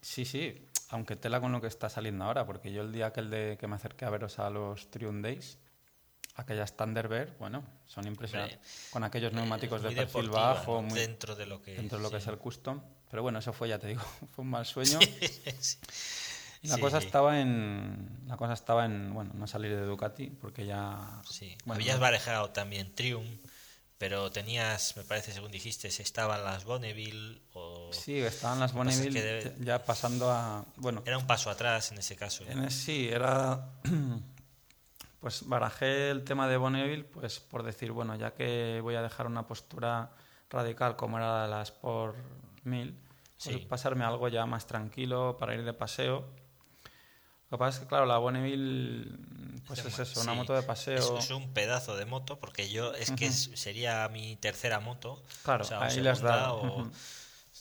sí, 0.00 0.24
sí, 0.24 0.66
aunque 0.92 1.16
tela 1.16 1.40
con 1.40 1.50
lo 1.52 1.60
que 1.60 1.66
está 1.66 1.88
saliendo 1.88 2.24
ahora, 2.24 2.46
porque 2.46 2.70
yo 2.72 2.82
el 2.82 2.92
día 2.92 3.06
aquel 3.06 3.30
de 3.30 3.56
que 3.58 3.66
me 3.66 3.74
acerqué 3.76 4.04
a 4.04 4.10
veros 4.10 4.38
a 4.38 4.50
los 4.50 4.90
Triumph 4.90 5.22
Days, 5.22 5.58
aquellas 6.36 6.76
Thunderbird, 6.76 7.36
bueno, 7.38 7.64
son 7.86 8.06
impresionantes. 8.06 8.88
Con 8.90 9.02
aquellos 9.02 9.32
neumáticos 9.32 9.82
Es 9.82 9.90
de 9.90 9.96
perfil 9.96 10.30
bajo, 10.30 10.76
¿no? 10.76 10.88
muy 10.88 10.98
dentro 10.98 11.34
de 11.34 11.46
lo 11.46 11.60
que 11.62 11.74
dentro 11.74 11.98
de 11.98 12.04
lo 12.04 12.10
que 12.10 12.18
es 12.18 12.26
el 12.26 12.38
custom. 12.38 12.80
Pero 13.10 13.22
bueno, 13.22 13.38
eso 13.40 13.52
fue, 13.52 13.68
ya 13.68 13.78
te 13.78 13.88
digo, 13.88 14.02
fue 14.32 14.44
un 14.44 14.50
mal 14.50 14.66
sueño. 14.66 14.98
Sí. 15.60 15.78
La 16.64 16.76
Sí, 16.76 16.80
cosa 16.80 16.98
estaba 16.98 17.40
en 17.40 18.20
la 18.28 18.36
cosa 18.36 18.52
estaba 18.52 18.84
en, 18.84 19.12
bueno, 19.12 19.32
no 19.34 19.48
salir 19.48 19.74
de 19.74 19.82
Ducati 19.84 20.26
porque 20.30 20.64
ya 20.64 21.20
Sí, 21.28 21.56
bueno, 21.64 21.80
habías 21.82 21.98
barajado 21.98 22.50
también 22.50 22.94
Triumph, 22.94 23.26
pero 24.02 24.32
tenías, 24.32 24.96
me 24.96 25.04
parece, 25.04 25.30
según 25.32 25.52
dijiste, 25.52 25.88
si 25.92 26.02
estaban 26.02 26.42
las 26.42 26.64
Bonneville 26.64 27.40
o 27.54 27.88
sí, 27.92 28.18
estaban 28.18 28.58
las 28.58 28.72
Bonneville 28.72 29.22
debe- 29.22 29.54
ya 29.64 29.84
pasando 29.84 30.28
a, 30.28 30.64
bueno, 30.74 31.04
era 31.06 31.16
un 31.18 31.24
paso 31.28 31.50
atrás 31.50 31.92
en 31.92 31.98
ese 31.98 32.16
caso. 32.16 32.42
En 32.48 32.68
sí, 32.72 33.08
era. 33.08 33.68
Pues 35.20 35.46
barajé 35.48 36.10
el 36.10 36.24
tema 36.24 36.48
de 36.48 36.56
Bonneville, 36.56 37.04
pues 37.04 37.38
por 37.38 37.62
decir, 37.62 37.92
bueno, 37.92 38.16
ya 38.16 38.32
que 38.34 38.80
voy 38.82 38.96
a 38.96 39.02
dejar 39.02 39.28
una 39.28 39.46
postura 39.46 40.10
radical 40.50 40.96
como 40.96 41.16
era 41.18 41.46
la 41.46 41.62
Sport 41.62 42.16
1000, 42.64 42.92
pues 43.44 43.56
Sí. 43.56 43.66
pasarme 43.68 44.02
a 44.02 44.08
algo 44.08 44.26
ya 44.26 44.46
más 44.46 44.66
tranquilo 44.66 45.36
para 45.38 45.54
ir 45.54 45.62
de 45.64 45.74
paseo. 45.74 46.24
Lo 47.52 47.58
que 47.58 47.64
pasa 47.64 47.76
es 47.76 47.82
que, 47.82 47.88
claro, 47.88 48.06
la 48.06 48.16
Bonneville, 48.16 49.14
pues 49.66 49.84
es, 49.84 49.98
eso, 49.98 50.22
una 50.22 50.32
moto 50.32 50.54
de 50.54 50.62
paseo. 50.62 51.18
es 51.18 51.30
un 51.30 51.52
pedazo 51.52 51.96
de 51.96 52.06
moto, 52.06 52.38
porque 52.40 52.70
yo 52.70 52.94
es 52.94 53.10
que 53.10 53.26
es- 53.26 53.50
sería 53.54 54.08
mi 54.08 54.36
tercera 54.36 54.80
moto. 54.80 55.22
Claro, 55.44 55.62
o 55.64 55.68
sea, 55.68 55.82
ahí 55.82 55.90
segunda, 56.14 56.36
dado. 56.36 56.62
o-. 56.62 56.90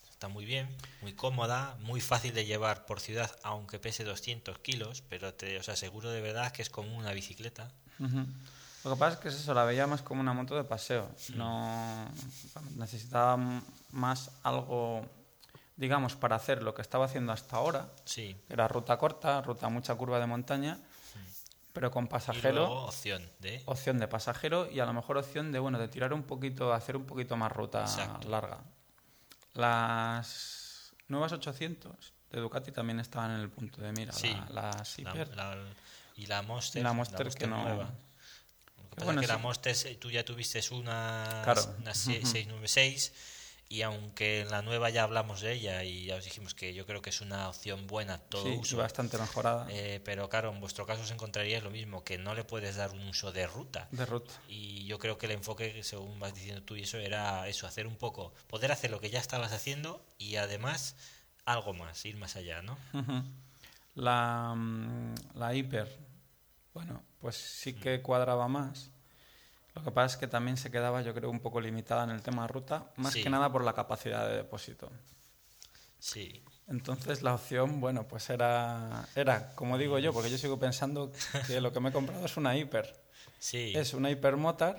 Está 0.10 0.30
muy 0.30 0.46
bien, 0.46 0.70
muy 1.02 1.12
cómoda, 1.14 1.76
muy 1.82 2.00
fácil 2.00 2.34
de 2.34 2.46
llevar 2.46 2.86
por 2.86 3.02
ciudad, 3.02 3.30
aunque 3.44 3.80
pese 3.80 4.06
200 4.06 4.60
kilos, 4.60 5.04
pero 5.10 5.34
te 5.34 5.58
os 5.60 5.68
aseguro 5.68 6.10
de 6.10 6.22
verdad 6.22 6.54
que 6.54 6.62
es 6.62 6.70
como 6.70 6.96
una 6.98 7.12
bicicleta. 7.12 7.70
Lo 8.86 8.94
que 8.94 8.98
pasa 9.00 9.16
es 9.16 9.20
que 9.20 9.28
es 9.28 9.36
eso, 9.36 9.54
la 9.54 9.66
veía 9.66 9.88
más 9.88 10.04
como 10.04 10.22
una 10.22 10.32
moto 10.34 10.56
de 10.56 10.64
paseo. 10.64 11.10
No 11.36 12.08
necesitaba 12.78 13.38
más 13.92 14.32
algo, 14.44 15.06
digamos, 15.82 16.16
para 16.16 16.36
hacer 16.36 16.62
lo 16.62 16.76
que 16.76 16.84
estaba 16.84 17.06
haciendo 17.06 17.34
hasta 17.34 17.56
ahora. 17.58 17.90
Sí. 18.06 18.38
Era 18.50 18.68
ruta 18.68 18.98
corta, 19.00 19.42
ruta 19.42 19.68
mucha 19.68 19.96
curva 19.96 20.20
de 20.20 20.28
montaña, 20.28 20.78
pero 21.74 21.90
con 21.90 22.06
Y 22.06 22.08
pasajero, 22.08 22.54
luego 22.54 22.86
opción 22.86 23.28
de... 23.40 23.64
opción 23.66 23.98
de 23.98 24.08
pasajero 24.08 24.70
y 24.70 24.80
a 24.80 24.86
lo 24.86 24.94
mejor 24.94 25.18
opción 25.18 25.52
de 25.52 25.58
bueno 25.58 25.80
de 25.80 25.88
tirar 25.88 26.14
un 26.14 26.22
poquito, 26.24 26.72
hacer 26.72 26.96
un 26.96 27.06
poquito 27.06 27.36
más 27.36 27.52
ruta 27.52 27.82
Exacto. 27.82 28.30
larga. 28.30 28.60
Las 29.56 30.94
nuevas 31.08 31.32
800 31.32 32.14
de 32.32 32.40
Ducati 32.40 32.72
también 32.72 33.00
estaban 33.00 33.32
en 33.32 33.40
el 33.42 33.50
punto 33.50 33.82
de 33.82 33.92
mira, 33.92 34.14
Sí. 34.14 34.36
la, 34.50 34.72
y 36.16 36.26
la 36.28 36.42
Monster, 36.44 36.80
Y 36.80 36.84
la 36.84 36.94
Monster 36.94 37.28
que 37.34 37.48
no- 37.48 37.64
nueva. 37.64 37.86
Lo 37.86 38.90
que 38.90 38.96
pasa 38.96 39.06
bueno, 39.06 39.22
es 39.22 39.28
que 39.28 39.34
la 39.34 39.40
Monster, 39.40 39.76
eh, 39.88 39.96
tú 39.96 40.12
ya 40.12 40.24
tuviste 40.24 40.62
una, 40.74 41.42
Claro. 41.44 41.64
una 41.80 41.92
sie- 41.94 42.22
696 42.26 43.14
y 43.72 43.84
aunque 43.84 44.42
en 44.42 44.52
la 44.52 44.62
nueva 44.62 44.90
ya 44.90 45.04
hablamos 45.04 45.40
de 45.40 45.54
ella 45.54 45.86
y 45.86 46.04
ya 46.08 46.18
os 46.18 46.26
dijimos 46.26 46.54
que 46.54 46.74
yo 46.74 46.86
creo 46.86 47.02
que 47.02 47.10
es 47.10 47.22
una 47.22 47.48
opción 47.48 47.88
buena 47.88 48.18
todo 48.18 48.44
Sí, 48.44 48.58
uso, 48.60 48.76
bastante 48.76 49.18
mejorada 49.18 49.66
eh, 49.70 50.02
pero 50.04 50.28
claro, 50.28 50.52
en 50.52 50.60
vuestro 50.60 50.86
caso 50.86 51.04
os 51.04 51.12
encontraríais 51.12 51.64
lo 51.64 51.70
mismo, 51.72 52.04
que 52.04 52.18
no 52.18 52.36
le 52.36 52.44
puedes 52.44 52.76
dar 52.76 52.92
un 52.92 53.08
uso 53.08 53.32
de 53.32 53.48
ruta. 53.48 53.88
de 53.92 54.06
root. 54.06 54.30
Y 54.50 54.84
yo 54.88 55.00
creo 55.00 55.18
que 55.18 55.28
el 55.28 55.32
enfoque, 55.32 55.84
según 55.84 56.20
vas 56.20 56.34
diciendo 56.36 56.62
tú 56.64 56.76
y 56.76 56.82
eso, 56.82 56.98
era 56.98 57.48
eso, 57.48 57.66
hacer 57.66 57.88
un 57.88 57.96
poco, 57.96 58.34
poder 58.48 58.74
hacer 58.74 58.92
lo 58.92 59.00
que 59.00 59.10
ya 59.10 59.20
estabas 59.20 59.54
haciendo 59.54 60.06
y 60.18 60.36
además 60.36 60.98
algo 61.46 61.74
más, 61.74 62.04
ir 62.06 62.18
más 62.18 62.36
allá, 62.36 62.62
¿no? 62.62 62.78
La, 63.96 64.54
mm, 64.54 65.16
la 65.36 65.56
hiper, 65.56 65.98
bueno, 66.74 67.02
pues 67.22 67.38
sí 67.38 67.74
que 67.74 68.02
cuadraba 68.02 68.50
más. 68.50 68.91
Lo 69.74 69.84
que 69.84 69.92
pasa 69.92 70.16
es 70.16 70.20
que 70.20 70.28
también 70.28 70.58
se 70.58 70.70
quedaba, 70.72 71.02
yo 71.02 71.14
creo, 71.14 71.30
un 71.30 71.40
poco 71.40 71.62
limitada 71.62 72.04
en 72.04 72.10
el 72.10 72.22
tema 72.22 72.46
ruta, 72.48 72.92
más 72.98 73.14
Sí. 73.14 73.24
que 73.24 73.30
nada 73.30 73.52
por 73.52 73.64
la 73.64 73.74
capacidad 73.74 74.28
de 74.28 74.36
depósito. 74.38 74.92
Sí, 76.00 76.44
Entonces 76.68 77.22
la 77.22 77.36
opción, 77.36 77.82
bueno, 77.82 78.08
pues 78.08 78.30
era, 78.30 79.06
era, 79.16 79.54
como 79.56 79.78
digo 79.78 80.00
yo, 80.00 80.14
porque 80.14 80.30
yo 80.30 80.38
sigo 80.38 80.58
pensando 80.58 81.12
que 81.48 81.60
lo 81.60 81.74
que 81.74 81.80
me 81.82 81.90
he 81.90 81.92
comprado 81.92 82.26
es 82.26 82.38
una 82.38 82.56
hiper. 82.56 82.96
sí. 83.40 83.74
Es 83.76 83.94
una 83.94 84.10
hipermotor 84.10 84.78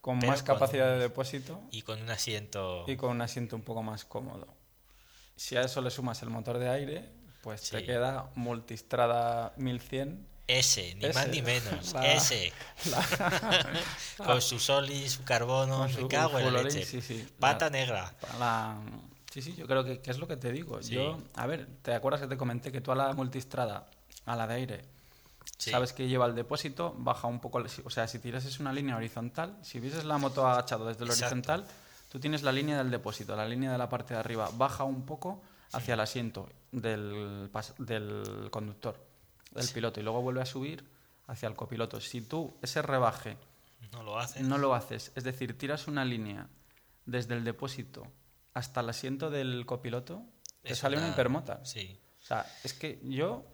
con 0.00 0.20
Pero 0.20 0.30
más 0.32 0.42
capacidad 0.44 0.86
de 0.92 0.98
depósito 0.98 1.60
Y 1.72 1.82
con 1.82 2.00
un 2.02 2.10
asiento... 2.10 2.84
y 2.86 2.96
con 2.96 3.10
un 3.10 3.20
asiento 3.22 3.56
un 3.56 3.62
poco 3.62 3.82
más 3.82 4.04
cómodo. 4.04 4.46
Si 5.36 5.56
a 5.56 5.62
eso 5.62 5.80
le 5.80 5.90
sumas 5.90 6.22
el 6.22 6.30
motor 6.30 6.58
de 6.58 6.68
aire, 6.68 7.10
pues 7.42 7.68
te 7.70 7.80
Sí. 7.80 7.86
queda 7.86 8.30
Multistrada 8.36 9.52
1100 9.56 10.26
S, 10.58 10.94
ni 10.96 11.08
más 11.12 11.28
ni 11.28 11.42
menos. 11.42 11.92
La- 11.94 12.12
S. 12.14 12.52
con 14.16 14.40
su 14.42 14.58
sol 14.58 14.90
y 14.90 15.08
su 15.08 15.24
carbono, 15.24 15.84
me 15.86 15.92
su 15.92 16.08
cago 16.08 16.38
en 16.38 16.52
la 16.52 16.62
leche. 16.62 16.84
sí, 16.84 17.00
sí. 17.00 17.26
Pata 17.38 17.66
La- 17.66 17.70
negra. 17.70 18.14
Sí, 19.30 19.40
sí, 19.40 19.54
yo 19.56 19.66
creo 19.66 19.82
que, 19.84 20.00
que 20.00 20.10
es 20.10 20.18
lo 20.18 20.28
que 20.28 20.36
te 20.36 20.52
digo. 20.52 20.82
Sí. 20.82 20.94
Yo, 20.94 21.18
a 21.34 21.46
ver, 21.46 21.66
¿te 21.82 21.94
acuerdas 21.94 22.20
que 22.20 22.26
te 22.26 22.36
comenté 22.36 22.70
que 22.70 22.80
tú 22.82 22.92
a 22.92 22.94
la 22.94 23.12
Multistrada, 23.14 23.86
a 24.26 24.36
la 24.36 24.46
de 24.46 24.54
aire, 24.54 24.84
sabes 25.56 25.92
que 25.94 26.06
lleva 26.06 26.26
el 26.26 26.34
depósito, 26.34 26.94
baja 26.98 27.28
un 27.28 27.40
poco, 27.40 27.62
o 27.84 27.90
sea, 27.90 28.06
si 28.08 28.18
tirases 28.18 28.60
una 28.60 28.72
línea 28.74 28.94
horizontal, 28.96 29.56
si 29.62 29.80
vieses 29.80 30.04
la 30.04 30.18
moto 30.18 30.46
agachado 30.46 30.86
desde 30.86 31.04
el 31.04 31.10
Exacto. 31.10 31.34
horizontal, 31.34 31.66
tú 32.10 32.20
tienes 32.20 32.42
la 32.42 32.52
línea 32.52 32.76
del 32.76 32.90
depósito, 32.90 33.34
la 33.34 33.46
línea 33.48 33.72
de 33.72 33.78
la 33.78 33.88
parte 33.88 34.12
de 34.12 34.20
arriba, 34.20 34.50
baja 34.52 34.84
un 34.84 35.06
poco 35.06 35.40
hacia 35.72 35.94
el 35.94 36.00
asiento 36.00 36.50
del 36.70 37.48
conductor, 38.50 39.00
del 39.54 39.68
piloto, 39.68 40.00
y 40.00 40.02
luego 40.02 40.22
vuelve 40.22 40.42
a 40.42 40.46
subir 40.46 40.84
hacia 41.26 41.48
el 41.48 41.54
copiloto. 41.54 42.00
Si 42.00 42.20
tú 42.20 42.56
ese 42.62 42.82
rebaje 42.82 43.36
No 43.92 44.02
lo 44.02 44.18
hace. 44.18 44.42
no 44.42 44.58
lo 44.58 44.74
haces, 44.74 45.12
es 45.14 45.24
decir, 45.24 45.56
tiras 45.56 45.86
una 45.88 46.04
línea 46.04 46.48
desde 47.06 47.34
el 47.34 47.44
depósito 47.44 48.06
hasta 48.54 48.80
el 48.80 48.88
asiento 48.90 49.30
del 49.30 49.64
copiloto, 49.66 50.22
te 50.62 50.74
sale 50.74 50.96
una 50.96 51.06
una- 51.06 51.14
hipermota. 51.14 51.64
Sí. 51.64 51.98
O 52.22 52.24
sea, 52.24 52.46
es 52.64 52.74
que 52.74 53.00
yo 53.04 53.44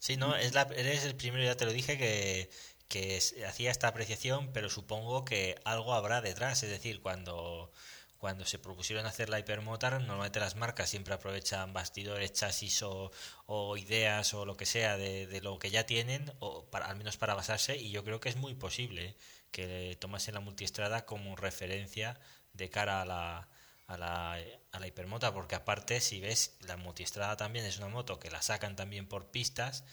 Sí, 0.00 0.16
no, 0.16 0.36
es 0.36 0.54
la, 0.54 0.62
eres 0.62 1.04
el 1.04 1.16
primero, 1.16 1.42
ya 1.42 1.56
te 1.56 1.64
lo 1.64 1.72
dije, 1.72 1.98
que, 1.98 2.50
que 2.86 3.20
hacía 3.48 3.72
esta 3.72 3.88
apreciación, 3.88 4.50
pero 4.52 4.70
supongo 4.70 5.24
que 5.24 5.60
algo 5.64 5.92
habrá 5.92 6.20
detrás. 6.20 6.62
Es 6.62 6.70
decir, 6.70 7.00
cuando, 7.00 7.72
cuando 8.18 8.44
se 8.44 8.58
propusieron 8.58 9.06
hacer 9.06 9.28
la 9.28 9.38
hipermotor, 9.38 10.00
normalmente 10.00 10.40
las 10.40 10.56
marcas 10.56 10.90
siempre 10.90 11.14
aprovechan 11.14 11.72
bastidores, 11.72 12.32
chasis 12.32 12.82
o, 12.82 13.12
o 13.46 13.76
ideas 13.76 14.34
o 14.34 14.44
lo 14.44 14.56
que 14.56 14.66
sea 14.66 14.96
de, 14.96 15.26
de 15.26 15.40
lo 15.40 15.58
que 15.58 15.70
ya 15.70 15.86
tienen, 15.86 16.32
o 16.40 16.64
para, 16.66 16.86
al 16.86 16.96
menos 16.96 17.16
para 17.16 17.34
basarse, 17.34 17.76
y 17.76 17.90
yo 17.90 18.04
creo 18.04 18.20
que 18.20 18.28
es 18.28 18.36
muy 18.36 18.54
posible 18.54 19.16
que 19.50 19.96
tomasen 20.00 20.34
la 20.34 20.40
multiestrada 20.40 21.06
como 21.06 21.36
referencia 21.36 22.18
de 22.52 22.68
cara 22.70 23.02
a 23.02 23.04
la, 23.04 23.48
a 23.86 23.96
la, 23.96 24.38
a 24.72 24.80
la 24.80 24.86
hipermota, 24.86 25.32
porque 25.32 25.54
aparte, 25.54 26.00
si 26.00 26.20
ves, 26.20 26.56
la 26.60 26.76
multiestrada 26.76 27.36
también 27.36 27.64
es 27.64 27.78
una 27.78 27.88
moto 27.88 28.18
que 28.18 28.30
la 28.30 28.42
sacan 28.42 28.76
también 28.76 29.06
por 29.06 29.30
pistas, 29.30 29.84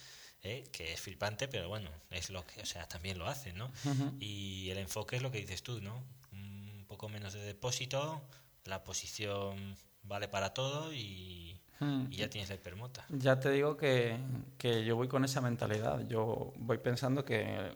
¿eh? 0.41 0.63
que 0.71 0.93
es 0.93 0.99
flipante, 0.99 1.47
pero 1.47 1.69
bueno, 1.69 1.89
es 2.09 2.29
lo 2.29 2.45
que, 2.45 2.61
o 2.61 2.65
sea, 2.65 2.87
también 2.87 3.17
lo 3.17 3.27
hacen, 3.27 3.57
¿no? 3.57 3.71
Y 4.19 4.69
el 4.71 4.79
enfoque 4.79 5.15
es 5.15 5.21
lo 5.21 5.31
que 5.31 5.39
dices 5.39 5.63
tú, 5.63 5.79
¿no? 5.81 6.03
Un 6.85 6.87
poco 6.87 7.09
menos 7.09 7.33
de 7.33 7.39
depósito, 7.41 8.21
la 8.65 8.83
posición 8.83 9.75
vale 10.03 10.27
para 10.27 10.53
todo 10.53 10.93
y, 10.93 11.59
Hmm. 11.79 12.05
y 12.11 12.17
ya 12.17 12.29
tienes 12.29 12.47
la 12.49 12.55
hipermota. 12.55 13.05
ya 13.09 13.39
te 13.39 13.49
digo 13.49 13.75
que, 13.75 14.17
que 14.59 14.85
yo 14.85 14.95
voy 14.95 15.07
con 15.07 15.25
esa 15.25 15.41
mentalidad. 15.41 16.07
Yo 16.07 16.53
voy 16.57 16.77
pensando 16.77 17.25
que, 17.25 17.73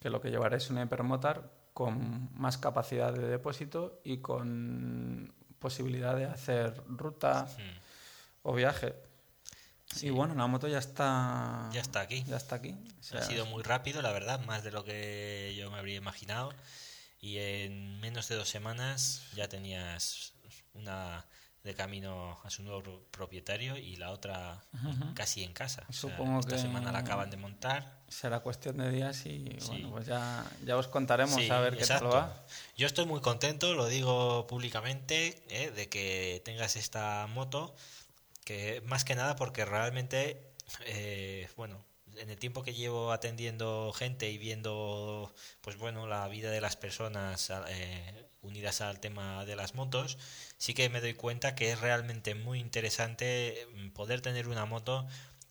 que 0.00 0.10
lo 0.10 0.20
que 0.20 0.30
llevaré 0.30 0.56
es 0.56 0.68
una 0.70 0.82
hipermotor 0.82 1.48
con 1.72 2.28
más 2.34 2.58
capacidad 2.58 3.12
de 3.12 3.26
depósito 3.28 4.00
y 4.04 4.18
con 4.18 5.32
posibilidad 5.60 6.16
de 6.16 6.24
hacer 6.26 6.74
ruta 6.88 7.46
Hmm. 7.56 7.78
o 8.42 8.54
viaje. 8.54 8.94
Sí. 9.86 10.08
Y 10.08 10.10
bueno, 10.10 10.34
la 10.34 10.46
moto 10.48 10.66
ya 10.68 10.78
está 10.78 11.70
Ya 11.72 11.80
está 11.80 12.00
aquí. 12.00 12.24
Ya 12.24 12.36
está 12.36 12.56
aquí. 12.56 12.74
O 13.00 13.02
sea, 13.02 13.20
Ha 13.20 13.22
sido 13.22 13.46
muy 13.46 13.62
rápido, 13.62 14.02
la 14.02 14.10
verdad, 14.12 14.40
más 14.46 14.62
de 14.64 14.72
lo 14.72 14.82
que 14.84 15.54
yo 15.56 15.70
me 15.70 15.78
habría 15.78 15.96
imaginado. 15.96 16.52
Y 17.20 17.38
en 17.38 17.98
menos 18.00 18.28
de 18.28 18.36
dos 18.36 18.48
semanas 18.48 19.24
ya 19.34 19.48
tenías 19.48 20.34
una 20.74 21.26
de 21.64 21.74
camino 21.74 22.38
a 22.44 22.50
su 22.50 22.62
nuevo 22.62 22.82
pro- 22.82 23.04
propietario 23.10 23.76
y 23.76 23.96
la 23.96 24.12
otra 24.12 24.64
casi 25.14 25.42
en 25.42 25.52
casa. 25.52 25.82
O 25.88 25.92
sea, 25.92 26.10
Supongo 26.10 26.40
esta 26.40 26.54
que- 26.56 26.62
semana 26.62 26.92
la 26.92 27.00
acaban 27.00 27.30
de 27.30 27.36
montar. 27.36 27.98
será 28.08 28.40
cuestión 28.40 28.78
de 28.78 28.90
días 28.90 29.26
y 29.26 29.44
Sí. 29.60 29.66
bueno, 29.66 29.90
pues 29.90 30.06
ya, 30.06 30.44
ya 30.64 30.76
os 30.78 30.86
contaremos 30.88 31.34
Sí, 31.34 31.50
a 31.50 31.58
ver 31.60 31.74
qué 31.74 31.80
exacto. 31.80 32.08
tal 32.10 32.18
va. 32.30 32.46
Yo 32.76 32.86
estoy 32.86 33.04
muy 33.04 33.20
contento, 33.20 33.74
lo 33.74 33.86
digo 33.86 34.46
públicamente, 34.46 35.42
¿eh? 35.50 35.70
de 35.72 35.88
que 35.90 36.40
tengas 36.44 36.76
esta 36.76 37.26
moto, 37.26 37.74
que 38.44 38.80
más 38.86 39.04
que 39.04 39.14
nada 39.16 39.36
porque 39.36 39.64
realmente, 39.66 40.54
eh, 40.86 41.48
bueno, 41.56 41.84
en 42.20 42.30
el 42.30 42.38
tiempo 42.38 42.62
que 42.62 42.74
llevo 42.74 43.12
atendiendo 43.12 43.92
gente 43.92 44.30
y 44.30 44.38
viendo, 44.38 45.32
pues 45.60 45.76
bueno, 45.78 46.06
la 46.06 46.26
vida 46.28 46.50
de 46.50 46.60
las 46.60 46.76
personas 46.76 47.50
eh, 47.68 48.26
unidas 48.42 48.80
al 48.80 49.00
tema 49.00 49.44
de 49.44 49.56
las 49.56 49.74
motos, 49.74 50.18
sí 50.58 50.74
que 50.74 50.88
me 50.88 51.00
doy 51.00 51.14
cuenta 51.14 51.54
que 51.54 51.72
es 51.72 51.80
realmente 51.80 52.34
muy 52.34 52.60
interesante 52.60 53.66
mm, 53.74 53.90
poder 53.90 54.20
tener 54.20 54.48
una 54.48 54.64
moto 54.66 55.06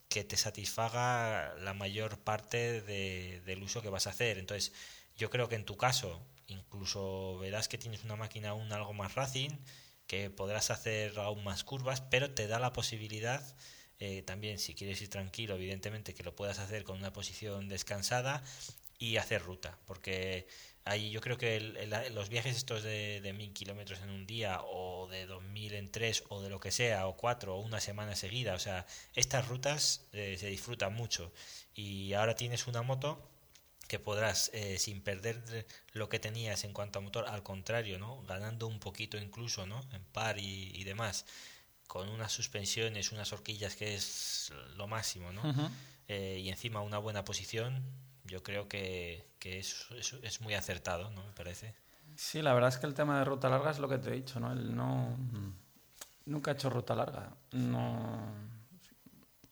que 0.10 0.24
te 0.24 0.38
satisfaga 0.38 1.54
la 1.60 1.74
mayor 1.74 2.20
parte 2.20 2.82
de- 2.82 3.42
del 3.46 3.64
uso 3.64 3.82
que 3.82 3.90
vas 3.90 4.08
a 4.08 4.12
hacer. 4.12 4.38
Entonces, 4.38 4.72
yo 5.16 5.30
creo 5.30 5.50
que 5.50 5.56
en 5.56 5.66
tu 5.66 5.78
caso, 5.78 6.22
incluso 6.48 7.38
verás 7.40 7.68
que 7.68 7.78
tienes 7.78 8.04
una 8.04 8.16
máquina 8.16 8.50
aún 8.50 8.72
algo 8.72 8.94
más 8.94 9.16
racing, 9.16 9.50
que 10.08 10.30
podrás 10.30 10.72
hacer 10.72 11.18
aún 11.20 11.44
más 11.44 11.64
curvas, 11.64 12.02
pero 12.02 12.34
te 12.34 12.48
da 12.48 12.60
la 12.60 12.72
posibilidad, 12.74 13.44
eh, 14.00 14.22
también 14.24 14.60
si 14.60 14.74
quieres 14.76 15.02
ir 15.02 15.10
tranquilo, 15.10 15.56
evidentemente, 15.56 16.14
que 16.14 16.24
lo 16.24 16.36
puedas 16.36 16.60
hacer 16.60 16.84
con 16.84 16.98
una 16.98 17.14
posición 17.14 17.68
descansada 17.70 18.44
y 19.00 19.18
hacer 19.18 19.44
ruta, 19.44 19.78
porque 19.86 20.48
ahí 20.86 21.12
yo 21.12 21.22
creo 21.22 21.38
que 21.38 21.58
el- 21.58 22.14
los 22.16 22.30
viajes 22.30 22.56
estos 22.58 22.84
de, 22.84 23.22
mil 23.36 23.54
kilómetros 23.54 24.00
en 24.02 24.10
un 24.10 24.26
día 24.26 24.62
o 24.64 25.08
de 25.08 25.26
dos 25.28 25.44
mil 25.44 25.74
en 25.74 25.92
tres 25.92 26.24
o 26.30 26.42
de 26.42 26.50
lo 26.50 26.60
que 26.60 26.72
sea 26.72 27.08
o 27.08 27.16
cuatro 27.18 27.56
o 27.56 27.62
una 27.62 27.80
semana 27.80 28.16
seguida, 28.16 28.56
o 28.56 28.60
sea, 28.60 28.86
estas 29.16 29.48
rutas 29.48 30.08
eh, 30.14 30.38
se 30.40 30.48
disfrutan 30.48 30.94
mucho 30.96 31.32
y 31.76 32.14
ahora 32.14 32.36
tienes 32.36 32.68
una 32.68 32.82
moto 32.82 33.30
que 33.88 34.00
podrás, 34.00 34.52
eh, 34.54 34.78
sin 34.80 35.02
perder 35.02 35.66
lo 35.94 36.10
que 36.10 36.20
tenías 36.20 36.64
en 36.66 36.74
cuanto 36.74 37.00
a 37.00 37.02
motor, 37.02 37.26
al 37.28 37.44
contrario, 37.44 38.00
¿no? 38.00 38.22
Ganando 38.24 38.68
un 38.68 38.80
poquito 38.80 39.18
incluso, 39.18 39.66
¿no? 39.66 39.80
En 39.94 40.04
par 40.06 40.40
y 40.40 40.84
demás, 40.84 41.26
con 41.88 42.10
unas 42.10 42.32
suspensiones, 42.32 43.12
unas 43.12 43.32
horquillas 43.34 43.76
que 43.76 43.96
es 43.96 44.52
lo 44.76 44.88
máximo, 44.88 45.32
¿no? 45.32 45.42
Eh, 46.08 46.40
y 46.44 46.50
encima 46.50 46.82
una 46.82 46.98
buena 47.00 47.24
posición, 47.26 47.84
yo 48.26 48.44
creo 48.44 48.68
que, 48.68 49.26
que 49.40 49.60
es, 49.60 49.88
es, 49.98 50.14
es 50.22 50.42
muy 50.42 50.54
acertado, 50.54 51.10
¿no? 51.12 51.24
Me 51.26 51.32
parece. 51.34 51.74
Sí, 52.16 52.42
la 52.42 52.54
verdad 52.54 52.70
es 52.70 52.78
que 52.78 52.88
el 52.88 52.94
tema 52.94 53.20
de 53.20 53.26
ruta 53.26 53.50
larga 53.50 53.72
es 53.72 53.80
lo 53.80 53.88
que 53.90 53.98
te 53.98 54.10
he 54.10 54.14
dicho, 54.14 54.40
¿no? 54.40 54.52
El 54.52 54.76
no 54.76 55.18
nunca 56.26 56.52
he 56.52 56.54
hecho 56.56 56.70
ruta 56.70 56.96
larga. 56.96 57.36
No 57.52 58.22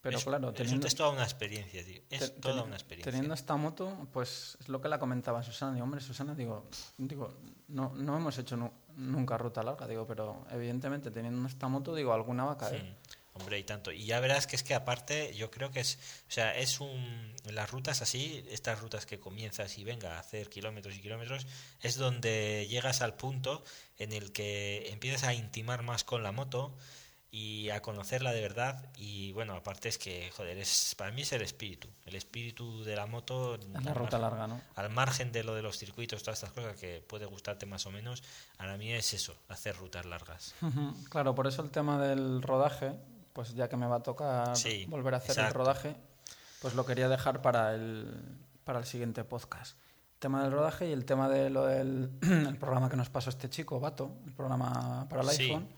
pero 0.00 0.18
es, 0.18 0.24
claro, 0.24 0.52
teniendo 0.52 0.86
es 0.86 0.94
toda 0.94 1.10
una 1.10 1.24
experiencia, 1.24 1.84
tío. 1.84 2.00
Es 2.10 2.34
te- 2.34 2.40
toda 2.40 2.62
una 2.62 2.76
experiencia. 2.76 3.10
Teniendo 3.10 3.34
esta 3.34 3.56
moto, 3.56 4.08
pues 4.12 4.56
es 4.60 4.68
lo 4.68 4.80
que 4.80 4.88
la 4.88 5.00
comentaba 5.00 5.42
Susana. 5.42 5.72
Digo, 5.72 5.82
hombre, 5.84 6.00
Susana, 6.00 6.34
digo, 6.34 6.68
digo 6.96 7.34
no, 7.68 7.92
no 7.96 8.16
hemos 8.16 8.38
hecho 8.38 8.56
nu- 8.56 8.72
nunca 8.96 9.38
ruta 9.38 9.62
larga, 9.62 9.86
digo, 9.86 10.06
pero 10.06 10.44
evidentemente 10.50 11.10
teniendo 11.10 11.46
esta 11.46 11.68
moto, 11.68 11.94
digo, 11.94 12.12
alguna 12.12 12.44
va 12.44 12.52
a 12.52 12.58
caer. 12.58 12.82
Mm, 12.82 12.96
Hombre, 13.38 13.58
y 13.58 13.64
tanto. 13.64 13.92
Y 13.92 14.06
ya 14.06 14.18
verás 14.20 14.46
que 14.46 14.56
es 14.56 14.62
que 14.62 14.74
aparte, 14.74 15.34
yo 15.34 15.50
creo 15.50 15.70
que 15.70 15.80
es, 15.80 15.98
o 16.26 16.32
sea, 16.32 16.56
es 16.56 16.80
un, 16.80 17.34
las 17.44 17.70
rutas 17.70 18.00
así, 18.00 18.42
estas 18.50 18.80
rutas 18.80 19.04
que 19.04 19.20
comienzas 19.20 19.76
y 19.76 19.84
venga 19.84 20.16
a 20.16 20.20
hacer 20.20 20.48
kilómetros 20.48 20.96
y 20.96 21.00
kilómetros, 21.00 21.46
es 21.82 21.96
donde 21.96 22.66
llegas 22.70 23.02
al 23.02 23.14
punto 23.14 23.62
en 23.98 24.12
el 24.12 24.32
que 24.32 24.88
empiezas 24.90 25.24
a 25.24 25.34
intimar 25.34 25.82
más 25.82 26.02
con 26.02 26.22
la 26.22 26.32
moto 26.32 26.74
y 27.36 27.68
a 27.68 27.82
conocerla 27.82 28.32
de 28.32 28.40
verdad. 28.40 28.82
Y 28.96 29.32
bueno 29.32 29.54
aparte 29.54 29.90
es 29.90 29.98
que 29.98 30.30
joder 30.34 30.56
es 30.56 30.94
para 30.96 31.10
mí 31.10 31.20
es 31.20 31.32
el 31.34 31.42
espíritu. 31.42 31.86
El 32.06 32.14
espíritu 32.14 32.82
de 32.82 32.96
la 32.96 33.04
moto 33.04 33.58
la 33.74 33.92
ruta 33.92 34.18
larga 34.18 34.46
no 34.46 34.58
al 34.74 34.88
margen 34.88 35.32
de 35.32 35.44
lo 35.44 35.54
de 35.54 35.60
los 35.60 35.76
circuitos 35.76 36.22
todas 36.22 36.42
estas 36.42 36.52
cosas 36.52 36.76
que 36.80 37.04
puede 37.06 37.26
gustarte 37.26 37.66
más 37.66 37.84
o 37.84 37.90
menos 37.90 38.22
a 38.56 38.74
mí 38.78 38.90
es 38.90 39.12
eso 39.12 39.36
hacer 39.48 39.76
rutas 39.76 40.06
largas. 40.06 40.54
Claro 41.10 41.34
por 41.34 41.46
eso 41.46 41.60
el 41.60 41.70
tema 41.70 42.00
del 42.00 42.40
rodaje 42.40 42.94
pues 43.34 43.54
ya 43.54 43.68
que 43.68 43.76
me 43.76 43.86
va 43.86 43.96
a 43.96 44.02
tocar 44.02 44.56
volver 44.88 45.12
a 45.12 45.16
hacer 45.18 45.38
el 45.38 45.52
rodaje 45.52 45.94
pues 46.62 46.74
lo 46.74 46.86
quería 46.86 47.10
dejar 47.10 47.42
para 47.42 47.74
el 47.74 48.14
para 48.64 48.78
el 48.78 48.86
siguiente 48.86 49.24
podcast. 49.24 49.76
El 50.14 50.20
tema 50.20 50.42
del 50.42 50.52
rodaje 50.52 50.88
y 50.88 50.92
el 50.92 51.04
tema 51.04 51.28
de 51.28 51.50
lo 51.50 51.66
del 51.66 52.12
el 52.22 52.56
programa 52.56 52.88
que 52.88 52.96
nos 52.96 53.10
pasó 53.10 53.28
este 53.28 53.50
chico 53.50 53.78
Vato 53.78 54.16
el 54.24 54.32
programa 54.32 55.06
para 55.10 55.20
el 55.20 55.28
iPhone 55.28 55.68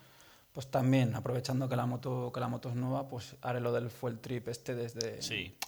pues 0.58 0.72
también, 0.72 1.14
aprovechando 1.14 1.68
que 1.68 1.76
la 1.76 1.86
moto 1.86 2.32
que 2.34 2.40
la 2.40 2.48
moto 2.48 2.68
es 2.68 2.74
nueva, 2.74 3.06
pues 3.06 3.36
haré 3.42 3.60
lo 3.60 3.72
del 3.72 3.90
fuel 3.90 4.18
trip 4.18 4.48
este 4.48 4.74
desde, 4.74 5.20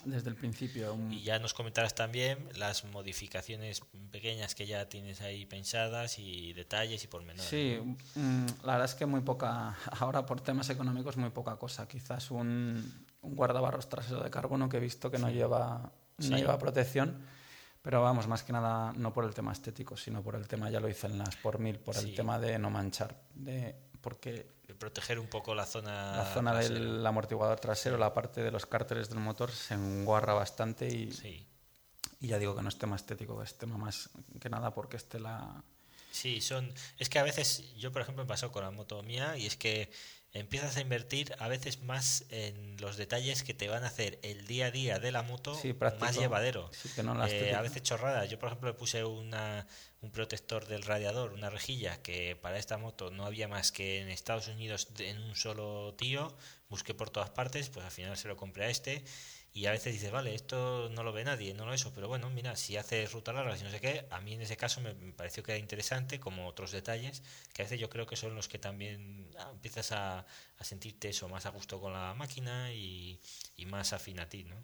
desde 0.05 0.29
el 0.29 0.35
principio. 0.35 0.99
Y 1.13 1.23
ya 1.23 1.39
nos 1.39 1.55
comentarás 1.55 1.95
también 1.95 2.49
las 2.57 2.85
modificaciones 2.87 3.83
pequeñas 4.11 4.57
que 4.57 4.67
ya 4.67 4.89
tienes 4.89 5.21
ahí 5.21 5.47
pensadas 5.47 6.19
y 6.19 6.55
detalles 6.55 7.05
y 7.05 7.07
pormenores. 7.07 7.49
Sí, 7.49 7.79
mm, 8.17 8.47
la 8.65 8.73
verdad 8.73 8.87
es 8.87 8.97
que 8.97 9.07
muy 9.07 9.21
poca, 9.21 9.77
ahora 10.01 10.27
por 10.27 10.41
temas 10.41 10.69
económicos 10.71 11.17
muy 11.17 11.31
poca 11.31 11.55
cosa. 11.55 11.87
Quizás 11.87 12.33
un, 12.33 13.07
un 13.23 13.37
guardabarros 13.37 13.89
trasero 13.89 14.25
de 14.25 14.31
carbono 14.31 14.69
que 14.69 14.79
he 14.79 14.81
visto 14.81 15.09
que 15.09 15.19
no 15.19 15.31
lleva 15.31 15.93
no 16.19 16.37
lleva 16.37 16.59
protección. 16.59 17.17
Pero 17.81 18.03
vamos, 18.03 18.27
más 18.27 18.43
que 18.43 18.53
nada 18.53 18.93
no 18.97 19.13
por 19.13 19.25
el 19.25 19.35
tema 19.35 19.53
estético, 19.53 19.97
sino 19.97 20.21
por 20.21 20.35
el 20.35 20.49
tema, 20.49 20.69
ya 20.69 20.81
lo 20.81 20.89
hice 20.89 21.07
en 21.07 21.17
las 21.17 21.37
por 21.37 21.61
mil, 21.61 21.79
por 21.79 21.97
el 21.97 22.13
tema 22.13 22.41
de 22.41 22.59
no 22.59 22.71
manchar, 22.71 23.23
de 23.37 23.77
porque 24.01 24.60
proteger 24.81 25.19
un 25.21 25.29
poco 25.29 25.55
la 25.55 25.67
zona. 25.67 26.17
La 26.17 26.35
zona 26.35 26.55
del 26.55 27.07
amortiguador 27.07 27.61
trasero, 27.61 27.99
la 27.99 28.13
parte 28.15 28.43
de 28.43 28.51
los 28.51 28.67
cárteres 28.67 29.11
del 29.11 29.21
motor 29.21 29.53
se 29.53 29.75
enguarra 29.75 30.33
bastante 30.33 30.89
y, 30.89 31.47
y 32.19 32.27
ya 32.27 32.39
digo 32.39 32.57
que 32.57 32.63
no 32.63 32.71
es 32.71 32.79
tema 32.79 32.97
estético, 32.97 33.41
es 33.43 33.57
tema 33.57 33.77
más 33.77 34.11
que 34.41 34.49
nada 34.49 34.75
porque 34.75 34.97
esté 34.97 35.21
la. 35.21 35.63
Sí, 36.11 36.41
son. 36.41 36.73
Es 36.99 37.09
que 37.09 37.19
a 37.19 37.23
veces, 37.23 37.73
yo 37.77 37.93
por 37.93 38.03
ejemplo 38.03 38.25
me 38.25 38.29
pasó 38.29 38.51
con 38.51 38.65
la 38.65 38.71
moto 38.71 39.03
mía 39.03 39.37
y 39.37 39.47
es 39.47 39.57
que 39.57 39.93
empiezas 40.33 40.77
a 40.77 40.81
invertir 40.81 41.35
a 41.39 41.49
veces 41.49 41.83
más 41.83 42.25
en 42.31 42.77
los 42.81 42.97
detalles 42.97 43.43
que 43.43 43.55
te 43.55 43.69
van 43.69 43.85
a 43.85 43.89
hacer 43.89 44.19
el 44.23 44.47
día 44.47 44.67
a 44.67 44.71
día 44.71 44.99
de 44.99 45.11
la 45.11 45.23
moto 45.23 45.59
más 45.99 46.17
llevadero. 46.17 46.71
Eh, 47.33 47.55
a 47.55 47.61
veces 47.63 47.83
chorradas. 47.83 48.31
Yo, 48.31 48.39
por 48.39 48.49
ejemplo, 48.49 48.69
le 48.69 48.75
puse 48.75 49.05
una, 49.05 49.67
un 50.01 50.11
protector 50.11 50.67
del 50.67 50.83
radiador, 50.83 51.33
una 51.33 51.51
rejilla, 51.51 52.01
que 52.03 52.37
para 52.37 52.59
esta 52.59 52.79
moto 52.79 53.11
no 53.11 53.27
había 53.27 53.49
más 53.49 53.73
que 53.73 54.01
en 54.01 54.09
Estados 54.09 54.49
Unidos 54.49 54.89
en 54.99 55.21
un 55.21 55.35
solo 55.35 55.95
tío. 55.95 56.37
Busqué 56.69 56.95
por 56.95 57.11
todas 57.11 57.31
partes, 57.31 57.69
pues 57.69 57.85
al 57.85 57.93
final 57.93 58.17
se 58.17 58.29
lo 58.29 58.37
compré 58.37 58.67
a 58.67 58.69
este 58.69 59.03
y 59.53 59.67
a 59.67 59.73
veces 59.73 59.93
dices, 59.93 60.13
vale, 60.13 60.35
esto 60.35 60.89
no 60.91 61.03
lo 61.03 61.13
ve 61.13 61.25
nadie, 61.25 61.55
no 61.55 61.67
lo 61.67 61.75
eso, 61.75 61.93
pero 61.93 62.07
bueno, 62.07 62.31
mira, 62.31 62.55
si 62.55 62.77
haces 62.77 63.13
ruta 63.13 63.33
larga 63.33 63.57
y 63.57 63.63
no 63.63 63.71
sé 63.71 63.81
qué, 63.81 64.07
a 64.11 64.21
mí 64.21 64.35
en 64.35 64.43
ese 64.43 64.57
caso 64.57 64.81
me, 64.81 64.95
pareció 65.13 65.43
que 65.43 65.53
era 65.53 65.59
interesante, 65.59 66.21
como 66.21 66.47
otros 66.47 66.71
detalles, 66.71 67.23
que 67.53 67.63
a 67.63 67.65
veces 67.65 67.81
yo 67.81 67.91
creo 67.91 68.07
que 68.07 68.15
son 68.15 68.35
los 68.37 68.47
que 68.47 68.59
también 68.59 69.29
ah, 69.39 69.51
empiezas 69.53 69.91
a, 69.93 70.21
a, 70.21 70.65
sentirte 70.65 71.09
eso, 71.09 71.29
más 71.29 71.47
a 71.47 71.51
gusto 71.51 71.81
con 71.81 71.93
la 71.93 72.15
máquina 72.15 72.73
y, 72.73 73.19
y 73.57 73.67
más 73.67 73.93
afín 73.93 74.21
a 74.21 74.29
ti, 74.29 74.45
¿no? 74.45 74.57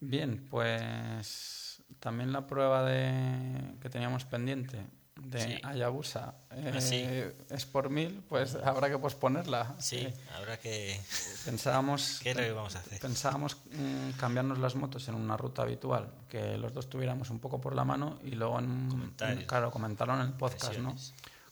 Bien, 0.00 0.46
pues 0.50 1.84
también 2.00 2.32
la 2.32 2.46
prueba 2.46 2.84
de 2.84 3.78
que 3.80 3.88
teníamos 3.88 4.24
pendiente 4.24 4.84
de 5.16 5.60
Ayabusa 5.62 6.34
eh, 6.50 6.72
ah, 6.74 7.54
es 7.54 7.66
por 7.66 7.88
mil, 7.88 8.22
pues 8.28 8.54
habrá 8.54 8.90
que 8.90 8.98
posponerla. 8.98 9.74
Sí, 9.78 9.96
eh, 9.96 10.14
habrá 10.36 10.58
que. 10.58 11.00
Pensábamos. 11.44 12.20
¿Qué 12.22 12.34
le 12.34 12.52
vamos 12.52 12.76
a 12.76 12.80
hacer? 12.80 13.00
Pensábamos 13.00 13.56
mm, 13.72 14.10
cambiarnos 14.18 14.58
las 14.58 14.74
motos 14.74 15.08
en 15.08 15.14
una 15.14 15.36
ruta 15.36 15.62
habitual, 15.62 16.12
que 16.28 16.58
los 16.58 16.72
dos 16.74 16.88
tuviéramos 16.90 17.30
un 17.30 17.38
poco 17.38 17.60
por 17.60 17.74
la 17.74 17.84
mano 17.84 18.18
y 18.24 18.32
luego, 18.32 18.58
en, 18.58 19.14
claro, 19.46 19.70
comentarlo 19.70 20.14
en 20.14 20.20
el 20.20 20.32
podcast, 20.32 20.78
¿no? 20.78 20.94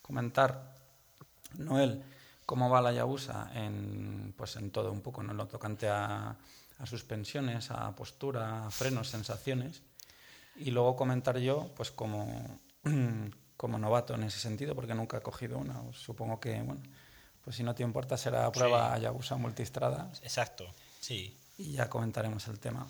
Comentar, 0.02 0.74
Noel, 1.56 2.02
cómo 2.44 2.68
va 2.68 2.82
la 2.82 2.90
Ayabusa 2.90 3.50
en, 3.54 4.34
pues 4.36 4.56
en 4.56 4.70
todo 4.70 4.92
un 4.92 5.00
poco, 5.00 5.22
en 5.22 5.34
lo 5.34 5.46
tocante 5.46 5.88
a, 5.88 6.36
a 6.78 6.86
suspensiones, 6.86 7.70
a 7.70 7.94
postura, 7.96 8.66
a 8.66 8.70
frenos, 8.70 9.08
sensaciones. 9.08 9.82
Y 10.56 10.70
luego 10.70 10.96
comentar 10.96 11.38
yo, 11.38 11.72
pues 11.74 11.90
como 11.90 12.60
como 13.56 13.78
novato 13.78 14.14
en 14.14 14.24
ese 14.24 14.38
sentido, 14.38 14.74
porque 14.74 14.94
nunca 14.94 15.18
he 15.18 15.20
cogido 15.20 15.58
una. 15.58 15.80
Supongo 15.92 16.40
que, 16.40 16.62
bueno, 16.62 16.82
pues 17.42 17.56
si 17.56 17.62
no 17.62 17.74
te 17.74 17.82
importa 17.82 18.16
será 18.16 18.50
prueba 18.50 18.88
sí. 18.88 18.94
Hayabusa 18.96 19.36
multistrada. 19.36 20.10
Exacto, 20.22 20.66
sí. 21.00 21.36
Y 21.58 21.72
ya 21.72 21.88
comentaremos 21.88 22.48
el 22.48 22.58
tema. 22.58 22.86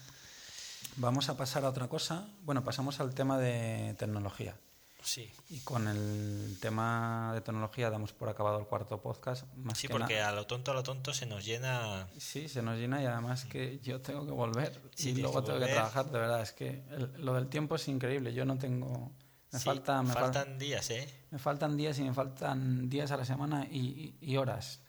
Vamos 0.96 1.28
a 1.28 1.36
pasar 1.36 1.64
a 1.64 1.68
otra 1.68 1.88
cosa. 1.88 2.28
Bueno, 2.42 2.62
pasamos 2.64 3.00
al 3.00 3.14
tema 3.14 3.38
de 3.38 3.94
tecnología. 3.98 4.56
Sí. 5.02 5.30
Y 5.50 5.60
con 5.60 5.86
el 5.86 6.56
tema 6.60 7.32
de 7.34 7.42
tecnología 7.42 7.90
damos 7.90 8.12
por 8.14 8.30
acabado 8.30 8.58
el 8.58 8.66
cuarto 8.66 9.02
podcast. 9.02 9.44
Más 9.56 9.76
sí, 9.76 9.86
porque 9.86 10.20
a 10.20 10.32
lo 10.32 10.46
tonto, 10.46 10.70
a 10.70 10.74
lo 10.74 10.82
tonto 10.82 11.12
se 11.12 11.26
nos 11.26 11.44
llena. 11.44 12.08
Sí, 12.16 12.48
se 12.48 12.62
nos 12.62 12.78
llena 12.78 13.02
y 13.02 13.06
además 13.06 13.44
que 13.44 13.80
yo 13.80 14.00
tengo 14.00 14.24
que 14.24 14.32
volver 14.32 14.80
y 14.96 15.14
luego 15.16 15.44
tengo 15.44 15.58
que 15.58 15.66
trabajar. 15.66 16.06
De 16.06 16.18
verdad, 16.18 16.40
es 16.40 16.52
que 16.52 16.84
lo 17.18 17.34
del 17.34 17.48
tiempo 17.48 17.74
es 17.74 17.86
increíble. 17.88 18.32
Yo 18.32 18.46
no 18.46 18.56
tengo 18.56 19.12
me, 19.54 19.60
falta, 19.60 20.02
me 20.02 20.12
faltan 20.12 20.58
días, 20.58 20.90
¿eh? 20.90 21.08
Me 21.30 21.38
faltan 21.38 21.76
días 21.76 21.98
y 21.98 22.02
me 22.02 22.12
faltan 22.12 22.90
días 22.90 23.10
a 23.12 23.16
la 23.16 23.24
semana 23.24 23.66
y, 23.70 24.36
horas. 24.36 24.80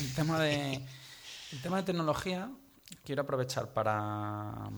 El 0.00 0.14
tema, 0.14 0.38
de, 0.38 0.74
el 1.52 1.62
tema 1.62 1.78
de 1.78 1.82
tecnología 1.82 2.50
quiero 3.04 3.22
aprovechar 3.22 3.72
para 3.72 4.70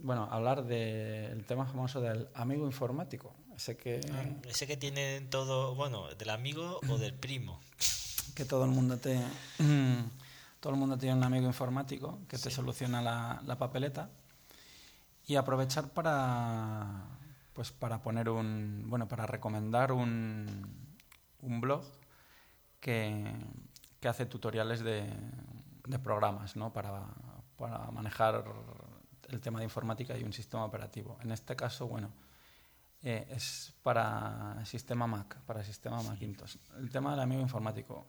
bueno, 0.00 0.28
hablar 0.30 0.64
del 0.64 1.44
tema 1.44 1.66
famoso 1.66 2.00
del 2.00 2.28
amigo 2.34 2.66
informático. 2.66 3.34
Ese 3.56 3.76
que, 3.76 4.00
ah, 4.12 4.24
ese 4.48 4.68
que 4.68 4.76
tiene 4.76 5.22
todo, 5.22 5.74
bueno, 5.74 6.08
del 6.14 6.30
amigo 6.30 6.78
o 6.88 6.98
del 6.98 7.14
primo. 7.18 7.60
Que 8.36 8.44
todo 8.44 8.64
el 8.64 8.70
mundo 8.70 8.98
te 8.98 9.20
todo 10.60 10.72
el 10.72 10.78
mundo 10.78 10.96
tiene 10.98 11.16
un 11.16 11.24
amigo 11.24 11.46
informático 11.46 12.20
que 12.28 12.38
te 12.38 12.50
soluciona 12.50 13.02
la, 13.02 13.42
la 13.44 13.58
papeleta. 13.58 14.10
Y 15.26 15.34
aprovechar 15.34 15.88
para 15.90 17.17
pues 17.58 17.72
para 17.72 18.00
poner 18.00 18.28
un, 18.28 18.84
bueno, 18.86 19.08
para 19.08 19.26
recomendar 19.26 19.90
un, 19.90 20.94
un 21.42 21.60
blog 21.60 21.82
que, 22.78 23.34
que, 23.98 24.06
hace 24.06 24.26
tutoriales 24.26 24.78
de, 24.78 25.12
de 25.84 25.98
programas, 25.98 26.54
¿no? 26.54 26.72
Para, 26.72 27.04
para, 27.56 27.90
manejar 27.90 28.44
el 29.28 29.40
tema 29.40 29.58
de 29.58 29.64
informática 29.64 30.16
y 30.16 30.22
un 30.22 30.32
sistema 30.32 30.64
operativo. 30.64 31.18
En 31.20 31.32
este 31.32 31.56
caso, 31.56 31.88
bueno, 31.88 32.12
eh, 33.02 33.26
es 33.28 33.74
para 33.82 34.64
sistema 34.64 35.08
Mac, 35.08 35.40
para 35.40 35.64
sistema 35.64 36.00
Macintosh. 36.00 36.58
El 36.78 36.90
tema 36.90 37.10
del 37.10 37.18
amigo 37.18 37.42
informático. 37.42 38.06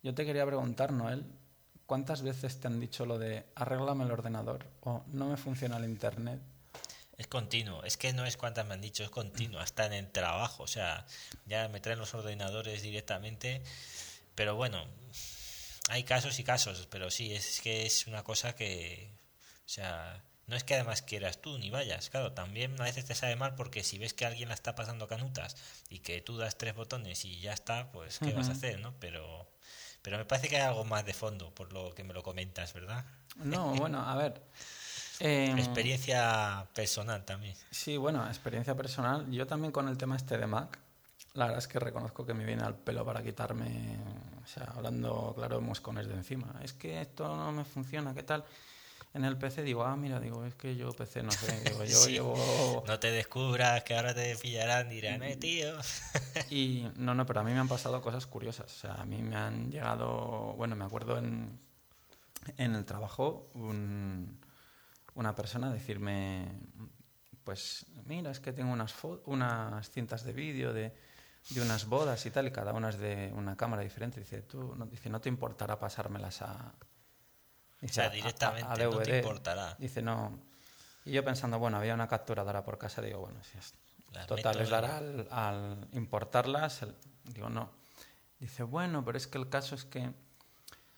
Yo 0.00 0.14
te 0.14 0.24
quería 0.24 0.46
preguntar, 0.46 0.92
Noel, 0.92 1.26
¿cuántas 1.86 2.22
veces 2.22 2.60
te 2.60 2.68
han 2.68 2.78
dicho 2.78 3.04
lo 3.04 3.18
de 3.18 3.50
arréglame 3.56 4.04
el 4.04 4.12
ordenador 4.12 4.64
o 4.82 5.02
no 5.08 5.26
me 5.28 5.36
funciona 5.36 5.78
el 5.78 5.86
internet? 5.86 6.51
Es 7.18 7.26
continuo, 7.26 7.84
es 7.84 7.96
que 7.96 8.12
no 8.12 8.24
es 8.24 8.36
cuantas 8.36 8.66
me 8.66 8.74
han 8.74 8.80
dicho, 8.80 9.04
es 9.04 9.10
continuo, 9.10 9.60
hasta 9.60 9.86
en 9.86 9.92
el 9.92 10.10
trabajo, 10.10 10.62
o 10.62 10.66
sea, 10.66 11.06
ya 11.46 11.68
me 11.68 11.80
traen 11.80 11.98
los 11.98 12.14
ordenadores 12.14 12.82
directamente, 12.82 13.62
pero 14.34 14.56
bueno, 14.56 14.86
hay 15.88 16.04
casos 16.04 16.38
y 16.38 16.44
casos, 16.44 16.88
pero 16.90 17.10
sí, 17.10 17.34
es 17.34 17.60
que 17.60 17.84
es 17.86 18.06
una 18.06 18.24
cosa 18.24 18.54
que, 18.54 19.10
o 19.66 19.68
sea, 19.68 20.22
no 20.46 20.56
es 20.56 20.64
que 20.64 20.74
además 20.74 21.02
quieras 21.02 21.40
tú 21.40 21.58
ni 21.58 21.70
vayas, 21.70 22.10
claro, 22.10 22.32
también 22.32 22.80
a 22.80 22.84
veces 22.84 23.04
te 23.04 23.14
sabe 23.14 23.36
mal 23.36 23.54
porque 23.54 23.84
si 23.84 23.98
ves 23.98 24.12
que 24.14 24.26
alguien 24.26 24.48
la 24.48 24.54
está 24.54 24.74
pasando 24.74 25.06
canutas 25.08 25.56
y 25.88 26.00
que 26.00 26.20
tú 26.20 26.36
das 26.36 26.58
tres 26.58 26.74
botones 26.74 27.24
y 27.24 27.40
ya 27.40 27.52
está, 27.52 27.90
pues 27.92 28.18
¿qué 28.18 28.32
vas 28.32 28.48
a 28.48 28.52
hacer, 28.52 28.80
no? 28.80 28.94
Pero, 29.00 29.48
pero 30.02 30.18
me 30.18 30.24
parece 30.24 30.48
que 30.48 30.56
hay 30.56 30.62
algo 30.62 30.84
más 30.84 31.04
de 31.04 31.14
fondo 31.14 31.54
por 31.54 31.72
lo 31.72 31.94
que 31.94 32.04
me 32.04 32.14
lo 32.14 32.22
comentas, 32.22 32.72
¿verdad? 32.72 33.04
No, 33.36 33.74
bueno, 33.76 34.06
a 34.06 34.16
ver. 34.16 34.42
Em, 35.24 35.56
experiencia 35.56 36.66
personal 36.74 37.24
también. 37.24 37.54
Sí, 37.70 37.96
bueno, 37.96 38.26
experiencia 38.26 38.74
personal. 38.74 39.30
Yo 39.30 39.46
también 39.46 39.70
con 39.70 39.86
el 39.86 39.96
tema 39.96 40.16
este 40.16 40.36
de 40.36 40.48
Mac, 40.48 40.80
la 41.34 41.44
verdad 41.44 41.60
es 41.60 41.68
que 41.68 41.78
reconozco 41.78 42.26
que 42.26 42.34
me 42.34 42.44
viene 42.44 42.64
al 42.64 42.74
pelo 42.74 43.04
para 43.04 43.22
quitarme, 43.22 43.98
o 44.42 44.46
sea, 44.48 44.72
hablando, 44.74 45.32
claro, 45.36 45.60
moscones 45.60 46.08
de 46.08 46.14
encima. 46.14 46.52
Es 46.64 46.72
que 46.72 47.00
esto 47.00 47.36
no 47.36 47.52
me 47.52 47.64
funciona, 47.64 48.12
¿qué 48.14 48.24
tal? 48.24 48.44
En 49.14 49.24
el 49.24 49.36
PC 49.36 49.62
digo, 49.62 49.84
ah, 49.84 49.94
mira, 49.94 50.18
digo, 50.18 50.44
es 50.44 50.56
que 50.56 50.74
yo 50.74 50.90
PC 50.90 51.22
no 51.22 51.30
sé, 51.30 51.70
digo, 51.70 51.84
yo 51.84 52.06
llevo... 52.08 52.82
No 52.88 52.98
te 52.98 53.12
descubras 53.12 53.84
que 53.84 53.94
ahora 53.94 54.14
te 54.14 54.34
pillarán, 54.34 54.88
dirán, 54.88 55.22
eh, 55.22 55.36
tío. 55.36 55.72
y 56.50 56.88
no, 56.96 57.14
no, 57.14 57.24
pero 57.26 57.42
a 57.42 57.44
mí 57.44 57.52
me 57.52 57.60
han 57.60 57.68
pasado 57.68 58.02
cosas 58.02 58.26
curiosas. 58.26 58.74
O 58.74 58.76
sea, 58.80 58.94
a 58.94 59.04
mí 59.04 59.22
me 59.22 59.36
han 59.36 59.70
llegado, 59.70 60.54
bueno, 60.56 60.74
me 60.74 60.84
acuerdo 60.84 61.16
en, 61.16 61.60
en 62.56 62.74
el 62.74 62.84
trabajo, 62.84 63.48
un 63.54 64.41
una 65.14 65.34
persona 65.34 65.72
decirme, 65.72 66.48
pues 67.44 67.86
mira, 68.06 68.30
es 68.30 68.40
que 68.40 68.52
tengo 68.52 68.72
unas, 68.72 68.94
unas 69.26 69.90
cintas 69.90 70.24
de 70.24 70.32
vídeo 70.32 70.72
de, 70.72 70.94
de 71.50 71.60
unas 71.60 71.86
bodas 71.86 72.24
y 72.26 72.30
tal, 72.30 72.46
y 72.46 72.50
cada 72.50 72.72
una 72.72 72.90
es 72.90 72.98
de 72.98 73.32
una 73.34 73.56
cámara 73.56 73.82
diferente. 73.82 74.20
Dice, 74.20 74.42
tú, 74.42 74.74
no, 74.76 74.86
dice, 74.86 75.10
no 75.10 75.20
te 75.20 75.28
importará 75.28 75.78
pasármelas 75.78 76.42
a... 76.42 76.72
Dice, 77.80 78.00
o 78.00 78.04
sea, 78.04 78.10
directamente 78.10 78.84
no 78.84 78.98
te 78.98 79.18
importará. 79.18 79.76
Dice, 79.78 80.02
no... 80.02 80.38
Y 81.04 81.10
yo 81.10 81.24
pensando, 81.24 81.58
bueno, 81.58 81.78
había 81.78 81.94
una 81.94 82.06
capturadora 82.06 82.62
por 82.64 82.78
casa, 82.78 83.02
digo, 83.02 83.20
bueno, 83.20 83.42
si 83.42 83.58
es... 83.58 83.74
total, 84.26 84.56
les 84.58 84.70
dará 84.70 84.98
al, 85.30 85.88
importarlas, 85.92 86.86
digo, 87.24 87.48
no. 87.48 87.70
Dice, 88.38 88.62
bueno, 88.62 89.04
pero 89.04 89.18
es 89.18 89.26
que 89.26 89.38
el 89.38 89.48
caso 89.48 89.74
es 89.74 89.84
que 89.84 90.12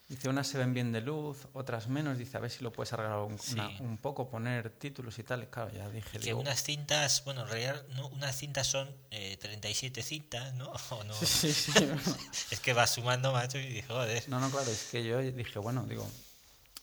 Dice, 0.06 0.28
unas 0.28 0.46
se 0.46 0.58
ven 0.58 0.74
bien 0.74 0.92
de 0.92 1.00
luz, 1.00 1.48
otras 1.54 1.88
menos. 1.88 2.18
Dice, 2.18 2.36
a 2.36 2.40
ver 2.40 2.50
si 2.50 2.62
lo 2.62 2.70
puedes 2.70 2.92
arreglar 2.92 3.20
un, 3.20 3.98
poco, 3.98 4.28
poner 4.28 4.68
títulos 4.68 5.18
y 5.18 5.22
tal. 5.22 5.48
Claro, 5.48 5.72
ya 5.72 5.88
dije. 5.88 6.18
Que 6.18 6.34
unas 6.34 6.62
cintas, 6.62 7.24
bueno, 7.24 7.42
en 7.42 7.48
realidad 7.48 7.86
no, 7.94 8.08
unas 8.08 8.36
cintas 8.36 8.66
son 8.66 8.94
eh, 9.10 9.38
37 9.38 10.02
cintas, 10.02 10.52
¿no? 10.54 10.74
no? 11.06 11.14
Sí, 11.14 11.52
sí, 11.52 11.72
es 12.50 12.60
que 12.60 12.74
va 12.74 12.86
sumando, 12.86 13.32
macho, 13.32 13.58
y 13.58 13.66
dije, 13.66 13.88
joder. 13.88 14.28
No, 14.28 14.40
no, 14.40 14.50
claro, 14.50 14.70
es 14.70 14.88
que 14.90 15.02
yo 15.02 15.20
dije, 15.20 15.58
bueno, 15.58 15.86
digo. 15.86 16.06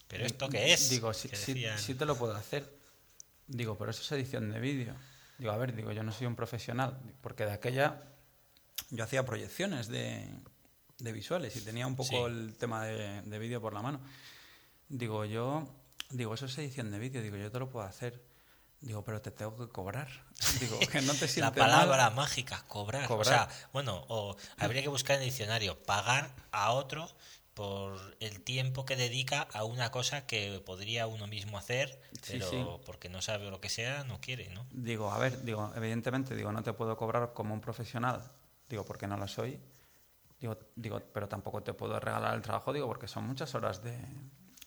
¿Pero 0.07 0.25
esto 0.25 0.49
qué 0.49 0.73
es? 0.73 0.89
Digo, 0.89 1.13
sí, 1.13 1.29
sí, 1.77 1.95
te 1.95 2.05
lo 2.05 2.17
puedo 2.17 2.35
hacer. 2.35 2.67
Digo, 3.47 3.77
pero 3.77 3.91
eso 3.91 4.01
es 4.01 4.11
edición 4.11 4.51
de 4.51 4.59
vídeo. 4.59 4.95
Digo, 5.37 5.51
a 5.51 5.57
ver, 5.57 5.75
digo, 5.75 5.91
yo 5.91 6.03
no 6.03 6.11
soy 6.11 6.27
un 6.27 6.35
profesional, 6.35 6.99
porque 7.21 7.45
de 7.45 7.53
aquella 7.53 8.01
yo 8.89 9.03
hacía 9.03 9.25
proyecciones 9.25 9.87
de, 9.87 10.27
de 11.01 11.11
visuales 11.11 11.55
y 11.55 11.61
tenía 11.61 11.87
un 11.87 11.95
poco 11.95 12.27
el 12.27 12.55
tema 12.57 12.85
de, 12.85 13.21
de 13.21 13.39
vídeo 13.39 13.59
por 13.59 13.73
la 13.73 13.81
mano. 13.81 13.99
Digo, 14.87 15.25
yo, 15.25 15.67
digo, 16.09 16.33
eso 16.33 16.45
es 16.45 16.57
edición 16.57 16.91
de 16.91 16.99
vídeo, 16.99 17.21
digo, 17.21 17.37
yo 17.37 17.51
te 17.51 17.59
lo 17.59 17.69
puedo 17.69 17.85
hacer. 17.85 18.21
Digo, 18.81 19.03
pero 19.03 19.21
te 19.21 19.29
tengo 19.29 19.55
que 19.55 19.71
cobrar. 19.71 20.09
Digo, 20.59 20.79
que 20.79 21.01
no 21.01 21.13
te 21.13 21.39
La 21.39 21.53
palabra 21.53 22.09
mágica, 22.09 22.63
cobrar. 22.67 23.11
O 23.11 23.23
sea, 23.23 23.47
bueno, 23.73 24.05
o 24.07 24.35
habría 24.57 24.81
que 24.81 24.87
buscar 24.89 25.17
en 25.17 25.21
el 25.21 25.29
diccionario, 25.29 25.77
pagar 25.83 26.33
a 26.51 26.71
otro 26.71 27.07
por 27.53 27.99
el 28.19 28.41
tiempo 28.41 28.83
que 28.85 28.95
dedica 28.95 29.47
a 29.53 29.65
una 29.65 29.91
cosa 29.91 30.25
que 30.25 30.63
podría 30.65 31.05
uno 31.05 31.27
mismo 31.27 31.59
hacer, 31.59 32.01
pero 32.27 32.81
porque 32.85 33.07
no 33.07 33.21
sabe 33.21 33.51
lo 33.51 33.61
que 33.61 33.69
sea, 33.69 34.03
no 34.03 34.19
quiere, 34.19 34.49
¿no? 34.49 34.65
Digo, 34.71 35.11
a 35.11 35.19
ver, 35.19 35.43
digo, 35.43 35.71
evidentemente, 35.75 36.35
digo, 36.35 36.51
no 36.51 36.63
te 36.63 36.73
puedo 36.73 36.97
cobrar 36.97 37.33
como 37.33 37.53
un 37.53 37.61
profesional, 37.61 38.31
digo, 38.67 38.83
porque 38.83 39.05
no 39.05 39.15
lo 39.15 39.27
soy, 39.27 39.59
Digo, 40.41 40.57
digo, 40.75 40.99
pero 41.13 41.27
tampoco 41.27 41.61
te 41.61 41.71
puedo 41.73 41.99
regalar 41.99 42.33
el 42.33 42.41
trabajo, 42.41 42.73
digo, 42.73 42.87
porque 42.87 43.07
son 43.07 43.25
muchas 43.25 43.53
horas 43.53 43.83
de. 43.83 43.95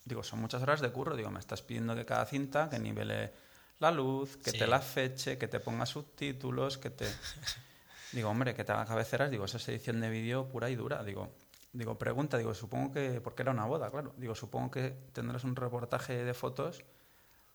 Digo, 0.05 0.23
son 0.23 0.41
muchas 0.41 0.63
horas 0.63 0.81
de 0.81 0.93
curro. 0.93 1.17
Digo, 1.17 1.31
me 1.31 1.41
estás 1.41 1.63
pidiendo 1.63 1.97
que 1.97 2.07
cada 2.07 2.25
cinta, 2.27 2.71
que 2.71 2.79
nivele 2.79 3.33
la 3.81 3.91
luz, 3.91 4.37
que 4.37 4.53
te 4.53 4.69
la 4.69 4.79
feche, 4.79 5.37
que 5.37 5.49
te 5.49 5.59
ponga 5.59 5.85
subtítulos, 5.85 6.79
que 6.79 6.91
te. 6.91 7.07
Digo, 8.13 8.31
hombre, 8.31 8.55
que 8.55 8.63
te 8.63 8.71
haga 8.71 8.85
cabeceras. 8.85 9.33
Digo, 9.33 9.47
esa 9.47 9.57
es 9.57 9.69
edición 9.69 10.01
de 10.01 10.11
vídeo 10.11 10.47
pura 10.47 10.71
y 10.71 10.77
dura. 10.77 11.03
Digo, 11.03 11.33
digo, 11.73 11.99
pregunta, 11.99 12.39
digo, 12.39 12.55
supongo 12.55 12.93
que. 12.93 13.21
Porque 13.21 13.43
era 13.43 13.51
una 13.51 13.65
boda, 13.65 13.91
claro. 13.91 14.15
Digo, 14.17 14.37
supongo 14.37 14.71
que 14.71 14.91
tendrás 15.13 15.43
un 15.43 15.57
reportaje 15.57 16.23
de 16.23 16.35
fotos 16.35 16.85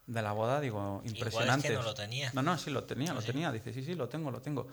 de 0.08 0.22
la 0.22 0.34
boda, 0.34 0.60
digo, 0.60 1.02
impresionante. 1.06 1.74
no 1.74 1.84
lo 1.84 1.94
tenía. 1.94 2.32
No, 2.34 2.42
no, 2.42 2.58
sí 2.58 2.70
lo 2.70 2.84
tenía, 2.84 3.14
lo 3.14 3.22
tenía. 3.22 3.50
Dice, 3.54 3.72
sí, 3.72 3.82
sí, 3.82 3.94
lo 3.94 4.10
tengo, 4.10 4.30
lo 4.30 4.42
tengo. 4.42 4.68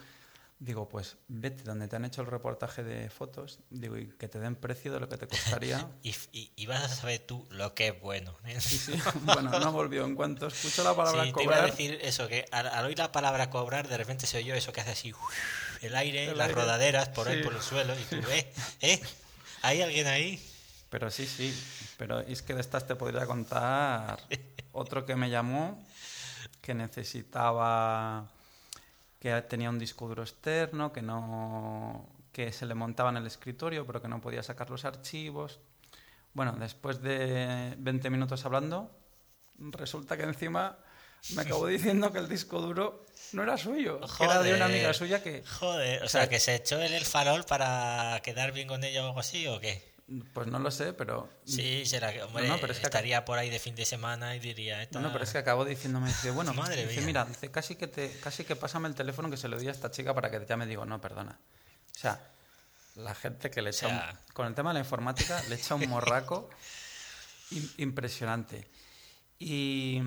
Digo, 0.59 0.88
pues 0.88 1.18
vete 1.28 1.64
donde 1.64 1.86
te 1.86 1.96
han 1.96 2.07
hecho 2.07 2.22
el 2.22 2.28
reportaje 2.28 2.82
de 2.82 3.11
fotos, 3.11 3.61
digo, 3.68 3.98
y 3.98 4.09
que 4.09 4.26
te 4.26 4.38
den 4.38 4.57
precio 4.57 4.90
de 4.90 5.00
lo 5.00 5.09
que 5.09 5.18
te 5.18 5.28
costaría. 5.28 5.86
y, 6.02 6.14
y, 6.32 6.66
vas 6.66 6.82
a 6.82 6.88
saber 6.88 7.18
tú 7.18 7.46
lo 7.50 7.74
que 7.74 7.88
es 7.88 8.00
bueno. 8.00 8.34
¿eh? 8.46 8.59
Sí, 8.61 8.78
sí. 8.78 8.94
Bueno, 9.20 9.50
no 9.59 9.72
volvió. 9.72 10.07
En 10.07 10.14
cuanto 10.14 10.46
escucho 10.46 10.82
la 10.82 10.94
palabra 10.94 11.24
sí, 11.24 11.32
cobrar. 11.32 11.48
Te 11.48 11.54
iba 11.54 11.62
a 11.62 11.66
decir 11.66 11.98
eso, 12.00 12.26
que 12.26 12.46
al, 12.52 12.86
oír 12.86 12.96
la 12.96 13.12
palabra 13.12 13.50
cobrar, 13.50 13.86
de 13.86 13.98
repente 13.98 14.26
se 14.26 14.38
oyó 14.38 14.54
eso 14.54 14.72
que 14.72 14.80
hace 14.80 14.92
así 14.92 15.12
el 15.82 15.94
aire, 15.94 16.34
las 16.34 16.50
rodaderas 16.50 17.11
por 17.11 17.28
ahí 17.28 17.42
por 17.42 17.52
el 17.52 17.61
suelo, 17.61 17.94
y 17.98 18.02
tú, 18.04 18.16
¿eh? 18.30 18.50
¿eh? 18.80 19.00
¿Hay 19.61 19.82
alguien 19.82 20.07
ahí? 20.07 20.42
Pero 20.88 21.11
sí, 21.11 21.26
sí. 21.26 21.54
Pero 21.98 22.20
es 22.20 22.40
que 22.40 22.54
de 22.54 22.62
estas 22.62 22.86
te 22.86 22.94
podría 22.94 23.26
contar 23.26 24.18
otro 24.72 25.04
que 25.04 25.16
me 25.16 25.28
llamó 25.28 25.84
que 26.62 26.74
necesitaba 26.74 28.26
que 29.18 29.40
tenía 29.42 29.70
un 29.70 29.78
disco 29.78 30.08
duro 30.08 30.22
externo, 30.22 30.92
que 30.92 31.02
no 31.02 32.06
que 32.32 32.52
se 32.52 32.66
le 32.66 32.74
montaba 32.74 33.08
en 33.08 33.16
el 33.16 33.26
escritorio, 33.26 33.86
pero 33.86 34.02
que 34.02 34.08
no 34.08 34.20
podía 34.20 34.42
sacar 34.42 34.68
los 34.68 34.84
archivos. 34.84 35.58
Bueno, 36.34 36.52
después 36.52 37.00
de 37.00 37.74
20 37.78 38.10
minutos 38.10 38.44
hablando, 38.44 38.90
resulta 39.58 40.18
que 40.18 40.24
encima 40.24 40.76
me 41.34 41.42
acabó 41.42 41.66
diciendo 41.78 42.12
que 42.12 42.18
el 42.18 42.28
disco 42.28 42.60
duro 42.60 43.06
no 43.32 43.42
era 43.42 43.56
suyo, 43.56 44.00
que 44.18 44.24
era 44.24 44.42
de 44.42 44.54
una 44.54 44.66
amiga 44.66 44.92
suya 44.92 45.22
que... 45.22 45.42
Joder, 45.46 46.02
o, 46.02 46.08
sea, 46.08 46.28
que 46.28 46.38
se 46.38 46.56
echó 46.56 46.78
él 46.82 46.92
el 46.92 47.06
farol 47.06 47.44
para 47.44 48.20
quedar 48.22 48.52
bien 48.52 48.68
con 48.68 48.84
ella 48.84 49.02
o 49.02 49.06
algo 49.06 49.20
así, 49.20 49.46
¿o 49.46 49.58
qué? 49.58 49.95
Pues 50.32 50.46
no 50.46 50.61
lo 50.61 50.70
sé, 50.70 50.92
pero... 50.92 51.28
Sí, 51.44 51.84
será 51.84 52.12
que, 52.12 52.22
hombre, 52.22 52.48
pero 52.61 52.72
es 52.72 52.78
que 52.78 52.86
estaría 52.86 53.24
por 53.24 53.38
ahí 53.38 53.50
de 53.50 53.59
fin 53.59 53.74
de 53.74 53.84
semana 53.84 54.36
y 54.36 54.38
diría... 54.38 54.88
No, 54.92 55.00
no, 55.00 55.11
pero 55.11 55.24
es 55.24 55.32
que 55.32 55.38
acabo 55.38 55.64
diciéndome, 55.64 56.07
dice, 56.07 56.30
bueno, 56.30 56.54
Madre 56.54 56.86
dice, 56.86 57.00
mira, 57.00 57.24
dice, 57.24 57.50
casi 57.50 57.74
que, 57.74 57.88
te, 57.88 58.12
casi 58.20 58.44
que 58.44 58.54
pásame 58.54 58.86
el 58.86 58.94
teléfono 58.94 59.28
que 59.28 59.36
se 59.36 59.48
lo 59.48 59.59
di 59.59 59.66
a 59.66 59.72
esta 59.72 59.90
chica 59.90 60.14
para 60.14 60.30
que 60.30 60.38
te 60.38 60.46
llame. 60.46 60.66
Digo, 60.66 60.84
no, 60.84 61.00
perdona. 61.00 61.32
O 61.32 61.98
sea, 61.98 62.20
la 62.94 63.16
gente 63.16 63.50
que 63.50 63.62
le 63.62 63.70
echa... 63.70 64.16
con 64.32 64.46
el 64.46 64.54
tema 64.54 64.70
de 64.70 64.74
la 64.74 64.80
informática 64.80 65.42
le 65.48 65.57
echa 65.57 65.74
un 65.74 65.88
morraco 65.88 66.50
impresionante. 67.78 68.70
Y, 69.40 70.00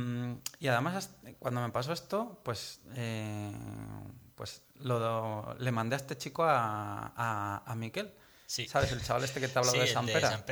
y, 0.59 0.67
además, 0.69 1.09
cuando 1.39 1.59
me 1.59 1.71
pasó 1.71 1.91
esto, 1.91 2.39
pues, 2.45 2.79
eh, 2.95 3.51
pues 4.35 4.61
lo, 4.75 5.55
le 5.59 5.71
mandé 5.73 5.95
a 5.95 5.97
este 5.97 6.17
chico 6.17 6.45
a, 6.45 7.11
a, 7.17 7.63
a 7.65 7.75
Miquel 7.75 8.13
¿Sabes? 8.49 8.91
El 8.91 9.03
chaval 9.03 9.23
este 9.23 9.39
que 9.39 9.47
te 9.47 9.59
ha 9.59 9.61
hablado 9.61 9.79
de 9.79 9.85
San 9.85 10.07
Pera. 10.07 10.43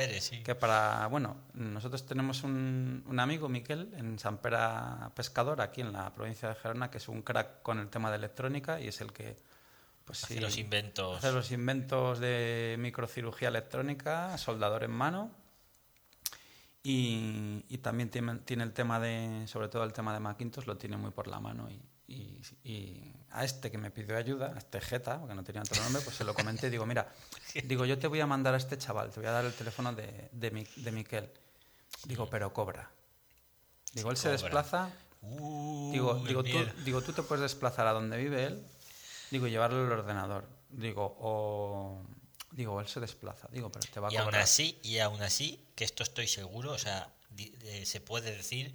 Que 0.44 0.54
para, 0.54 1.08
bueno, 1.08 1.36
nosotros 1.54 2.06
tenemos 2.06 2.44
un, 2.44 3.02
un, 3.04 3.18
amigo, 3.18 3.48
Miquel, 3.48 3.92
en 3.96 4.20
San 4.20 4.38
Pera 4.38 5.10
Pescador, 5.16 5.60
aquí 5.60 5.80
en 5.80 5.92
la 5.92 6.14
provincia 6.14 6.48
de 6.48 6.54
Gerona, 6.54 6.92
que 6.92 6.98
es 6.98 7.08
un 7.08 7.22
crack 7.22 7.60
con 7.62 7.80
el 7.80 7.88
tema 7.88 8.10
de 8.10 8.16
electrónica 8.18 8.80
y 8.80 8.86
es 8.86 9.00
el 9.00 9.12
que 9.12 9.36
pues 10.04 10.22
hace 10.22 10.40
los 10.40 10.56
inventos. 10.58 11.18
Hace 11.18 11.32
los 11.32 11.50
inventos 11.50 12.20
de 12.20 12.76
microcirugía 12.78 13.48
electrónica, 13.48 14.38
soldador 14.38 14.84
en 14.84 14.92
mano. 14.92 15.32
Y, 16.84 17.64
y 17.68 17.78
también 17.78 18.10
tiene, 18.10 18.36
tiene, 18.36 18.62
el 18.62 18.72
tema 18.72 19.00
de, 19.00 19.42
sobre 19.48 19.66
todo 19.66 19.82
el 19.82 19.92
tema 19.92 20.14
de 20.14 20.20
Macintosh, 20.20 20.66
lo 20.66 20.76
tiene 20.76 20.96
muy 20.96 21.10
por 21.10 21.26
la 21.26 21.40
mano 21.40 21.68
y, 21.68 21.82
y, 22.08 23.14
a 23.30 23.44
este 23.44 23.70
que 23.70 23.76
me 23.76 23.90
pidió 23.90 24.16
ayuda, 24.16 24.54
a 24.54 24.58
este 24.58 24.80
Jeta, 24.80 25.20
porque 25.20 25.34
no 25.34 25.44
tenía 25.44 25.60
otro 25.60 25.82
nombre, 25.82 26.00
pues 26.02 26.16
se 26.16 26.24
lo 26.24 26.34
comenté 26.34 26.68
y 26.68 26.70
digo, 26.70 26.86
mira, 26.86 27.12
digo, 27.64 27.84
yo 27.84 27.98
te 27.98 28.06
voy 28.06 28.20
a 28.20 28.26
mandar 28.26 28.54
a 28.54 28.56
este 28.56 28.78
chaval, 28.78 29.10
te 29.10 29.20
voy 29.20 29.28
a 29.28 29.32
dar 29.32 29.44
el 29.44 29.52
teléfono 29.52 29.92
de, 29.92 30.30
de, 30.32 30.66
de 30.76 30.92
Miquel. 30.92 31.30
Digo, 32.04 32.28
pero 32.30 32.52
cobra. 32.52 32.90
Digo, 33.92 34.10
él 34.10 34.16
se 34.16 34.30
desplaza. 34.30 34.90
Uh, 35.20 35.90
digo, 35.92 36.14
digo 36.26 36.42
tú, 36.42 36.58
digo, 36.84 37.02
tú 37.02 37.12
te 37.12 37.22
puedes 37.22 37.42
desplazar 37.42 37.86
a 37.86 37.92
donde 37.92 38.16
vive 38.16 38.44
él, 38.44 38.62
digo, 39.30 39.46
llevarlo 39.46 39.84
al 39.84 39.92
ordenador. 39.92 40.44
Digo, 40.70 41.16
o... 41.20 42.02
Digo, 42.52 42.80
él 42.80 42.88
se 42.88 42.98
desplaza. 42.98 43.46
Digo, 43.52 43.70
pero 43.70 43.86
te 43.92 44.00
va 44.00 44.08
a 44.08 44.12
y 44.12 44.16
cobrar. 44.16 44.34
Aún 44.34 44.42
así, 44.42 44.78
y 44.82 44.98
aún 44.98 45.20
así, 45.22 45.62
que 45.74 45.84
esto 45.84 46.02
estoy 46.02 46.26
seguro, 46.26 46.72
o 46.72 46.78
sea, 46.78 47.12
eh, 47.36 47.84
se 47.84 48.00
puede 48.00 48.34
decir 48.34 48.74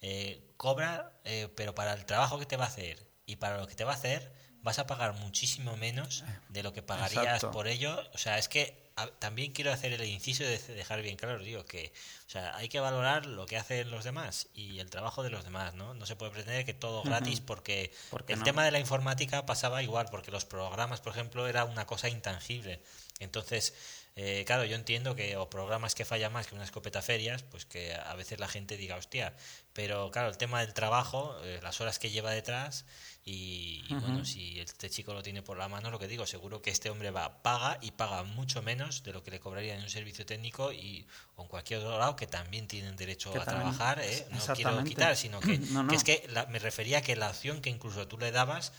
eh, 0.00 0.52
cobra, 0.56 1.18
eh, 1.24 1.48
pero 1.56 1.74
para 1.74 1.92
el 1.92 2.04
trabajo 2.04 2.38
que 2.38 2.46
te 2.46 2.56
va 2.56 2.64
a 2.64 2.68
hacer 2.68 3.06
y 3.26 3.36
para 3.36 3.58
lo 3.58 3.66
que 3.66 3.74
te 3.74 3.84
va 3.84 3.92
a 3.92 3.96
hacer, 3.96 4.32
vas 4.62 4.78
a 4.78 4.86
pagar 4.86 5.14
muchísimo 5.14 5.76
menos 5.76 6.24
de 6.48 6.62
lo 6.62 6.72
que 6.72 6.82
pagarías 6.82 7.44
por 7.46 7.68
ello. 7.68 7.98
O 8.14 8.18
sea, 8.18 8.38
es 8.38 8.48
que 8.48 8.88
también 9.18 9.52
quiero 9.52 9.72
hacer 9.72 9.92
el 9.92 10.04
inciso 10.04 10.44
de 10.44 10.58
dejar 10.58 11.02
bien 11.02 11.16
claro, 11.16 11.38
digo, 11.38 11.64
que 11.64 11.92
o 12.26 12.30
sea, 12.30 12.56
hay 12.56 12.68
que 12.68 12.80
valorar 12.80 13.26
lo 13.26 13.46
que 13.46 13.56
hacen 13.56 13.90
los 13.90 14.04
demás 14.04 14.48
y 14.54 14.80
el 14.80 14.90
trabajo 14.90 15.22
de 15.22 15.30
los 15.30 15.44
demás, 15.44 15.74
¿no? 15.74 15.94
No 15.94 16.06
se 16.06 16.16
puede 16.16 16.32
pretender 16.32 16.64
que 16.64 16.74
todo 16.74 17.02
gratis 17.02 17.40
porque 17.40 17.92
el 18.26 18.42
tema 18.42 18.64
de 18.64 18.70
la 18.70 18.80
informática 18.80 19.46
pasaba 19.46 19.82
igual, 19.82 20.08
porque 20.10 20.30
los 20.30 20.44
programas, 20.44 21.00
por 21.00 21.12
ejemplo, 21.12 21.46
era 21.46 21.64
una 21.64 21.86
cosa 21.86 22.08
intangible. 22.08 22.82
Entonces, 23.20 23.74
eh, 24.20 24.42
claro, 24.44 24.64
yo 24.64 24.74
entiendo 24.74 25.14
que 25.14 25.36
o 25.36 25.48
programas 25.48 25.94
que 25.94 26.04
fallan 26.04 26.32
más 26.32 26.48
que 26.48 26.56
una 26.56 26.64
escopeta 26.64 27.02
ferias, 27.02 27.44
pues 27.44 27.66
que 27.66 27.94
a 27.94 28.14
veces 28.16 28.40
la 28.40 28.48
gente 28.48 28.76
diga, 28.76 28.96
hostia, 28.96 29.32
pero 29.74 30.10
claro, 30.10 30.28
el 30.28 30.36
tema 30.36 30.60
del 30.60 30.74
trabajo, 30.74 31.38
eh, 31.44 31.60
las 31.62 31.80
horas 31.80 32.00
que 32.00 32.10
lleva 32.10 32.32
detrás 32.32 32.84
y, 33.24 33.84
bueno, 33.90 34.24
si 34.24 34.58
este 34.58 34.90
chico 34.90 35.14
lo 35.14 35.22
tiene 35.22 35.42
por 35.42 35.56
la 35.56 35.68
mano, 35.68 35.92
lo 35.92 36.00
que 36.00 36.08
digo, 36.08 36.26
seguro 36.26 36.60
que 36.62 36.70
este 36.70 36.90
hombre 36.90 37.12
va, 37.12 37.44
paga 37.44 37.78
y 37.80 37.92
paga 37.92 38.24
mucho 38.24 38.60
menos 38.60 39.04
de 39.04 39.12
lo 39.12 39.22
que 39.22 39.30
le 39.30 39.38
cobraría 39.38 39.76
en 39.76 39.82
un 39.84 39.90
servicio 39.90 40.26
técnico 40.26 40.72
y 40.72 41.06
o 41.36 41.42
en 41.42 41.48
cualquier 41.48 41.78
otro 41.78 41.96
lado 41.96 42.16
que 42.16 42.26
también 42.26 42.66
tienen 42.66 42.96
derecho 42.96 43.30
a 43.40 43.44
trabajar, 43.44 44.00
¿eh? 44.00 44.26
no 44.32 44.54
quiero 44.54 44.82
quitar, 44.82 45.16
sino 45.16 45.38
que, 45.38 45.60
es 45.92 46.02
que 46.02 46.28
me 46.48 46.58
refería 46.58 46.98
a 46.98 47.02
que 47.02 47.14
la 47.14 47.30
opción 47.30 47.60
que 47.60 47.70
incluso 47.70 48.08
tú 48.08 48.18
le 48.18 48.32
dabas 48.32 48.72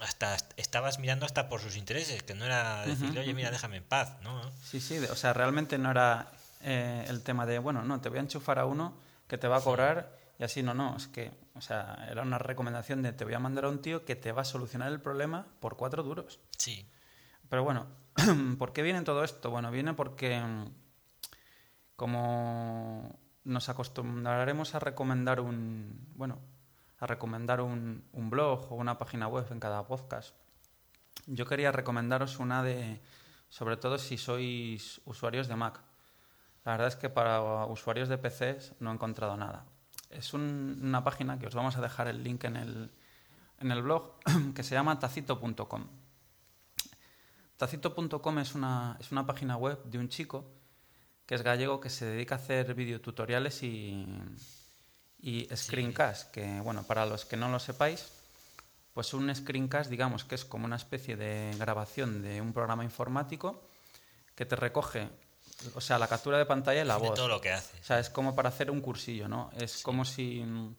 hasta 0.00 0.36
estabas 0.56 0.98
mirando 0.98 1.26
hasta 1.26 1.48
por 1.48 1.60
sus 1.60 1.76
intereses, 1.76 2.22
que 2.22 2.34
no 2.34 2.44
era 2.44 2.84
decirle, 2.86 3.20
oye, 3.20 3.34
mira, 3.34 3.50
déjame 3.50 3.78
en 3.78 3.84
paz, 3.84 4.16
¿no? 4.22 4.40
Sí, 4.62 4.80
sí, 4.80 4.98
o 4.98 5.16
sea, 5.16 5.32
realmente 5.32 5.78
no 5.78 5.90
era 5.90 6.30
eh, 6.62 7.04
el 7.08 7.22
tema 7.22 7.46
de, 7.46 7.58
bueno, 7.58 7.82
no, 7.82 8.00
te 8.00 8.08
voy 8.08 8.18
a 8.18 8.22
enchufar 8.22 8.58
a 8.58 8.66
uno 8.66 8.96
que 9.26 9.38
te 9.38 9.48
va 9.48 9.58
a 9.58 9.60
cobrar 9.60 10.16
y 10.38 10.44
así, 10.44 10.62
no, 10.62 10.74
no, 10.74 10.96
es 10.96 11.06
que, 11.06 11.30
o 11.54 11.60
sea, 11.60 12.06
era 12.10 12.22
una 12.22 12.38
recomendación 12.38 13.02
de, 13.02 13.12
te 13.12 13.24
voy 13.24 13.34
a 13.34 13.38
mandar 13.38 13.66
a 13.66 13.68
un 13.68 13.80
tío 13.80 14.04
que 14.04 14.16
te 14.16 14.32
va 14.32 14.42
a 14.42 14.44
solucionar 14.44 14.90
el 14.90 15.00
problema 15.00 15.46
por 15.60 15.76
cuatro 15.76 16.02
duros. 16.02 16.40
Sí. 16.58 16.88
Pero 17.48 17.62
bueno, 17.62 17.86
¿por 18.58 18.72
qué 18.72 18.82
viene 18.82 19.02
todo 19.02 19.22
esto? 19.22 19.50
Bueno, 19.50 19.70
viene 19.70 19.94
porque 19.94 20.42
como 21.96 23.18
nos 23.44 23.68
acostumbraremos 23.68 24.74
a 24.74 24.80
recomendar 24.80 25.40
un, 25.40 26.08
bueno, 26.14 26.40
a 27.04 27.06
recomendar 27.06 27.60
un, 27.60 28.02
blog 28.12 28.72
o 28.72 28.76
una 28.76 28.98
página 28.98 29.28
web 29.28 29.46
en 29.50 29.60
cada 29.60 29.86
podcast, 29.86 30.34
yo 31.26 31.46
quería 31.46 31.70
recomendaros 31.70 32.38
una 32.38 32.62
de, 32.62 33.00
sobre 33.48 33.76
todo 33.76 33.98
si 33.98 34.16
sois 34.18 35.00
usuarios 35.04 35.46
de 35.46 35.56
Mac. 35.56 35.80
La 36.64 36.72
verdad 36.72 36.88
es 36.88 36.96
que 36.96 37.10
para 37.10 37.66
usuarios 37.66 38.08
de 38.08 38.16
PCs 38.16 38.74
no 38.80 38.90
he 38.90 38.94
encontrado 38.94 39.36
nada. 39.36 39.66
Es 40.08 40.32
un- 40.32 40.80
una 40.82 41.04
página 41.04 41.38
que 41.38 41.46
os 41.46 41.54
vamos 41.54 41.76
a 41.76 41.82
dejar 41.82 42.08
el 42.08 42.24
link 42.24 42.44
en 42.44 42.56
el, 42.56 42.90
en 43.60 43.70
el 43.70 43.82
blog 43.82 44.18
que 44.54 44.62
se 44.62 44.74
llama 44.74 44.98
tacito.com. 44.98 45.86
Tacito.com 47.58 48.38
es 48.38 48.54
una, 48.54 48.96
es 48.98 49.12
una 49.12 49.26
página 49.26 49.56
web 49.56 49.82
de 49.84 49.98
un 49.98 50.08
chico 50.08 50.50
que 51.26 51.34
es 51.34 51.42
gallego 51.42 51.80
que 51.80 51.90
se 51.90 52.06
dedica 52.06 52.34
a 52.34 52.38
hacer 52.38 52.74
videotutoriales 52.74 53.62
y, 53.62 54.06
y 55.24 55.48
screencast, 55.56 56.30
que 56.30 56.60
bueno, 56.60 56.82
para 56.82 57.06
los 57.06 57.24
que 57.24 57.38
no 57.38 57.48
lo 57.48 57.58
sepáis, 57.58 58.10
pues 58.92 59.14
un 59.14 59.34
screencast 59.34 59.88
digamos 59.90 60.22
que 60.24 60.34
es 60.34 60.44
como 60.44 60.66
una 60.66 60.76
especie 60.76 61.16
de 61.16 61.50
grabación 61.58 62.20
de 62.22 62.42
un 62.42 62.52
programa 62.52 62.84
informático 62.84 63.66
que 64.34 64.44
te 64.44 64.54
recoge, 64.54 65.08
o 65.74 65.80
sea, 65.80 65.98
la 65.98 66.08
captura 66.08 66.36
de 66.36 66.44
pantalla 66.44 66.82
y 66.82 66.84
la 66.84 66.98
de 66.98 67.08
voz. 67.08 67.14
todo 67.14 67.28
lo 67.28 67.40
que 67.40 67.52
hace. 67.52 67.80
O 67.80 67.84
sea, 67.84 68.00
es 68.00 68.10
como 68.10 68.34
para 68.34 68.50
hacer 68.50 68.70
un 68.70 68.82
cursillo, 68.82 69.26
¿no? 69.26 69.50
Es 69.56 69.82
como 69.82 70.04
si 70.04 70.42
mm, 70.44 70.74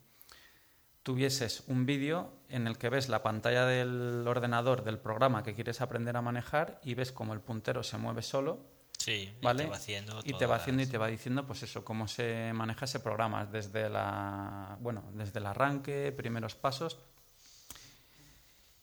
tuvieses 1.02 1.64
un 1.66 1.88
vídeo 1.88 2.32
en 2.48 2.68
el 2.68 2.78
que 2.78 2.90
ves 2.90 3.10
la 3.10 3.24
pantalla 3.24 3.66
del 3.66 4.28
ordenador 4.28 4.84
del 4.84 5.00
programa 5.00 5.44
que 5.44 5.56
quieres 5.56 5.82
aprender 5.82 6.18
a 6.18 6.22
manejar 6.22 6.80
y 6.84 6.94
ves 6.94 7.12
como 7.12 7.34
el 7.34 7.40
puntero 7.40 7.82
se 7.82 7.98
mueve 7.98 8.22
solo, 8.22 8.60
Sí, 9.06 9.32
¿vale? 9.42 9.64
y 9.64 9.66
te 9.66 9.70
va 9.70 9.76
haciendo 9.78 10.20
y 10.20 10.24
te 10.24 10.32
todas 10.32 10.50
va 10.50 10.56
haciendo 10.56 10.82
y 10.82 10.86
las- 10.86 10.92
te 10.92 10.98
va 10.98 11.08
diciendo, 11.08 11.46
pues 11.46 11.62
eso, 11.62 11.86
cómo 11.86 12.08
se 12.08 12.52
maneja 12.54 12.86
ese 12.86 13.00
programa 13.00 13.46
desde 13.46 13.88
la, 13.88 14.78
bueno, 14.80 15.04
desde 15.14 15.38
el 15.40 15.46
arranque, 15.46 16.12
primeros 16.12 16.56
pasos. 16.56 16.98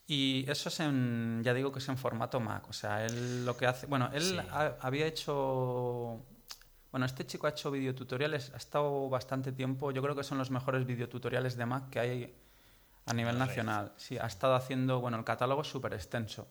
Y 0.07 0.45
eso 0.49 0.69
es 0.69 0.81
en, 0.81 1.43
ya 1.45 1.55
digo 1.55 1.73
que 1.73 1.79
es 1.79 1.89
en 1.89 1.97
formato 1.97 2.39
Mac. 2.39 2.69
O 2.69 2.73
sea, 2.73 3.05
él 3.05 3.45
lo 3.45 3.57
que 3.57 3.67
hace, 3.67 3.87
bueno, 3.87 4.11
él 4.13 4.23
Sí. 4.23 4.39
ha- 4.39 4.77
había 4.81 5.07
hecho, 5.07 6.21
bueno, 6.91 7.07
este 7.07 7.27
chico 7.27 7.47
ha 7.47 7.51
hecho 7.51 7.71
videotutoriales, 7.71 8.53
ha 8.55 8.59
estado 8.59 9.09
bastante 9.09 9.53
tiempo, 9.53 9.91
yo 9.91 10.03
creo 10.03 10.15
que 10.15 10.23
son 10.25 10.39
los 10.39 10.51
mejores 10.51 10.87
videotutoriales 10.87 11.57
de 11.57 11.67
Mac 11.67 11.89
que 11.91 11.99
hay 12.01 12.35
a 13.07 13.15
nivel 13.15 13.39
la 13.39 13.45
red. 13.47 13.49
nacional. 13.49 13.93
Sí, 13.97 14.19
ha 14.19 14.27
estado 14.27 14.55
haciendo, 14.55 15.01
bueno, 15.01 15.17
el 15.19 15.25
catálogo 15.25 15.63
es 15.63 15.69
súper 15.69 15.95
extenso 15.95 16.47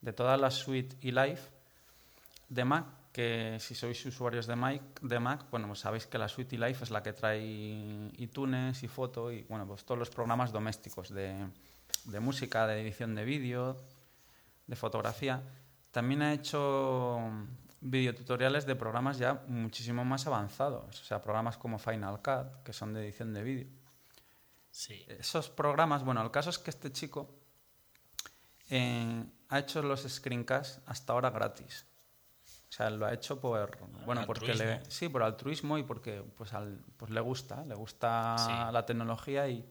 de 0.00 0.12
toda 0.12 0.36
la 0.36 0.50
suite 0.50 0.96
y 1.00 1.12
Live 1.12 1.40
de 2.48 2.64
Mac, 2.64 2.84
que 3.14 3.58
si 3.60 3.76
sois 3.78 3.94
usuarios 4.10 4.48
de 4.50 4.56
Mac, 4.56 4.82
de 5.00 5.20
Mac, 5.20 5.46
bueno, 5.48 5.68
pues 5.68 5.78
sabéis 5.78 6.04
que 6.10 6.18
la 6.18 6.26
suite 6.26 6.56
eLife 6.56 6.82
es 6.82 6.90
la 6.90 7.00
que 7.00 7.12
trae 7.12 8.10
iTunes 8.18 8.82
y 8.82 8.88
foto 8.88 9.30
y 9.30 9.44
bueno, 9.44 9.68
pues 9.68 9.84
todos 9.84 9.96
los 9.96 10.10
programas 10.10 10.50
domésticos 10.50 11.14
de, 11.14 11.46
de 12.06 12.18
música, 12.18 12.66
de 12.66 12.82
edición 12.82 13.14
de 13.14 13.24
vídeo, 13.24 13.76
de 14.66 14.74
fotografía. 14.74 15.40
También 15.92 16.22
ha 16.22 16.32
hecho 16.32 17.20
videotutoriales 17.80 18.66
de 18.66 18.74
programas 18.74 19.16
ya 19.16 19.44
muchísimo 19.46 20.04
más 20.04 20.26
avanzados, 20.26 21.00
o 21.00 21.04
sea, 21.04 21.22
programas 21.22 21.56
como 21.56 21.78
Final 21.78 22.20
Cut, 22.20 22.64
que 22.64 22.72
son 22.72 22.94
de 22.94 23.04
edición 23.04 23.32
de 23.32 23.44
vídeo. 23.44 23.68
Sí, 24.72 25.06
Esos 25.06 25.50
programas, 25.50 26.02
bueno, 26.02 26.20
el 26.20 26.32
caso 26.32 26.50
es 26.50 26.58
que 26.58 26.70
este 26.70 26.90
chico 26.90 27.30
eh, 28.70 29.24
ha 29.50 29.58
hecho 29.60 29.82
los 29.82 30.02
screencasts 30.02 30.80
hasta 30.86 31.12
ahora 31.12 31.30
gratis. 31.30 31.86
O 32.74 32.76
sea, 32.76 32.90
lo 32.90 33.06
ha 33.06 33.12
hecho 33.14 33.38
por 33.40 33.78
bueno, 34.04 34.26
porque 34.26 34.52
le, 34.52 34.82
sí, 34.90 35.08
por 35.08 35.22
altruismo 35.22 35.78
y 35.78 35.84
porque 35.84 36.24
pues 36.36 36.52
al, 36.54 36.80
pues 36.96 37.08
le 37.12 37.20
gusta, 37.20 37.64
le 37.64 37.76
gusta 37.76 38.34
Sí. 38.36 38.72
la 38.72 38.84
tecnología 38.84 39.46
y, 39.46 39.64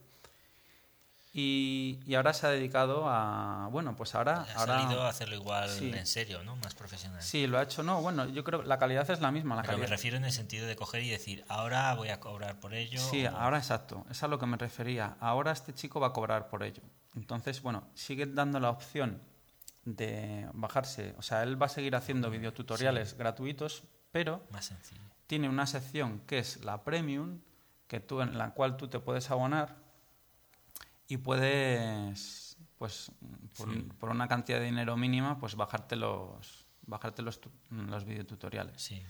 y 1.33 1.99
y 2.05 2.15
ahora 2.15 2.31
se 2.33 2.47
ha 2.47 2.51
dedicado 2.51 3.09
a 3.09 3.67
bueno, 3.73 3.93
pues 3.97 4.15
ahora 4.15 4.47
ha 4.55 4.59
ahora 4.59 4.79
salido 4.79 5.01
a 5.01 5.09
hacerlo 5.09 5.35
igual 5.35 5.69
sí. 5.69 5.91
en 5.93 6.07
serio, 6.07 6.43
¿no? 6.45 6.55
Más 6.55 6.75
profesional. 6.75 7.21
sí 7.21 7.45
lo 7.45 7.57
ha 7.57 7.63
hecho, 7.63 7.83
no, 7.83 8.01
bueno, 8.01 8.25
yo 8.29 8.45
creo 8.45 8.61
que 8.61 8.67
la 8.69 8.79
calidad 8.79 9.09
es 9.11 9.19
la 9.19 9.31
misma, 9.31 9.57
la 9.57 9.63
Pero 9.63 9.73
me 9.73 9.79
calidad. 9.81 9.89
refiero 9.97 10.15
en 10.15 10.23
el 10.23 10.31
sentido 10.31 10.65
de 10.65 10.77
coger 10.77 11.03
y 11.03 11.09
decir, 11.09 11.43
ahora 11.49 11.93
voy 11.95 12.07
a 12.07 12.21
cobrar 12.21 12.61
por 12.61 12.73
ello. 12.73 13.01
Sí, 13.01 13.25
o- 13.25 13.35
ahora 13.35 13.57
exacto, 13.57 14.05
es 14.11 14.23
a 14.23 14.29
lo 14.29 14.39
que 14.39 14.45
me 14.45 14.55
refería. 14.55 15.17
Ahora 15.19 15.51
este 15.51 15.73
chico 15.73 15.99
va 15.99 16.07
a 16.07 16.13
cobrar 16.13 16.47
por 16.47 16.63
ello. 16.63 16.83
Entonces, 17.17 17.61
bueno, 17.61 17.83
sigue 17.95 18.27
dando 18.27 18.61
la 18.61 18.69
opción 18.69 19.19
de 19.85 20.47
bajarse, 20.53 21.13
o 21.17 21.21
sea, 21.21 21.43
él 21.43 21.61
va 21.61 21.65
a 21.65 21.69
seguir 21.69 21.95
haciendo 21.95 22.29
videotutoriales 22.29 23.17
gratuitos, 23.17 23.83
pero 24.11 24.41
Más 24.51 24.65
sencillo. 24.65 25.01
tiene 25.27 25.49
una 25.49 25.65
sección 25.67 26.21
que 26.27 26.39
es 26.39 26.63
la 26.63 26.83
premium, 26.83 27.39
que 27.87 27.99
tú 27.99 28.21
en 28.21 28.37
la 28.37 28.51
cual 28.51 28.77
tú 28.77 28.87
te 28.87 28.99
puedes 28.99 29.29
abonar 29.31 29.75
y 31.07 31.17
puedes 31.17 32.57
pues 32.77 33.11
por, 33.57 33.71
Sí. 33.73 33.87
por 33.99 34.09
una 34.09 34.27
cantidad 34.27 34.59
de 34.59 34.65
dinero 34.65 34.97
mínima, 34.97 35.37
pues 35.39 35.55
bajarte 35.55 35.95
los 35.95 36.65
bajarte 36.85 37.21
los, 37.21 37.39
los 37.69 38.03
videotutoriales. 38.03 38.81
Sí. 38.81 39.01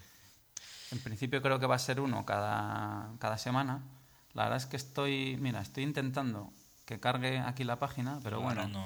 En 0.92 1.00
principio 1.00 1.42
creo 1.42 1.60
que 1.60 1.66
va 1.66 1.74
a 1.76 1.80
ser 1.80 2.00
uno 2.00 2.24
cada, 2.24 3.10
cada 3.20 3.38
semana. 3.40 3.82
La 4.34 4.44
verdad 4.44 4.58
es 4.58 4.68
que 4.68 4.78
estoy, 4.78 5.38
mira, 5.40 5.60
estoy 5.62 5.84
intentando 5.84 6.54
que 6.86 7.00
cargue 7.00 7.40
aquí 7.40 7.64
la 7.64 7.80
página, 7.80 8.20
pero 8.24 8.42
bueno, 8.42 8.68
no. 8.68 8.86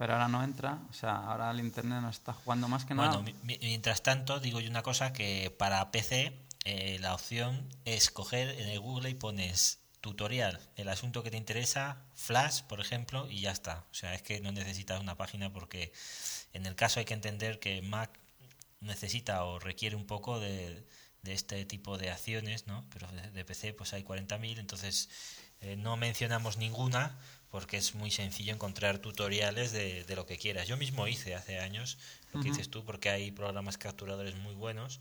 Pero 0.00 0.14
ahora 0.14 0.28
no 0.28 0.42
entra. 0.42 0.78
O 0.88 0.94
sea, 0.94 1.14
ahora 1.14 1.50
el 1.50 1.60
internet 1.60 2.00
nos 2.00 2.16
está 2.16 2.32
jugando 2.32 2.68
más 2.68 2.86
que 2.86 2.94
nada. 2.94 3.18
Bueno, 3.18 3.22
mi- 3.22 3.34
mi- 3.42 3.58
mientras 3.60 4.02
tanto, 4.02 4.40
digo 4.40 4.58
yo 4.58 4.70
una 4.70 4.82
cosa 4.82 5.12
que 5.12 5.54
para 5.58 5.90
PC 5.90 6.32
eh, 6.64 6.96
la 7.02 7.14
opción 7.14 7.68
es 7.84 8.10
coger 8.10 8.48
en 8.58 8.68
el 8.70 8.80
Google 8.80 9.10
y 9.10 9.14
pones 9.14 9.78
tutorial, 10.00 10.58
el 10.76 10.88
asunto 10.88 11.22
que 11.22 11.30
te 11.30 11.36
interesa, 11.36 11.98
Flash, 12.14 12.62
por 12.62 12.80
ejemplo, 12.80 13.28
y 13.30 13.42
ya 13.42 13.50
está. 13.50 13.84
O 13.90 13.94
sea, 13.94 14.14
es 14.14 14.22
que 14.22 14.40
no 14.40 14.52
necesitas 14.52 14.98
una 15.02 15.16
página 15.16 15.52
porque 15.52 15.92
en 16.54 16.64
el 16.64 16.74
caso 16.76 16.98
hay 16.98 17.04
que 17.04 17.12
entender 17.12 17.60
que 17.60 17.82
Mac 17.82 18.10
necesita 18.80 19.44
o 19.44 19.58
requiere 19.58 19.96
un 19.96 20.06
poco 20.06 20.40
de, 20.40 20.82
de 21.22 21.32
este 21.34 21.66
tipo 21.66 21.98
de 21.98 22.10
acciones, 22.10 22.66
¿no? 22.66 22.86
Pero 22.90 23.06
de, 23.12 23.30
de 23.32 23.44
PC 23.44 23.74
pues 23.74 23.92
hay 23.92 24.02
40.000, 24.02 24.58
entonces 24.58 25.10
eh, 25.60 25.76
no 25.76 25.98
mencionamos 25.98 26.56
ninguna 26.56 27.18
porque 27.50 27.76
es 27.76 27.94
muy 27.94 28.10
sencillo 28.10 28.54
encontrar 28.54 28.98
tutoriales 28.98 29.72
de, 29.72 30.04
de 30.04 30.16
lo 30.16 30.24
que 30.26 30.38
quieras. 30.38 30.68
Yo 30.68 30.76
mismo 30.76 31.08
hice 31.08 31.34
hace 31.34 31.58
años 31.58 31.98
lo 32.32 32.40
que 32.40 32.50
dices 32.50 32.70
tú 32.70 32.84
porque 32.84 33.10
hay 33.10 33.30
programas 33.32 33.76
capturadores 33.76 34.36
muy 34.36 34.54
buenos 34.54 35.00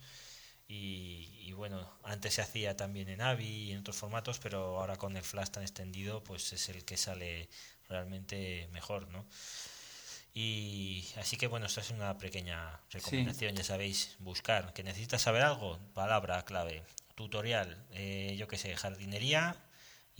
y, 0.68 1.30
y 1.42 1.54
bueno, 1.54 1.88
antes 2.04 2.36
se 2.36 2.42
hacía 2.42 2.76
también 2.76 3.10
en 3.10 3.22
AVI 3.22 3.46
y 3.46 3.72
en 3.72 3.80
otros 3.80 3.98
formatos, 3.98 4.40
pero 4.40 4.80
ahora 4.80 4.98
con 4.98 5.16
el 5.16 5.24
flash 5.24 5.50
tan 5.50 5.64
extendido 5.64 6.24
pues 6.24 6.52
es 6.54 6.70
el 6.70 6.84
que 6.86 6.98
sale 6.98 7.50
realmente 7.88 8.68
mejor, 8.72 9.08
¿no? 9.10 9.26
Y 10.34 11.08
así 11.18 11.38
que 11.38 11.48
bueno, 11.48 11.66
esta 11.66 11.82
es 11.82 11.90
una 11.90 12.18
pequeña 12.18 12.80
recomendación, 12.92 13.56
ya 13.56 13.64
sabéis, 13.64 14.16
buscar, 14.20 14.74
que 14.74 14.84
necesitas 14.84 15.22
saber 15.22 15.42
algo, 15.42 15.80
palabra 15.94 16.46
clave, 16.46 16.84
tutorial, 17.16 17.84
eh, 17.92 18.36
yo 18.38 18.48
que 18.48 18.58
sé, 18.58 18.76
jardinería 18.76 19.56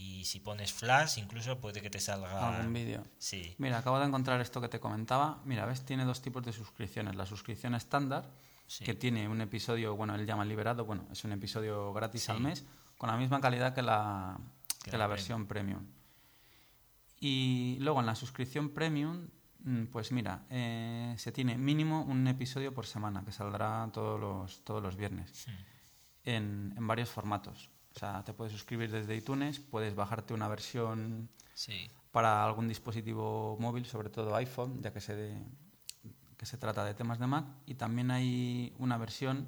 y 0.00 0.24
si 0.24 0.40
pones 0.40 0.72
flash 0.72 1.18
incluso 1.18 1.60
puede 1.60 1.82
que 1.82 1.90
te 1.90 2.00
salga... 2.00 2.56
Algún 2.56 2.72
vídeo. 2.72 3.04
Sí, 3.18 3.54
Mira, 3.58 3.76
acabo 3.78 3.98
de 3.98 4.06
encontrar 4.06 4.40
esto 4.40 4.58
que 4.62 4.68
te 4.68 4.80
comentaba. 4.80 5.42
Mira, 5.44 5.66
ves, 5.66 5.84
tiene 5.84 6.06
dos 6.06 6.22
tipos 6.22 6.42
de 6.42 6.54
suscripciones. 6.54 7.16
La 7.16 7.26
suscripción 7.26 7.74
estándar, 7.74 8.30
sí. 8.66 8.82
que 8.82 8.94
tiene 8.94 9.28
un 9.28 9.42
episodio, 9.42 9.94
bueno, 9.96 10.14
él 10.14 10.24
llama 10.24 10.46
liberado, 10.46 10.86
bueno, 10.86 11.06
es 11.12 11.22
un 11.24 11.32
episodio 11.32 11.92
gratis 11.92 12.22
Sí. 12.24 12.32
al 12.32 12.40
mes, 12.40 12.64
con 12.96 13.10
la 13.10 13.16
misma 13.18 13.42
calidad 13.42 13.74
que 13.74 13.82
la, 13.82 14.38
Que 14.82 14.90
que 14.92 14.96
la 14.96 15.04
la 15.04 15.08
versión 15.08 15.46
premium. 15.46 15.84
Y 17.20 17.76
luego 17.80 18.00
en 18.00 18.06
la 18.06 18.14
suscripción 18.14 18.70
premium, 18.70 19.28
mm, 19.64 19.84
pues 19.92 20.12
mira, 20.12 20.46
eh, 20.48 21.14
se 21.18 21.30
tiene 21.30 21.58
mínimo 21.58 22.02
un 22.04 22.26
episodio 22.26 22.72
por 22.72 22.86
semana, 22.86 23.22
que 23.22 23.32
saldrá 23.32 23.86
todos 23.92 24.18
los, 24.18 24.64
todos 24.64 24.82
los 24.82 24.96
viernes, 24.96 25.46
en, 26.24 26.72
en 26.74 26.86
varios 26.86 27.10
formatos. 27.10 27.68
O 27.94 27.98
sea, 27.98 28.22
te 28.24 28.32
puedes 28.32 28.52
suscribir 28.52 28.90
desde 28.90 29.14
iTunes, 29.16 29.58
puedes 29.60 29.94
bajarte 29.94 30.32
una 30.34 30.48
versión 30.48 31.28
Sí, 31.54 31.90
para 32.12 32.44
algún 32.44 32.68
dispositivo 32.68 33.56
móvil, 33.60 33.84
sobre 33.86 34.08
todo 34.10 34.34
iPhone, 34.36 34.80
ya 34.82 34.92
que 34.92 35.00
se, 35.00 35.14
de- 35.16 35.44
que 36.36 36.46
se 36.46 36.56
trata 36.56 36.84
de 36.84 36.94
temas 36.94 37.18
de 37.18 37.26
Mac, 37.26 37.44
y 37.66 37.74
también 37.74 38.10
hay 38.10 38.74
una 38.78 38.96
versión 38.96 39.46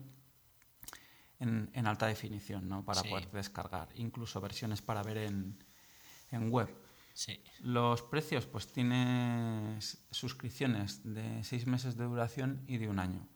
en, 1.38 1.70
en 1.72 1.86
alta 1.86 2.06
definición, 2.06 2.68
¿no? 2.68 2.84
Para 2.84 3.02
Sí. 3.02 3.08
poder 3.08 3.30
descargar, 3.30 3.88
incluso 3.94 4.40
versiones 4.40 4.82
para 4.82 5.02
ver 5.02 5.18
en, 5.18 5.56
en 6.30 6.50
web. 6.50 6.68
sí. 7.14 7.40
Los 7.60 8.02
precios, 8.02 8.46
pues 8.46 8.66
tienes 8.66 9.98
suscripciones 10.10 11.00
de 11.04 11.42
seis 11.44 11.66
meses 11.66 11.96
de 11.96 12.04
duración 12.04 12.62
y 12.66 12.76
de 12.78 12.88
un 12.88 12.98
año. 12.98 13.26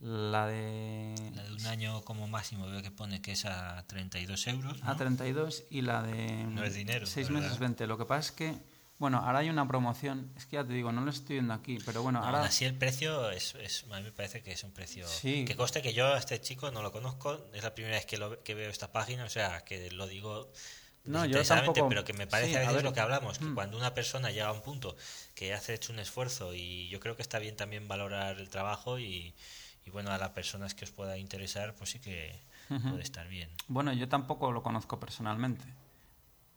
La 0.00 0.46
de 0.46 1.14
La 1.34 1.42
de 1.42 1.52
un 1.54 1.66
año 1.66 2.02
como 2.02 2.28
máximo 2.28 2.66
veo 2.68 2.82
que 2.82 2.90
pone 2.92 3.20
que 3.20 3.32
es 3.32 3.44
a 3.44 3.84
32 3.88 4.46
euros. 4.46 4.80
¿no? 4.82 4.90
a 4.90 4.96
32 4.96 5.64
y 5.70 5.82
la 5.82 6.02
de 6.02 6.44
No 6.44 6.62
es 6.62 6.74
dinero, 6.74 7.04
seis 7.06 7.28
¿verdad? 7.28 7.42
meses 7.42 7.58
20. 7.58 7.86
Lo 7.88 7.98
que 7.98 8.04
pasa 8.04 8.20
es 8.28 8.32
que 8.32 8.54
Bueno, 8.98 9.18
ahora 9.18 9.38
hay 9.40 9.48
una 9.50 9.66
promoción, 9.68 10.32
es 10.36 10.46
que 10.46 10.56
ya 10.56 10.64
te 10.64 10.72
digo, 10.72 10.90
no 10.92 11.00
lo 11.02 11.10
estoy 11.10 11.36
viendo 11.36 11.54
aquí, 11.54 11.78
pero 11.86 12.02
bueno, 12.02 12.18
ahora... 12.20 12.38
Aún 12.38 12.48
así 12.48 12.64
el 12.64 12.74
precio 12.74 13.30
es, 13.30 13.54
es- 13.56 13.84
a 13.90 13.96
mí 13.98 14.02
me 14.02 14.10
parece 14.12 14.42
que 14.42 14.50
es 14.52 14.64
un 14.64 14.72
precio 14.72 15.06
Sí. 15.06 15.44
que 15.44 15.54
coste 15.56 15.82
que 15.82 15.92
yo 15.92 16.12
a 16.14 16.18
este 16.18 16.40
chico 16.40 16.70
no 16.72 16.82
lo 16.82 16.90
conozco, 16.90 17.46
es 17.54 17.62
la 17.62 17.74
primera 17.74 17.94
vez 17.96 18.06
que, 18.06 18.18
lo, 18.18 18.42
que 18.42 18.54
veo 18.56 18.68
esta 18.70 18.90
página, 18.90 19.24
o 19.24 19.28
sea, 19.28 19.60
que 19.64 19.90
lo 19.92 20.08
digo 20.08 20.50
No, 21.04 21.24
yo 21.26 21.42
tampoco- 21.44 21.88
pero 21.88 22.04
que 22.04 22.12
me 22.12 22.26
parece 22.26 22.50
sí, 22.50 22.56
a 22.56 22.58
a 22.58 22.60
veces 22.62 22.74
ver, 22.76 22.84
lo 22.84 22.92
que 22.92 22.98
hablamos, 23.00 23.38
que 23.38 23.44
mm. 23.44 23.54
cuando 23.54 23.76
una 23.76 23.94
persona 23.94 24.30
llega 24.32 24.48
a 24.48 24.52
un 24.52 24.62
punto 24.62 24.96
que 25.36 25.54
hace 25.54 25.74
hecho 25.74 25.92
un 25.92 26.00
esfuerzo 26.00 26.52
y 26.54 26.88
yo 26.88 26.98
creo 26.98 27.14
que 27.14 27.22
está 27.22 27.38
bien 27.38 27.54
también 27.56 27.86
valorar 27.86 28.38
el 28.40 28.48
trabajo 28.48 28.98
y, 28.98 29.32
y 29.88 29.90
bueno, 29.90 30.10
a 30.10 30.18
las 30.18 30.30
personas 30.30 30.74
que 30.74 30.84
os 30.84 30.90
pueda 30.90 31.16
interesar, 31.16 31.74
pues 31.74 31.90
sí 31.90 31.98
que 31.98 32.38
puede 32.68 33.02
estar 33.02 33.26
bien. 33.26 33.48
Bueno, 33.68 33.90
yo 33.94 34.06
tampoco 34.06 34.52
lo 34.52 34.62
conozco 34.62 35.00
personalmente, 35.00 35.64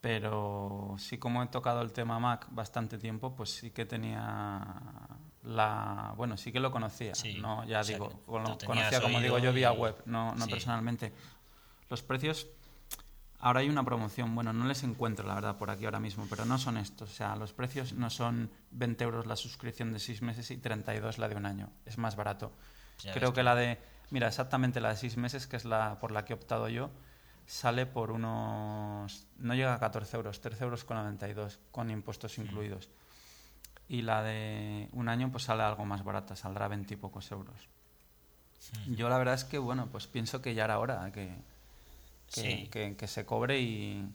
pero 0.01 0.95
sí 0.99 1.17
como 1.17 1.41
he 1.41 1.47
tocado 1.47 1.81
el 1.81 1.93
tema 1.93 2.19
Mac 2.19 2.47
bastante 2.51 2.97
tiempo, 2.97 3.33
pues 3.33 3.49
sí 3.51 3.71
que 3.71 3.85
tenía 3.85 4.65
la... 5.43 6.13
Bueno, 6.17 6.35
sí 6.35 6.51
que 6.51 6.59
lo 6.59 6.71
conocía, 6.71 7.15
Sí, 7.15 7.39
no, 7.39 7.63
ya 7.63 7.83
sea, 7.85 7.95
digo, 7.95 8.09
que 8.09 8.15
lo 8.39 8.57
conocía 8.65 9.01
como 9.01 9.21
digo 9.21 9.37
yo 9.39 9.53
vía 9.53 9.73
y- 9.73 9.77
web, 9.77 9.95
no, 10.05 10.35
no 10.35 10.45
sí. 10.45 10.51
personalmente. 10.51 11.13
Los 11.89 12.03
precios, 12.03 12.47
ahora 13.39 13.61
hay 13.61 13.69
una 13.69 13.85
promoción, 13.85 14.35
bueno, 14.35 14.51
no 14.51 14.65
les 14.65 14.83
encuentro 14.83 15.25
la 15.25 15.35
verdad 15.35 15.57
por 15.57 15.69
aquí 15.69 15.85
ahora 15.85 16.01
mismo, 16.01 16.27
pero 16.29 16.43
no 16.43 16.57
son 16.57 16.75
estos, 16.77 17.09
o 17.09 17.13
sea, 17.13 17.37
los 17.37 17.53
precios 17.53 17.93
no 17.93 18.09
son 18.09 18.51
20 18.71 19.05
euros 19.05 19.25
la 19.25 19.37
suscripción 19.37 19.93
de 19.93 19.99
6 19.99 20.21
meses 20.21 20.51
y 20.51 20.57
32 20.57 21.17
la 21.17 21.29
de 21.29 21.35
un 21.37 21.45
año, 21.45 21.69
es 21.85 21.97
más 21.97 22.17
barato. 22.17 22.51
Ya 23.03 23.11
Creo 23.13 23.33
que 23.33 23.43
la 23.43 23.55
de, 23.55 23.77
mira, 24.09 24.27
exactamente 24.27 24.79
la 24.81 24.89
de 24.89 24.95
6 24.97 25.17
meses, 25.17 25.47
que 25.47 25.57
es 25.57 25.65
la 25.65 25.97
por 25.99 26.11
la 26.11 26.23
que 26.25 26.33
he 26.33 26.35
optado 26.35 26.67
yo, 26.69 26.89
sale 27.47 27.85
por 27.85 28.11
unos, 28.11 29.25
no 29.37 29.55
llega 29.55 29.73
a 29.75 29.79
14 29.79 30.15
euros, 30.17 30.39
13 30.41 30.63
euros 30.63 30.83
con 30.83 30.97
92, 30.97 31.59
con 31.71 31.89
impuestos 31.89 32.37
incluidos. 32.37 32.89
Y 33.89 34.03
la 34.03 34.23
de 34.23 34.87
un 34.93 35.09
año 35.09 35.31
pues 35.31 35.43
sale 35.45 35.63
algo 35.63 35.83
más 35.85 36.03
barata, 36.03 36.35
saldrá 36.35 36.67
20 36.69 36.93
y 36.93 36.97
pocos 36.97 37.29
euros. 37.31 37.67
Yo 38.87 39.09
la 39.09 39.17
verdad 39.17 39.33
es 39.33 39.43
que, 39.43 39.57
bueno, 39.57 39.87
pues 39.91 40.07
pienso 40.07 40.41
que 40.41 40.53
ya 40.53 40.63
era 40.65 40.79
hora 40.79 41.11
que, 41.11 41.29
que, 42.33 42.41
Sí. 42.41 42.67
que- 42.71 42.95
que 42.95 43.07
se 43.07 43.25
cobre 43.25 43.59
y, 43.59 44.07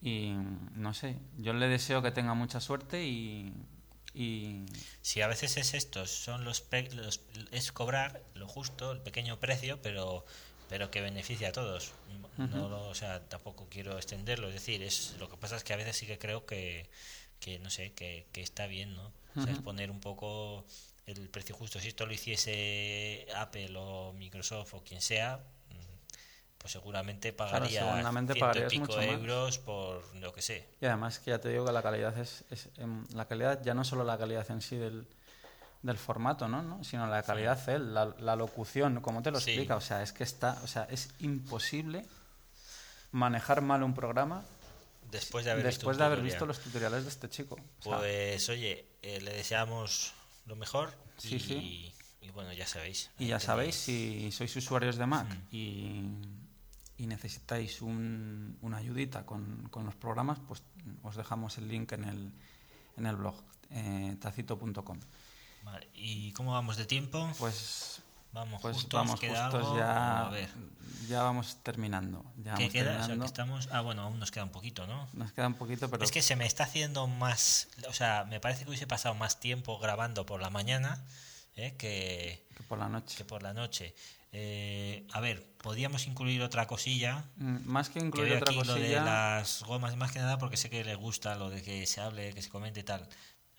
y 0.00 0.34
no 0.74 0.94
sé, 0.94 1.16
yo 1.38 1.52
le 1.52 1.68
deseo 1.68 2.02
que 2.02 2.10
tenga 2.10 2.34
mucha 2.34 2.60
suerte 2.60 3.04
y, 3.04 3.52
y 4.14 4.64
Sí, 5.00 5.20
a 5.22 5.26
veces 5.26 5.56
es 5.56 5.74
esto, 5.74 6.06
son 6.06 6.44
los, 6.44 6.60
pre- 6.60 6.90
los- 6.92 7.20
es 7.50 7.72
cobrar 7.72 8.22
lo 8.34 8.46
justo, 8.48 8.92
el 8.92 9.00
pequeño 9.00 9.38
precio, 9.40 9.80
pero 9.82 10.24
pero 10.68 10.90
que 10.90 11.02
beneficia 11.02 11.48
a 11.48 11.52
todos. 11.52 11.92
No 12.38 12.68
lo- 12.70 12.88
o 12.88 12.94
sea, 12.94 13.20
tampoco 13.28 13.66
quiero 13.68 13.96
extenderlo, 13.98 14.48
es 14.48 14.54
decir, 14.54 14.82
es 14.82 15.14
lo 15.18 15.28
que 15.28 15.36
pasa 15.36 15.56
es 15.56 15.64
que 15.64 15.74
a 15.74 15.76
veces 15.76 15.96
sí 15.96 16.06
que 16.06 16.18
creo 16.18 16.46
que, 16.46 16.88
que 17.40 17.58
no 17.58 17.68
sé, 17.70 17.92
que, 17.92 18.26
que 18.32 18.40
está 18.40 18.66
bien, 18.66 18.94
¿no? 18.94 19.12
O 19.36 19.42
sea, 19.42 19.52
es 19.52 19.58
poner 19.60 19.90
un 19.90 20.00
poco 20.00 20.64
el 21.06 21.28
precio 21.28 21.54
justo. 21.54 21.78
Si 21.80 21.88
esto 21.88 22.06
lo 22.06 22.12
hiciese 22.14 23.26
Apple 23.36 23.70
o 23.76 24.12
Microsoft 24.14 24.72
o 24.74 24.82
quien 24.84 25.00
sea, 25.02 25.44
pues 26.62 26.72
seguramente 26.72 27.32
pagaría 27.32 27.80
seguramente 27.80 28.32
ciento 28.32 28.38
y 28.38 28.40
pagarías 28.40 28.72
pico 28.72 28.86
mucho 28.86 28.96
más. 28.96 29.06
euros 29.06 29.58
por 29.58 30.14
lo 30.16 30.32
que 30.32 30.40
sé. 30.42 30.66
Y 30.80 30.86
además 30.86 31.18
que 31.18 31.30
ya 31.32 31.38
te 31.40 31.48
digo 31.50 31.66
que 31.66 31.72
la 31.72 31.82
calidad 31.82 32.16
es, 32.18 32.44
es, 32.50 32.68
em, 32.78 33.04
la 33.14 33.26
calidad 33.26 33.60
ya 33.62 33.74
no 33.74 33.84
solo 33.84 34.04
la 34.04 34.16
calidad 34.16 34.50
en 34.50 34.62
sí 34.62 34.76
del, 34.76 35.06
del 35.82 35.98
formato, 35.98 36.46
¿no? 36.48 36.62
¿no? 36.62 36.82
sino 36.84 37.06
la 37.08 37.22
calidad 37.24 37.68
él, 37.68 37.92
la, 37.92 38.14
la 38.20 38.36
locución, 38.36 39.00
como 39.00 39.22
te 39.22 39.30
lo 39.32 39.40
Sí. 39.40 39.50
explica, 39.50 39.76
o 39.76 39.80
sea, 39.80 40.02
es 40.02 40.12
que 40.12 40.22
está, 40.24 40.58
o 40.62 40.66
sea, 40.68 40.86
es 40.90 41.10
imposible 41.18 42.06
manejar 43.10 43.60
mal 43.60 43.82
un 43.82 43.94
programa 43.94 44.44
Después 45.10 45.44
de 45.44 45.50
haber 45.50 45.66
visto 45.66 45.80
después 45.80 45.96
un 45.96 45.98
de 45.98 46.04
haber 46.06 46.20
visto 46.22 46.46
los 46.46 46.58
tutoriales 46.60 47.02
de 47.02 47.10
este 47.10 47.28
chico. 47.28 47.56
O 47.80 47.82
sea, 47.82 47.98
Pues 47.98 48.48
oye, 48.48 48.86
eh, 49.02 49.20
le 49.20 49.32
deseamos 49.34 50.14
lo 50.46 50.56
mejor 50.56 50.90
Sí, 51.18 51.34
y, 51.34 51.40
sí. 51.40 51.94
y 52.22 52.30
bueno, 52.30 52.50
ya 52.54 52.66
sabéis. 52.66 53.10
y 53.18 53.26
ya 53.26 53.36
tenéis- 53.36 53.40
sabéis, 53.44 53.74
si 53.74 54.32
sois 54.32 54.56
usuarios 54.56 54.96
de 54.96 55.04
Mac 55.04 55.26
Mm. 55.28 55.54
y, 55.54 56.02
y 57.02 57.06
necesitáis 57.08 57.82
un- 57.82 58.56
una 58.62 58.76
ayudita 58.76 59.26
con, 59.26 59.68
con 59.70 59.84
los 59.84 59.94
programas, 59.96 60.38
pues 60.46 60.62
os 61.02 61.16
dejamos 61.16 61.58
el 61.58 61.66
link 61.66 61.90
en 61.92 62.04
el, 62.04 62.32
en 62.96 63.06
el 63.06 63.16
blog, 63.16 63.34
eh, 63.70 64.16
tacito.com. 64.20 65.00
Vale, 65.64 65.88
¿Y 65.94 66.30
cómo 66.32 66.52
vamos 66.52 66.76
de 66.76 66.86
tiempo? 66.86 67.28
Pues, 67.38 68.02
vamos 68.32 68.62
pues 68.62 68.76
justos, 68.76 68.98
vamos 69.00 69.18
¿queda 69.18 69.44
justos 69.50 69.64
algo? 69.66 69.78
ya, 69.78 70.26
A 70.26 70.30
ver, 70.30 70.48
ya 71.08 71.22
vamos 71.24 71.58
terminando. 71.64 72.24
Ya 72.36 72.54
¿qué 72.54 72.64
vamos 72.66 72.72
queda? 72.72 73.00
O 73.02 73.06
sea, 73.06 73.18
que 73.18 73.24
estamos... 73.24 73.68
Ah, 73.72 73.80
bueno, 73.80 74.02
aún 74.02 74.20
nos 74.20 74.30
queda 74.30 74.44
un 74.44 74.50
poquito, 74.52 74.86
¿no? 74.86 75.08
Nos 75.12 75.32
queda 75.32 75.48
un 75.48 75.54
poquito, 75.54 75.90
pero 75.90 76.04
Es 76.04 76.12
que 76.12 76.22
se 76.22 76.36
me 76.36 76.46
está 76.46 76.62
haciendo 76.64 77.08
más... 77.08 77.66
O 77.88 77.92
sea, 77.92 78.24
me 78.28 78.38
parece 78.38 78.62
que 78.62 78.70
hubiese 78.70 78.86
pasado 78.86 79.16
más 79.16 79.40
tiempo 79.40 79.78
grabando 79.80 80.24
por 80.24 80.40
la 80.40 80.50
mañana 80.50 81.04
¿eh? 81.56 81.74
que, 81.76 82.46
que 82.56 82.62
por 82.62 82.78
la 82.78 82.88
noche. 82.88 83.16
que 83.16 83.24
por 83.24 83.42
la 83.42 83.52
noche. 83.52 83.92
Eh, 84.34 85.06
a 85.12 85.20
ver, 85.20 85.46
podríamos 85.58 86.06
incluir 86.06 86.40
otra 86.42 86.66
cosilla 86.66 87.24
Mm, 87.36 87.58
Más 87.66 87.88
que 87.90 88.00
que 88.00 88.06
incluir 88.06 88.32
otra 88.34 88.50
aquí 88.50 88.66
lo 88.66 88.74
de 88.74 88.88
las 89.04 89.62
gomas, 89.64 89.94
más 89.96 90.10
que 90.10 90.20
nada 90.20 90.38
porque 90.38 90.56
sé 90.56 90.70
que 90.70 90.84
le 90.84 90.94
gusta 90.94 91.34
lo 91.34 91.50
de 91.50 91.62
que 91.62 91.86
se 91.86 92.00
hable, 92.00 92.32
que 92.32 92.40
se 92.42 92.48
comente 92.48 92.80
y 92.80 92.84
tal. 92.84 93.06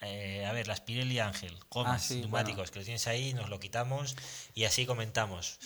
Eh, 0.01 0.45
a 0.45 0.51
ver, 0.51 0.67
las 0.67 0.81
Pirelli 0.81 1.19
Ángel, 1.19 1.55
gomas, 1.69 2.03
Ah, 2.03 2.07
sí, 2.07 2.19
neumáticos, 2.21 2.57
bueno. 2.57 2.71
que 2.73 2.79
los 2.79 2.85
tienes 2.85 3.07
ahí, 3.07 3.33
nos 3.33 3.49
lo 3.49 3.59
quitamos 3.59 4.15
y 4.55 4.63
así 4.65 4.85
comentamos. 4.85 5.59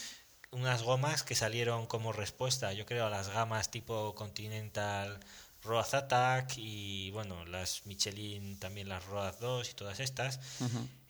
Unas 0.51 0.83
gomas 0.83 1.23
que 1.23 1.35
salieron 1.35 1.87
como 1.87 2.11
respuesta, 2.13 2.73
yo 2.73 2.85
creo, 2.85 3.05
a 3.07 3.09
las 3.09 3.29
gamas 3.29 3.71
tipo 3.71 4.13
Continental 4.15 5.19
Road 5.63 5.93
Attack 5.95 6.53
y 6.57 7.11
bueno, 7.11 7.45
las 7.45 7.85
Michelin 7.85 8.59
también 8.59 8.89
las 8.89 9.05
Road 9.05 9.35
2 9.39 9.71
y 9.71 9.73
todas 9.73 9.99
estas. 10.01 10.39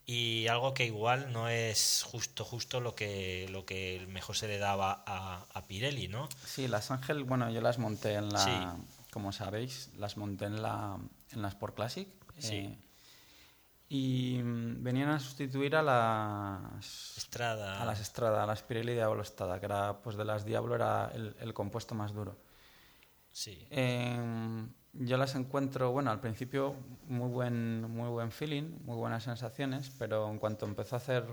Y 0.10 0.48
algo 0.48 0.74
que 0.74 0.86
igual 0.86 1.34
no 1.34 1.50
es 1.50 2.04
justo 2.10 2.46
justo 2.46 2.80
lo 2.80 2.96
que 2.96 3.48
lo 3.52 3.66
que 3.66 4.06
mejor 4.10 4.38
se 4.38 4.48
le 4.48 4.58
daba 4.58 5.04
a, 5.06 5.46
a 5.54 5.68
Pirelli, 5.68 6.08
¿no? 6.08 6.30
Sí, 6.46 6.70
las 6.70 6.90
Ángel, 6.92 7.26
bueno, 7.26 7.50
yo 7.52 7.60
las 7.60 7.78
monté 7.78 8.14
en 8.14 8.30
la, 8.30 8.40
Sí. 8.40 8.52
como 9.12 9.34
sabéis, 9.34 9.90
las 9.98 10.16
monté 10.16 10.46
en 10.46 10.62
la, 10.62 10.98
en 11.32 11.42
la 11.42 11.50
Sport 11.50 11.76
Classic. 11.76 12.08
Sí. 12.40 12.56
eh, 12.56 12.78
y 13.90 14.42
mm, 14.42 14.82
venían 14.82 15.10
a 15.10 15.20
sustituir 15.20 15.76
a 15.76 15.82
las 15.84 17.18
Estrada. 17.18 17.82
a 17.82 17.86
las 17.86 18.00
Estrada, 18.00 18.44
a 18.44 18.46
las 18.46 18.64
Pirelli 18.64 18.94
Diablo 18.94 19.22
Estrada, 19.22 19.60
que 19.60 19.66
era, 19.66 20.02
pues 20.02 20.16
de 20.16 20.24
las 20.24 20.46
Diablo 20.46 20.76
era 20.76 21.12
el, 21.14 21.36
el 21.40 21.54
compuesto 21.54 21.96
más 21.96 22.14
duro. 22.14 22.38
Sí. 23.30 23.68
Eh, 23.72 24.66
yo 25.00 25.18
las 25.18 25.36
encuentro, 25.36 25.92
bueno, 25.92 26.12
al 26.12 26.20
principio 26.20 26.76
muy 27.08 27.30
buen, 27.30 27.84
muy 27.92 28.10
buen 28.10 28.32
feeling, 28.32 28.78
muy 28.86 28.96
buenas 28.96 29.24
sensaciones, 29.24 29.92
pero 29.98 30.30
en 30.30 30.40
cuanto 30.40 30.66
empezó 30.66 30.96
a 30.96 30.98
hacer, 30.98 31.26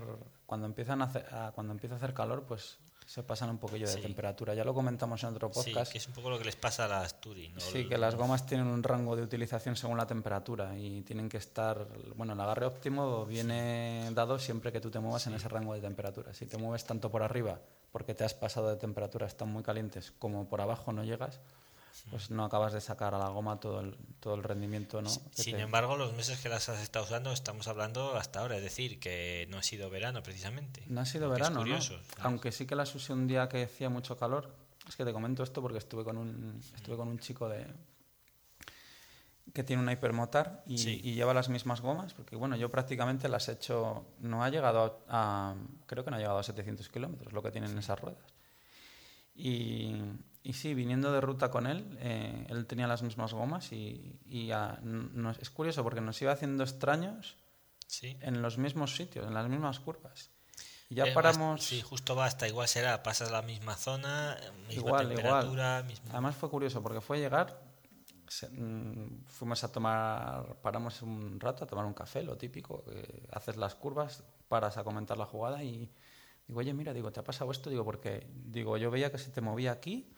cuando 0.45 0.65
empiezan 0.67 1.01
a 1.01 1.05
hacer, 1.05 1.25
a- 1.33 1.51
cuando 1.53 1.73
empieza 1.73 1.95
a 1.95 1.97
hacer 1.97 2.13
calor, 2.13 2.43
pues 2.43 2.77
se 3.05 3.21
pasan 3.21 3.51
un 3.51 3.59
poquillo 3.59 3.85
de 3.85 3.93
Sí. 3.93 4.01
temperatura. 4.01 4.55
Ya 4.55 4.63
lo 4.63 4.73
comentamos 4.73 5.21
en 5.23 5.29
otro 5.29 5.51
Sí, 5.53 5.69
podcast. 5.71 5.91
que 5.91 5.99
es 5.99 6.07
un 6.07 6.15
poco 6.15 6.31
lo 6.31 6.39
que 6.39 6.45
les 6.45 6.55
pasa 6.55 6.85
a 6.85 6.87
las 6.87 7.21
Touring. 7.21 7.53
¿no? 7.53 7.59
Sí, 7.59 7.87
que 7.87 7.99
las 7.99 8.15
gomas 8.15 8.47
tienen 8.47 8.65
un 8.65 8.81
rango 8.81 9.15
de 9.15 9.21
utilización 9.21 9.75
según 9.75 9.97
la 9.97 10.07
temperatura 10.07 10.75
y 10.75 11.01
tienen 11.03 11.29
que 11.29 11.37
estar, 11.37 11.87
bueno, 12.15 12.33
el 12.33 12.39
agarre 12.39 12.65
óptimo 12.65 13.23
viene 13.27 14.09
dado 14.13 14.39
siempre 14.39 14.71
que 14.71 14.81
tú 14.81 14.89
te 14.89 14.99
muevas 14.99 15.27
en 15.27 15.35
ese 15.35 15.47
rango 15.49 15.75
de 15.75 15.81
temperatura. 15.81 16.33
Si 16.33 16.47
te 16.47 16.57
mueves 16.57 16.83
tanto 16.85 17.11
por 17.11 17.21
arriba 17.21 17.59
porque 17.91 18.15
te 18.15 18.23
has 18.23 18.33
pasado 18.33 18.69
de 18.69 18.75
temperatura, 18.77 19.27
están 19.27 19.49
muy 19.51 19.61
calientes, 19.61 20.11
como 20.17 20.49
por 20.49 20.61
abajo 20.61 20.91
no 20.91 21.03
llegas, 21.03 21.39
pues 22.11 22.29
no 22.31 22.45
acabas 22.45 22.71
de 22.73 22.81
sacar 22.81 23.13
a 23.15 23.17
la 23.17 23.29
goma 23.29 23.59
todo 23.59 23.79
el, 23.81 23.97
todo 24.19 24.35
el 24.35 24.43
rendimiento, 24.43 25.01
¿no? 25.01 25.09
Sin 25.09 25.55
te- 25.55 25.61
embargo, 25.61 25.97
los 25.97 26.13
meses 26.13 26.39
que 26.39 26.49
las 26.49 26.69
has 26.69 26.81
estado 26.81 27.05
usando 27.05 27.31
estamos 27.31 27.67
hablando 27.67 28.15
hasta 28.15 28.39
ahora, 28.39 28.57
es 28.57 28.63
decir, 28.63 28.99
que 28.99 29.47
no 29.49 29.57
ha 29.57 29.63
sido 29.63 29.89
verano 29.89 30.21
precisamente. 30.23 30.83
No 30.87 31.01
ha 31.01 31.05
sido 31.05 31.29
verano, 31.29 31.65
¿no? 31.65 31.77
Aunque 32.19 32.51
sí 32.51 32.65
que 32.65 32.75
las 32.75 32.93
usé 32.95 33.13
un 33.13 33.27
día 33.27 33.49
que 33.49 33.63
hacía 33.63 33.89
mucho 33.89 34.17
calor. 34.17 34.55
Es 34.87 34.95
que 34.95 35.03
te 35.03 35.11
comento 35.13 35.41
esto 35.43 35.61
porque 35.63 35.79
estuve 35.79 36.03
con 36.03 36.17
un, 36.17 36.61
estuve 36.75 36.95
con 36.95 37.07
un 37.07 37.17
chico 37.17 37.49
de 37.49 37.65
que 39.53 39.63
tiene 39.63 39.81
una 39.81 39.93
hipermotar 39.93 40.63
y, 40.67 40.77
Sí. 40.77 40.99
y 41.03 41.13
lleva 41.13 41.33
las 41.33 41.49
mismas 41.49 41.79
gomas, 41.81 42.13
porque 42.13 42.35
bueno, 42.35 42.55
yo 42.55 42.69
prácticamente 42.69 43.29
las 43.29 43.47
he 43.47 43.53
hecho, 43.53 44.05
no 44.19 44.43
ha 44.43 44.49
llegado 44.49 45.01
a, 45.07 45.51
a- 45.51 45.55
creo 45.85 46.03
que 46.03 46.11
no 46.11 46.17
ha 46.17 46.19
llegado 46.19 46.39
a 46.39 46.43
700 46.43 46.89
kilómetros, 46.89 47.31
lo 47.31 47.41
que 47.41 47.51
tienen 47.51 47.77
esas 47.77 47.99
ruedas. 47.99 48.33
Y, 49.35 49.95
y 50.45 50.53
sí, 50.53 50.73
viniendo 50.73 51.11
de 51.11 51.19
ruta 51.21 51.49
con 51.49 51.65
él, 51.67 51.97
eh, 51.99 52.45
él 52.49 52.65
tenía 52.67 52.87
las 52.87 53.01
mismas 53.01 53.33
gomas 53.33 53.71
y, 53.73 54.19
y 54.27 54.51
a- 54.51 54.79
nos- 54.83 55.39
es 55.39 55.49
curioso 55.49 55.83
porque 55.83 56.01
nos 56.01 56.21
iba 56.21 56.31
haciendo 56.31 56.63
extraños 56.63 57.35
Sí. 57.87 58.17
en 58.21 58.41
los 58.41 58.57
mismos 58.57 58.95
sitios, 58.95 59.25
en 59.27 59.33
las 59.33 59.47
mismas 59.49 59.79
curvas. 59.79 60.29
Y 60.89 60.95
ya 60.95 61.05
Eh, 61.05 61.13
paramos. 61.13 61.63
sí, 61.63 61.81
justo 61.81 62.13
basta, 62.15 62.47
igual 62.47 62.67
será, 62.67 63.01
pasas 63.03 63.31
la 63.31 63.41
misma 63.41 63.75
zona, 63.75 64.37
misma 64.67 64.73
Igual, 64.73 65.07
temperatura, 65.09 65.79
igual. 65.79 65.85
mismo- 65.85 66.09
Además 66.11 66.35
fue 66.35 66.49
curioso 66.49 66.81
porque 66.83 67.01
fue 67.01 67.17
llegar, 67.19 67.59
se- 68.27 68.49
mm, 68.49 69.23
fuimos 69.25 69.63
a 69.63 69.71
tomar, 69.71 70.57
paramos 70.61 71.01
un 71.01 71.39
rato 71.39 71.63
a 71.63 71.67
tomar 71.67 71.85
un 71.85 71.93
café, 71.93 72.21
lo 72.23 72.37
típico, 72.37 72.83
que 72.85 73.27
haces 73.31 73.57
las 73.57 73.75
curvas, 73.75 74.23
paras 74.47 74.77
a 74.77 74.83
comentar 74.83 75.17
la 75.17 75.25
jugada 75.25 75.63
y 75.63 75.89
digo, 76.47 76.59
oye, 76.59 76.73
mira, 76.73 76.93
digo, 76.93 77.11
¿te 77.11 77.19
ha 77.19 77.23
pasado 77.23 77.51
esto? 77.51 77.69
Digo, 77.71 77.83
porque 77.83 78.27
digo, 78.31 78.77
yo 78.77 78.91
veía 78.91 79.11
que 79.11 79.17
se 79.17 79.31
te 79.31 79.41
movía 79.41 79.71
aquí, 79.71 80.11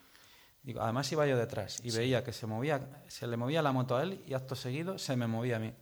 Digo, 0.68 0.82
además 0.82 1.10
iba 1.14 1.26
yo 1.26 1.38
detrás 1.38 1.80
y 1.82 1.92
veía 1.92 2.26
que 2.26 2.34
se 2.34 2.46
movía, 2.46 3.02
se 3.08 3.26
le 3.26 3.38
movía 3.38 3.62
la 3.62 3.72
moto 3.72 3.96
a 3.96 4.04
él 4.04 4.22
y 4.28 4.34
acto 4.34 4.54
seguido 4.54 5.00
se 5.00 5.16
me 5.16 5.26
movía 5.26 5.56
a 5.56 5.60
mí. 5.60 5.74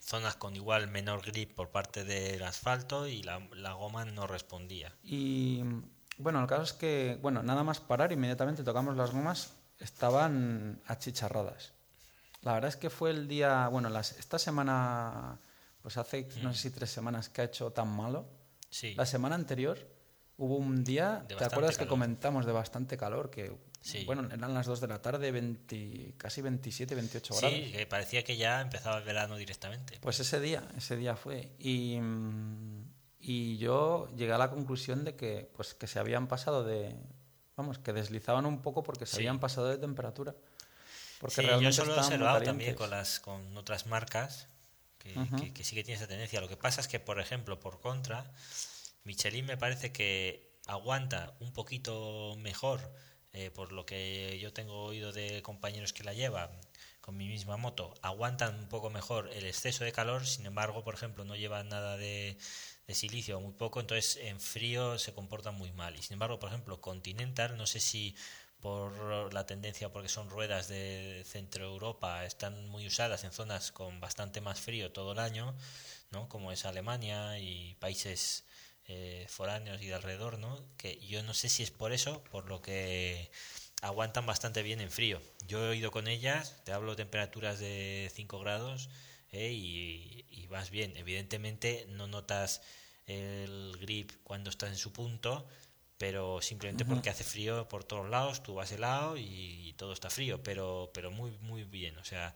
Zonas 0.00 0.34
con 0.34 0.56
igual 0.56 0.88
menor 0.88 1.22
grip 1.22 1.54
por 1.54 1.68
parte 1.68 2.02
del 2.02 2.42
asfalto 2.42 3.06
y 3.06 3.22
la, 3.22 3.38
la 3.54 3.74
goma 3.74 4.04
no 4.04 4.26
respondía. 4.26 4.92
Y 5.04 5.62
bueno, 6.18 6.40
el 6.40 6.48
caso 6.48 6.64
es 6.64 6.72
que, 6.72 7.16
bueno, 7.22 7.44
nada 7.44 7.62
más 7.62 7.78
parar, 7.78 8.10
inmediatamente 8.10 8.64
tocamos 8.64 8.96
las 8.96 9.12
gomas, 9.12 9.52
estaban 9.78 10.82
achicharradas. 10.88 11.72
La 12.42 12.54
verdad 12.54 12.70
es 12.70 12.76
que 12.76 12.90
fue 12.90 13.10
el 13.10 13.28
día, 13.28 13.68
bueno, 13.68 13.88
las, 13.88 14.18
esta 14.18 14.40
semana, 14.40 15.38
pues 15.80 15.96
hace 15.96 16.28
no 16.42 16.52
sé 16.52 16.58
si 16.58 16.70
tres 16.70 16.90
semanas 16.90 17.28
que 17.28 17.42
ha 17.42 17.44
hecho 17.44 17.70
tan 17.70 17.86
malo. 17.86 18.26
Sí. 18.68 18.96
La 18.96 19.06
semana 19.06 19.36
anterior 19.36 19.78
hubo 20.40 20.56
un 20.56 20.82
día, 20.82 21.24
¿te 21.28 21.44
acuerdas 21.44 21.76
que 21.78 21.86
comentamos 21.86 22.46
de 22.46 22.52
bastante 22.52 22.96
calor? 22.96 23.30
Que, 23.30 23.52
Sí. 23.82 24.04
bueno, 24.04 24.26
eran 24.32 24.52
las 24.52 24.66
2 24.66 24.80
de 24.80 24.88
la 24.88 25.00
tarde, 25.00 25.30
20, 25.30 26.14
casi 26.18 26.42
27, 26.42 26.94
28 26.94 27.34
grados. 27.34 27.58
Sí, 27.58 27.72
que 27.72 27.86
parecía 27.86 28.22
que 28.24 28.36
ya 28.36 28.60
empezaba 28.60 28.98
el 28.98 29.04
verano 29.04 29.36
directamente. 29.36 29.98
Pues 30.00 30.18
ese 30.20 30.40
día, 30.40 30.62
ese 30.76 30.96
día 30.96 31.14
fue. 31.16 31.52
Y, 31.58 31.98
y 33.20 33.58
yo 33.58 34.08
llegué 34.16 34.32
a 34.32 34.38
la 34.38 34.50
conclusión 34.50 35.04
de 35.04 35.14
que, 35.16 35.50
pues, 35.56 35.74
que 35.74 35.86
se 35.86 35.98
habían 35.98 36.26
pasado 36.26 36.64
de. 36.64 36.94
Vamos, 37.56 37.78
que 37.78 37.92
deslizaban 37.92 38.46
un 38.46 38.62
poco 38.62 38.82
porque 38.82 39.04
se 39.06 39.12
Sí. 39.12 39.18
habían 39.18 39.40
pasado 39.40 39.68
de 39.68 39.76
temperatura. 39.78 40.34
Porque 41.20 41.34
sí, 41.36 41.42
yo 41.42 41.48
realmente 41.48 41.70
eso 41.70 41.84
lo 41.84 41.94
he 41.94 41.98
observado 41.98 42.40
también 42.42 42.74
con, 42.74 42.88
las, 42.88 43.20
con 43.20 43.54
otras 43.58 43.86
marcas 43.86 44.46
que, 44.98 45.12
que- 45.38 45.52
que 45.52 45.64
sí 45.64 45.74
que 45.74 45.84
tiene 45.84 45.98
esa 45.98 46.06
tendencia. 46.08 46.40
Lo 46.40 46.48
que 46.48 46.56
pasa 46.56 46.80
es 46.80 46.88
que, 46.88 46.98
por 47.00 47.20
ejemplo, 47.20 47.60
por 47.60 47.80
contra, 47.80 48.24
Michelin 49.04 49.46
me 49.46 49.56
parece 49.56 49.92
que 49.92 50.58
aguanta 50.66 51.34
un 51.40 51.52
poquito 51.52 52.34
mejor, 52.38 52.92
eh, 53.32 53.50
por 53.50 53.72
lo 53.72 53.86
que 53.86 54.38
yo 54.40 54.52
tengo 54.52 54.84
oído 54.84 55.12
de 55.12 55.42
compañeros 55.42 55.92
que 55.92 56.04
la 56.04 56.14
llevan 56.14 56.50
con 57.00 57.16
mi 57.16 57.28
misma 57.28 57.56
moto, 57.56 57.94
aguantan 58.02 58.58
un 58.58 58.68
poco 58.68 58.90
mejor 58.90 59.30
el 59.32 59.46
exceso 59.46 59.84
de 59.84 59.92
calor, 59.92 60.26
sin 60.26 60.46
embargo, 60.46 60.84
por 60.84 60.94
ejemplo, 60.94 61.24
no 61.24 61.34
llevan 61.34 61.68
nada 61.68 61.96
de, 61.96 62.36
de 62.86 62.94
silicio 62.94 63.40
muy 63.40 63.52
poco, 63.52 63.80
entonces 63.80 64.16
en 64.22 64.40
frío 64.40 64.98
se 64.98 65.14
comportan 65.14 65.54
muy 65.54 65.72
mal. 65.72 65.96
Y 65.96 66.02
sin 66.02 66.14
embargo, 66.14 66.38
por 66.38 66.50
ejemplo, 66.50 66.80
Continental, 66.80 67.56
no 67.56 67.66
sé 67.66 67.80
si 67.80 68.14
por 68.60 69.32
la 69.32 69.46
tendencia, 69.46 69.90
porque 69.92 70.08
son 70.08 70.28
ruedas 70.28 70.68
de 70.68 71.24
Centro 71.26 71.64
Europa, 71.64 72.24
están 72.26 72.68
muy 72.68 72.86
usadas 72.86 73.24
en 73.24 73.32
zonas 73.32 73.72
con 73.72 74.00
bastante 74.00 74.40
más 74.40 74.60
frío 74.60 74.92
todo 74.92 75.12
el 75.12 75.18
año, 75.18 75.56
¿no? 76.10 76.28
como 76.28 76.52
es 76.52 76.64
Alemania 76.66 77.38
y 77.38 77.74
países 77.76 78.44
eh, 78.92 79.24
foráneos 79.28 79.80
y 79.82 79.86
de 79.86 79.94
alrededor, 79.94 80.40
¿no? 80.40 80.60
que 80.76 80.98
yo 81.06 81.22
no 81.22 81.32
sé 81.32 81.48
si 81.48 81.62
es 81.62 81.70
por 81.70 81.92
eso, 81.92 82.24
por 82.24 82.46
lo 82.46 82.60
que 82.60 83.30
aguantan 83.82 84.26
bastante 84.26 84.64
bien 84.64 84.80
en 84.80 84.90
frío. 84.90 85.20
Yo 85.46 85.70
he 85.70 85.76
ido 85.76 85.92
con 85.92 86.08
ellas, 86.08 86.56
te 86.64 86.72
hablo 86.72 86.90
de 86.90 86.96
temperaturas 86.96 87.60
de 87.60 88.10
5 88.12 88.40
grados 88.40 88.90
¿eh? 89.30 89.52
y, 89.52 90.24
y 90.28 90.48
vas 90.48 90.70
bien. 90.70 90.96
Evidentemente 90.96 91.86
no 91.90 92.08
notas 92.08 92.62
el 93.06 93.76
grip 93.80 94.10
cuando 94.24 94.50
estás 94.50 94.70
en 94.70 94.76
su 94.76 94.92
punto, 94.92 95.46
pero 95.96 96.42
simplemente 96.42 96.84
porque 96.84 97.10
hace 97.10 97.22
frío 97.22 97.68
por 97.68 97.84
todos 97.84 98.10
lados, 98.10 98.42
tú 98.42 98.54
vas 98.54 98.72
helado 98.72 99.16
y 99.16 99.72
todo 99.76 99.92
está 99.92 100.10
frío, 100.10 100.42
pero, 100.42 100.90
pero 100.92 101.12
muy, 101.12 101.30
muy 101.42 101.62
bien. 101.62 101.96
O 101.98 102.04
sea, 102.04 102.34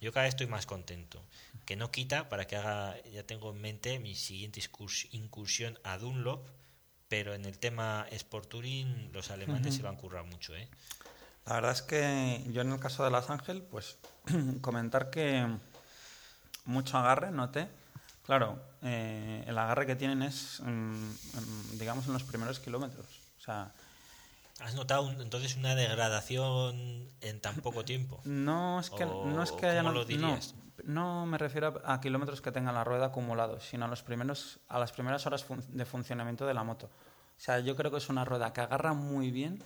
yo 0.00 0.12
cada 0.12 0.24
vez 0.24 0.34
estoy 0.34 0.46
más 0.46 0.66
contento. 0.66 1.22
Que 1.64 1.76
no 1.76 1.90
quita 1.90 2.28
para 2.28 2.46
que 2.46 2.56
haga, 2.56 2.96
ya 3.12 3.24
tengo 3.24 3.50
en 3.50 3.60
mente 3.60 3.98
mi 3.98 4.14
siguiente 4.14 4.60
incursión 5.10 5.78
a 5.82 5.98
Dunlop, 5.98 6.46
pero 7.08 7.34
en 7.34 7.44
el 7.44 7.58
tema 7.58 8.06
Sport 8.10 8.48
Touring 8.48 9.12
los 9.12 9.30
alemanes 9.30 9.74
se 9.74 9.82
van 9.82 9.94
a 9.96 9.98
currar 9.98 10.24
mucho, 10.24 10.54
¿eh? 10.54 10.68
La 11.46 11.54
verdad 11.54 11.72
es 11.72 11.82
que 11.82 12.44
yo 12.50 12.62
en 12.62 12.72
el 12.72 12.80
caso 12.80 13.04
de 13.04 13.10
Las 13.10 13.30
Ángel, 13.30 13.62
pues 13.62 13.98
comentar 14.60 15.10
que 15.10 15.46
mucho 16.64 16.98
agarre, 16.98 17.30
noté. 17.30 17.68
Claro, 18.24 18.60
eh, 18.82 19.44
el 19.46 19.56
agarre 19.56 19.86
que 19.86 19.94
tienen 19.94 20.22
es, 20.22 20.60
mm, 20.60 20.66
mm, 20.66 21.78
digamos, 21.78 22.06
en 22.06 22.12
los 22.12 22.24
primeros 22.24 22.58
kilómetros. 22.58 23.06
O 23.38 23.40
sea, 23.40 23.72
¿Has 24.60 24.74
notado 24.74 25.02
un- 25.02 25.20
entonces 25.20 25.56
una 25.56 25.74
degradación 25.74 27.10
en 27.20 27.40
tan 27.40 27.56
poco 27.56 27.84
tiempo? 27.84 28.20
no 28.24 28.80
es 28.80 28.90
que, 28.90 29.04
O, 29.04 29.24
no, 29.26 29.42
es 29.42 29.52
que 29.52 29.60
¿cómo 29.66 29.70
haya... 29.72 29.82
lo 29.82 29.92
no, 29.92 30.04
dirías? 30.04 30.54
no 30.84 31.26
me 31.26 31.36
refiero 31.38 31.80
a, 31.84 31.94
a 31.94 32.00
kilómetros 32.00 32.40
que 32.40 32.52
tenga 32.52 32.72
la 32.72 32.84
rueda 32.84 33.06
acumulados, 33.06 33.64
sino 33.68 33.84
a, 33.84 33.88
los 33.88 34.02
primeros, 34.02 34.60
a 34.68 34.78
las 34.78 34.92
primeras 34.92 35.26
horas 35.26 35.44
fun- 35.44 35.64
de 35.68 35.84
funcionamiento 35.84 36.46
de 36.46 36.54
la 36.54 36.64
moto. 36.64 36.86
O 36.86 37.40
sea, 37.40 37.58
yo 37.60 37.76
creo 37.76 37.90
que 37.90 37.98
es 37.98 38.08
una 38.08 38.24
rueda 38.24 38.52
que 38.52 38.62
agarra 38.62 38.94
muy 38.94 39.30
bien 39.30 39.62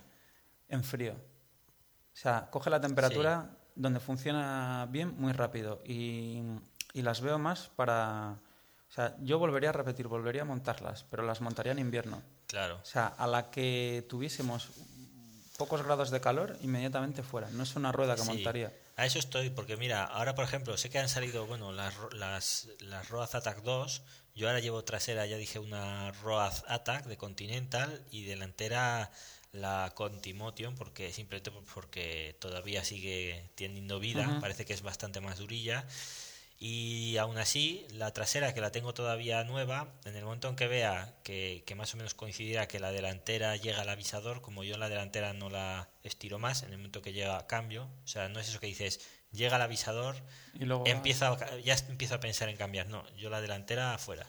en 0.68 0.82
frío. 0.82 1.12
O 1.12 2.16
sea, 2.16 2.49
coge 2.51 2.68
la 2.70 2.80
temperatura 2.80 3.51
donde 3.76 4.01
funciona 4.01 4.86
bien 4.91 5.14
muy 5.18 5.32
rápido 5.32 5.80
y, 5.84 6.43
y 6.93 7.03
las 7.03 7.20
veo 7.20 7.38
más 7.38 7.68
para... 7.76 8.38
O 8.88 8.93
sea, 8.93 9.16
yo 9.20 9.38
volvería 9.38 9.68
a 9.68 9.72
repetir, 9.72 10.09
volvería 10.09 10.43
a 10.43 10.45
montarlas, 10.45 11.05
pero 11.09 11.22
las 11.22 11.41
montaría 11.41 11.70
en 11.72 11.78
invierno. 11.78 12.22
Claro. 12.51 12.80
O 12.82 12.84
sea, 12.84 13.07
a 13.07 13.26
la 13.26 13.51
que 13.51 14.05
tuviésemos 14.09 14.68
pocos 15.57 15.82
grados 15.82 16.11
de 16.11 16.20
calor, 16.20 16.57
inmediatamente 16.62 17.22
fuera. 17.22 17.48
No 17.51 17.62
es 17.62 17.76
una 17.76 17.92
rueda 17.92 18.16
que 18.16 18.22
Sí. 18.22 18.28
montaría. 18.28 18.72
A 18.96 19.07
eso 19.07 19.18
estoy, 19.18 19.51
porque 19.51 19.76
mira, 19.76 20.05
ahora 20.05 20.34
por 20.34 20.44
ejemplo, 20.44 20.76
sé 20.76 20.90
que 20.90 20.98
han 20.98 21.09
salido, 21.09 21.46
bueno, 21.46 21.72
las, 21.72 21.94
las, 22.12 22.68
las 22.80 23.09
Road 23.09 23.28
Attack 23.34 23.62
2, 23.62 24.03
yo 24.34 24.48
ahora 24.48 24.61
llevo 24.61 24.84
trasera, 24.84 25.26
ya 25.26 25.36
dije, 25.36 25.59
una 25.59 26.12
Road 26.22 26.53
Attack 26.66 27.07
de 27.07 27.16
Continental 27.16 28.05
y 28.11 28.24
delantera 28.24 29.11
la 29.53 29.92
Contimotion, 29.94 30.74
porque 30.76 31.12
simplemente 31.12 31.51
por- 31.51 31.64
porque 31.64 32.36
todavía 32.40 32.84
sigue 32.84 33.51
teniendo 33.55 34.01
vida, 34.01 34.38
parece 34.40 34.64
que 34.64 34.72
es 34.74 34.82
bastante 34.82 35.20
más 35.20 35.38
durilla. 35.38 35.86
Y 36.62 37.16
aún 37.16 37.38
así, 37.38 37.86
la 37.90 38.12
trasera 38.12 38.52
que 38.52 38.61
la 38.61 38.70
tengo 38.70 38.92
todavía 38.92 39.42
nueva, 39.44 39.94
en 40.04 40.14
el 40.14 40.24
momento 40.24 40.46
en 40.50 40.56
que 40.56 40.66
vea 40.68 41.14
que, 41.24 41.62
que 41.66 41.74
más 41.74 41.94
o 41.94 41.96
menos 41.96 42.12
coincidirá 42.12 42.68
que 42.68 42.78
la 42.78 42.92
delantera 42.92 43.56
llega 43.56 43.80
al 43.80 43.88
avisador, 43.88 44.42
como 44.42 44.62
yo 44.62 44.76
la 44.76 44.90
delantera 44.90 45.32
no 45.32 45.48
la 45.48 45.88
estiro 46.02 46.38
más, 46.38 46.62
en 46.62 46.72
el 46.72 46.76
momento 46.76 47.00
que 47.00 47.14
llega 47.14 47.46
cambio, 47.46 47.88
o 48.04 48.06
sea, 48.06 48.28
no 48.28 48.40
es 48.40 48.48
eso 48.50 48.61
que 48.61 48.66
dices, 48.66 49.00
llega 49.32 49.56
al 49.56 49.62
avisador, 49.62 50.16
Y 50.52 50.66
luego... 50.66 50.84
empiezo 50.86 51.24
a- 51.28 51.58
ya 51.61 51.76
empiezo 51.88 52.16
a 52.16 52.20
pensar 52.20 52.50
en 52.50 52.58
cambiar, 52.58 52.88
no, 52.88 53.08
yo 53.16 53.30
la 53.30 53.40
delantera 53.40 53.94
afuera. 53.94 54.26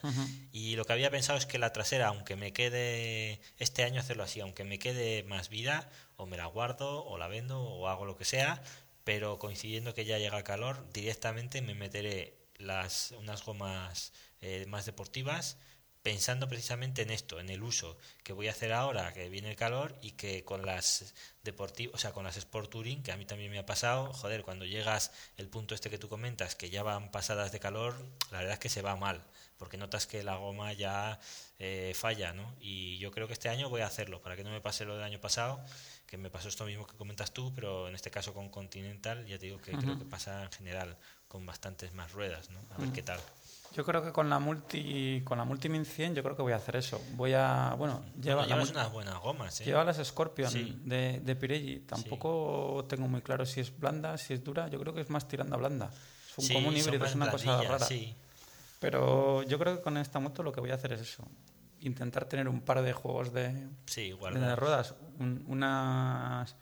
Y 0.53 0.77
lo 0.77 0.85
que 0.85 0.93
había 0.93 1.09
pensado 1.11 1.37
es 1.37 1.45
que 1.45 1.59
la 1.59 1.73
trasera, 1.73 2.07
aunque 2.07 2.37
me 2.37 2.53
quede 2.53 3.41
este 3.57 3.83
año 3.83 3.99
hacerlo 3.99 4.23
así, 4.23 4.39
aunque 4.39 4.63
me 4.63 4.79
quede 4.79 5.23
más 5.23 5.49
vida, 5.49 5.89
o 6.15 6.27
me 6.27 6.37
la 6.37 6.45
guardo, 6.45 7.03
o 7.03 7.17
la 7.17 7.27
vendo, 7.27 7.61
o 7.61 7.87
hago 7.89 8.05
lo 8.05 8.15
que 8.15 8.25
sea, 8.25 8.61
pero 9.03 9.39
coincidiendo 9.39 9.93
que 9.93 10.05
ya 10.05 10.17
llega 10.17 10.43
calor, 10.43 10.91
directamente 10.93 11.61
me 11.61 11.75
meteré 11.75 12.37
las 12.57 13.11
unas 13.17 13.43
gomas 13.43 14.13
eh, 14.41 14.65
más 14.67 14.85
deportivas 14.85 15.57
pensando 16.03 16.47
precisamente 16.47 17.03
en 17.03 17.11
esto, 17.11 17.39
en 17.39 17.49
el 17.49 17.61
uso 17.61 17.97
que 18.23 18.33
voy 18.33 18.47
a 18.47 18.51
hacer 18.51 18.73
ahora 18.73 19.13
que 19.13 19.29
viene 19.29 19.51
el 19.51 19.55
calor 19.55 19.97
y 20.01 20.11
que 20.11 20.43
con 20.43 20.65
las 20.65 21.13
deportivas, 21.43 21.95
o 21.95 21.97
sea, 21.97 22.11
con 22.11 22.23
las 22.23 22.37
Sport 22.37 22.71
Touring, 22.71 23.03
que 23.03 23.11
a 23.11 23.17
mí 23.17 23.25
también 23.25 23.51
me 23.51 23.59
ha 23.59 23.65
pasado, 23.65 24.11
joder, 24.13 24.43
cuando 24.43 24.65
llegas 24.65 25.11
el 25.37 25.47
punto 25.47 25.75
este 25.75 25.89
que 25.89 25.99
tú 25.99 26.09
comentas, 26.09 26.55
que 26.55 26.69
ya 26.69 26.81
van 26.83 27.11
pasadas 27.11 27.51
de 27.51 27.59
calor, 27.59 27.95
la 28.31 28.39
verdad 28.39 28.53
es 28.53 28.59
que 28.59 28.69
se 28.69 28.81
va 28.81 28.95
mal, 28.95 29.23
porque 29.57 29.77
notas 29.77 30.07
que 30.07 30.23
la 30.23 30.37
goma 30.37 30.73
ya 30.73 31.19
eh, 31.59 31.93
falla, 31.95 32.33
¿no? 32.33 32.55
Y 32.59 32.97
yo 32.97 33.11
creo 33.11 33.27
que 33.27 33.33
este 33.33 33.49
año 33.49 33.69
voy 33.69 33.81
a 33.81 33.87
hacerlo, 33.87 34.21
para 34.21 34.35
que 34.35 34.43
no 34.43 34.51
me 34.51 34.61
pase 34.61 34.85
lo 34.85 34.95
del 34.95 35.03
año 35.03 35.21
pasado, 35.21 35.63
que 36.11 36.17
me 36.17 36.29
pasó 36.29 36.49
esto 36.49 36.65
mismo 36.65 36.85
que 36.85 36.97
comentas 36.97 37.31
tú, 37.31 37.53
pero 37.55 37.87
en 37.87 37.95
este 37.95 38.11
caso 38.11 38.33
con 38.33 38.49
Continental, 38.49 39.25
ya 39.25 39.39
te 39.39 39.45
digo 39.45 39.61
que 39.61 39.71
creo 39.71 39.97
que 39.97 40.03
pasa 40.03 40.43
en 40.43 40.51
general 40.51 40.97
con 41.29 41.45
bastantes 41.45 41.93
más 41.93 42.11
ruedas, 42.11 42.49
¿no? 42.49 42.59
A 42.75 42.77
ver 42.79 42.89
qué 42.91 43.01
tal. 43.01 43.17
Yo 43.73 43.85
creo 43.85 44.03
que 44.03 44.11
con 44.11 44.29
la 44.29 44.37
multi 44.37 45.21
con 45.23 45.37
la 45.37 45.45
multi 45.45 45.69
1100 45.69 46.13
yo 46.13 46.21
creo 46.21 46.35
que 46.35 46.41
voy 46.41 46.51
a 46.51 46.57
hacer 46.57 46.75
eso. 46.75 47.01
Voy 47.13 47.31
a, 47.33 47.75
bueno, 47.77 48.03
lleva, 48.21 48.41
Bueno, 48.41 48.55
llevas 48.55 48.71
unas 48.71 48.91
buenas 48.91 49.19
gomas, 49.21 49.61
¿eh? 49.61 49.63
lleva 49.63 49.85
las 49.85 50.05
Scorpion 50.05 50.51
Sí. 50.51 50.77
de, 50.83 51.21
de 51.21 51.35
Pirelli. 51.37 51.79
Tampoco 51.79 52.85
tengo 52.89 53.07
muy 53.07 53.21
claro 53.21 53.45
si 53.45 53.61
es 53.61 53.71
blanda, 53.79 54.17
si 54.17 54.33
es 54.33 54.43
dura. 54.43 54.67
Yo 54.67 54.81
creo 54.81 54.93
que 54.93 54.99
es 54.99 55.09
más 55.09 55.25
tirando 55.29 55.55
a 55.55 55.59
blanda. 55.59 55.89
Es 56.29 56.37
un 56.39 56.43
Sí, 56.43 56.53
son 56.53 56.75
híbrido, 56.75 57.05
es 57.05 57.15
una 57.15 57.31
cosa 57.31 57.61
rara. 57.63 57.85
sí. 57.85 58.13
Pero 58.81 59.43
yo 59.43 59.57
creo 59.57 59.77
que 59.77 59.81
con 59.81 59.95
esta 59.97 60.19
moto 60.19 60.43
lo 60.43 60.51
que 60.51 60.59
voy 60.59 60.71
a 60.71 60.75
hacer 60.75 60.91
es 60.91 60.99
eso. 61.01 61.23
Intentar 61.81 62.25
tener 62.25 62.47
un 62.47 62.61
par 62.61 62.81
de 62.81 62.93
juegos 62.93 63.33
de, 63.33 63.67
Sí, 63.85 64.01
igual. 64.01 64.33
de 64.39 64.55
ruedas. 64.55 64.95
un- 65.19 65.43
unas, 65.47 66.55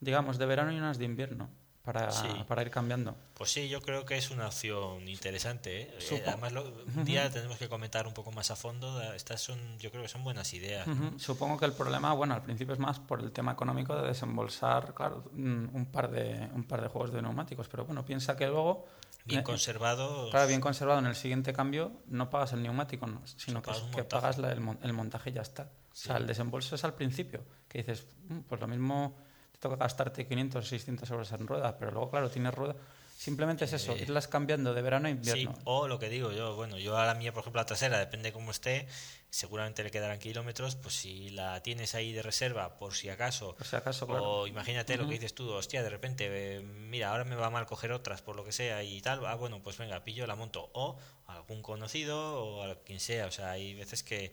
digamos, 0.00 0.38
de 0.38 0.46
verano 0.46 0.72
y 0.72 0.76
unas 0.78 0.96
de 0.98 1.04
invierno. 1.04 1.50
Para, 1.82 2.10
Sí. 2.10 2.26
para 2.48 2.62
ir 2.62 2.70
cambiando. 2.70 3.14
Pues 3.34 3.52
sí, 3.52 3.68
yo 3.68 3.80
creo 3.80 4.04
que 4.04 4.16
es 4.16 4.32
una 4.32 4.48
opción 4.48 5.06
interesante. 5.08 5.82
¿eh? 5.82 5.94
Eh, 6.10 6.24
Además, 6.26 6.52
lo- 6.52 6.64
un 6.96 7.04
día 7.04 7.30
tenemos 7.30 7.58
que 7.58 7.68
comentar 7.68 8.08
un 8.08 8.12
poco 8.12 8.32
más 8.32 8.50
a 8.50 8.56
fondo. 8.56 9.00
Estas 9.12 9.40
son, 9.40 9.78
yo 9.78 9.90
creo 9.92 10.02
que 10.02 10.08
son 10.08 10.24
buenas 10.24 10.52
ideas. 10.52 10.84
Supongo 11.16 11.56
que 11.58 11.64
el 11.66 11.72
problema, 11.74 12.12
bueno, 12.12 12.34
al 12.34 12.42
principio 12.42 12.72
es 12.74 12.80
más 12.80 12.98
por 12.98 13.20
el 13.20 13.30
tema 13.30 13.52
económico 13.52 13.94
de 13.94 14.08
desembolsar, 14.08 14.94
claro, 14.94 15.22
un 15.32 15.88
par 15.92 16.10
de, 16.10 16.48
un 16.54 16.64
par 16.64 16.82
de 16.82 16.88
juegos 16.88 17.12
de 17.12 17.22
neumáticos. 17.22 17.68
Pero 17.68 17.84
bueno, 17.84 18.04
piensa 18.04 18.36
que 18.36 18.48
luego, 18.48 18.84
Bien 19.26 19.40
eh, 19.40 19.44
conservados. 19.44 20.30
claro, 20.30 20.46
bien 20.48 20.60
conservado, 20.60 21.00
en 21.00 21.06
el 21.06 21.14
siguiente 21.16 21.52
cambio 21.52 22.00
no 22.06 22.30
pagas 22.30 22.52
el 22.52 22.62
neumático, 22.62 23.06
no, 23.06 23.20
sino 23.26 23.60
que, 23.60 23.70
pagas 24.04 24.36
que 24.36 24.42
la- 24.42 24.52
el, 24.52 24.62
el 24.82 24.92
montaje 24.92 25.30
y 25.30 25.32
ya 25.34 25.42
está. 25.42 25.64
O 25.64 25.94
sea, 25.94 26.16
el 26.18 26.26
desembolso 26.26 26.74
es 26.74 26.84
al 26.84 26.94
principio, 26.94 27.44
que 27.68 27.78
dices, 27.78 28.06
"Mm, 28.28 28.40
pues 28.40 28.60
lo 28.60 28.68
mismo 28.68 29.16
te 29.52 29.58
toca 29.58 29.76
gastarte 29.76 30.26
500 30.26 30.64
o 30.64 30.68
600 30.68 31.10
euros 31.10 31.32
en 31.32 31.46
ruedas, 31.46 31.74
pero 31.78 31.90
luego, 31.90 32.10
claro, 32.10 32.30
tienes 32.30 32.54
ruedas. 32.54 32.76
Simplemente 33.16 33.64
es 33.64 33.72
eso, 33.72 33.96
irlas 33.96 34.28
cambiando 34.28 34.74
de 34.74 34.82
verano 34.82 35.08
a 35.08 35.10
invierno. 35.10 35.54
Sí, 35.54 35.60
o 35.64 35.88
lo 35.88 35.98
que 35.98 36.10
digo 36.10 36.32
yo, 36.32 36.54
bueno, 36.54 36.78
yo 36.78 36.98
a 36.98 37.06
la 37.06 37.14
mía, 37.14 37.32
por 37.32 37.40
ejemplo, 37.40 37.60
la 37.60 37.66
trasera, 37.66 37.98
depende 37.98 38.30
cómo 38.30 38.50
esté, 38.50 38.86
seguramente 39.30 39.82
le 39.82 39.90
quedarán 39.90 40.18
kilómetros, 40.18 40.76
pues 40.76 40.94
si 40.94 41.30
la 41.30 41.62
tienes 41.62 41.94
ahí 41.94 42.12
de 42.12 42.22
reserva, 42.22 42.76
por 42.78 42.94
si 42.94 43.08
acaso, 43.08 43.56
por 43.56 43.66
si 43.66 43.74
acaso 43.74 44.06
claro. 44.06 44.24
o 44.24 44.46
imagínate 44.46 44.96
lo 44.96 45.06
que 45.06 45.14
dices 45.14 45.34
tú, 45.34 45.50
hostia, 45.50 45.82
de 45.82 45.88
repente, 45.88 46.26
eh, 46.28 46.60
mira, 46.60 47.10
ahora 47.10 47.24
me 47.24 47.36
va 47.36 47.48
mal 47.48 47.66
coger 47.66 47.92
otras 47.92 48.20
por 48.20 48.36
lo 48.36 48.44
que 48.44 48.52
sea 48.52 48.82
y 48.82 49.00
tal, 49.00 49.24
ah, 49.26 49.34
bueno, 49.34 49.62
pues 49.62 49.78
venga, 49.78 50.04
pillo, 50.04 50.26
la 50.26 50.36
monto, 50.36 50.70
o 50.74 50.98
algún 51.26 51.62
conocido 51.62 52.44
o 52.44 52.62
a 52.62 52.76
quien 52.82 53.00
sea, 53.00 53.26
o 53.26 53.30
sea, 53.30 53.50
hay 53.50 53.74
veces 53.74 54.02
que, 54.02 54.32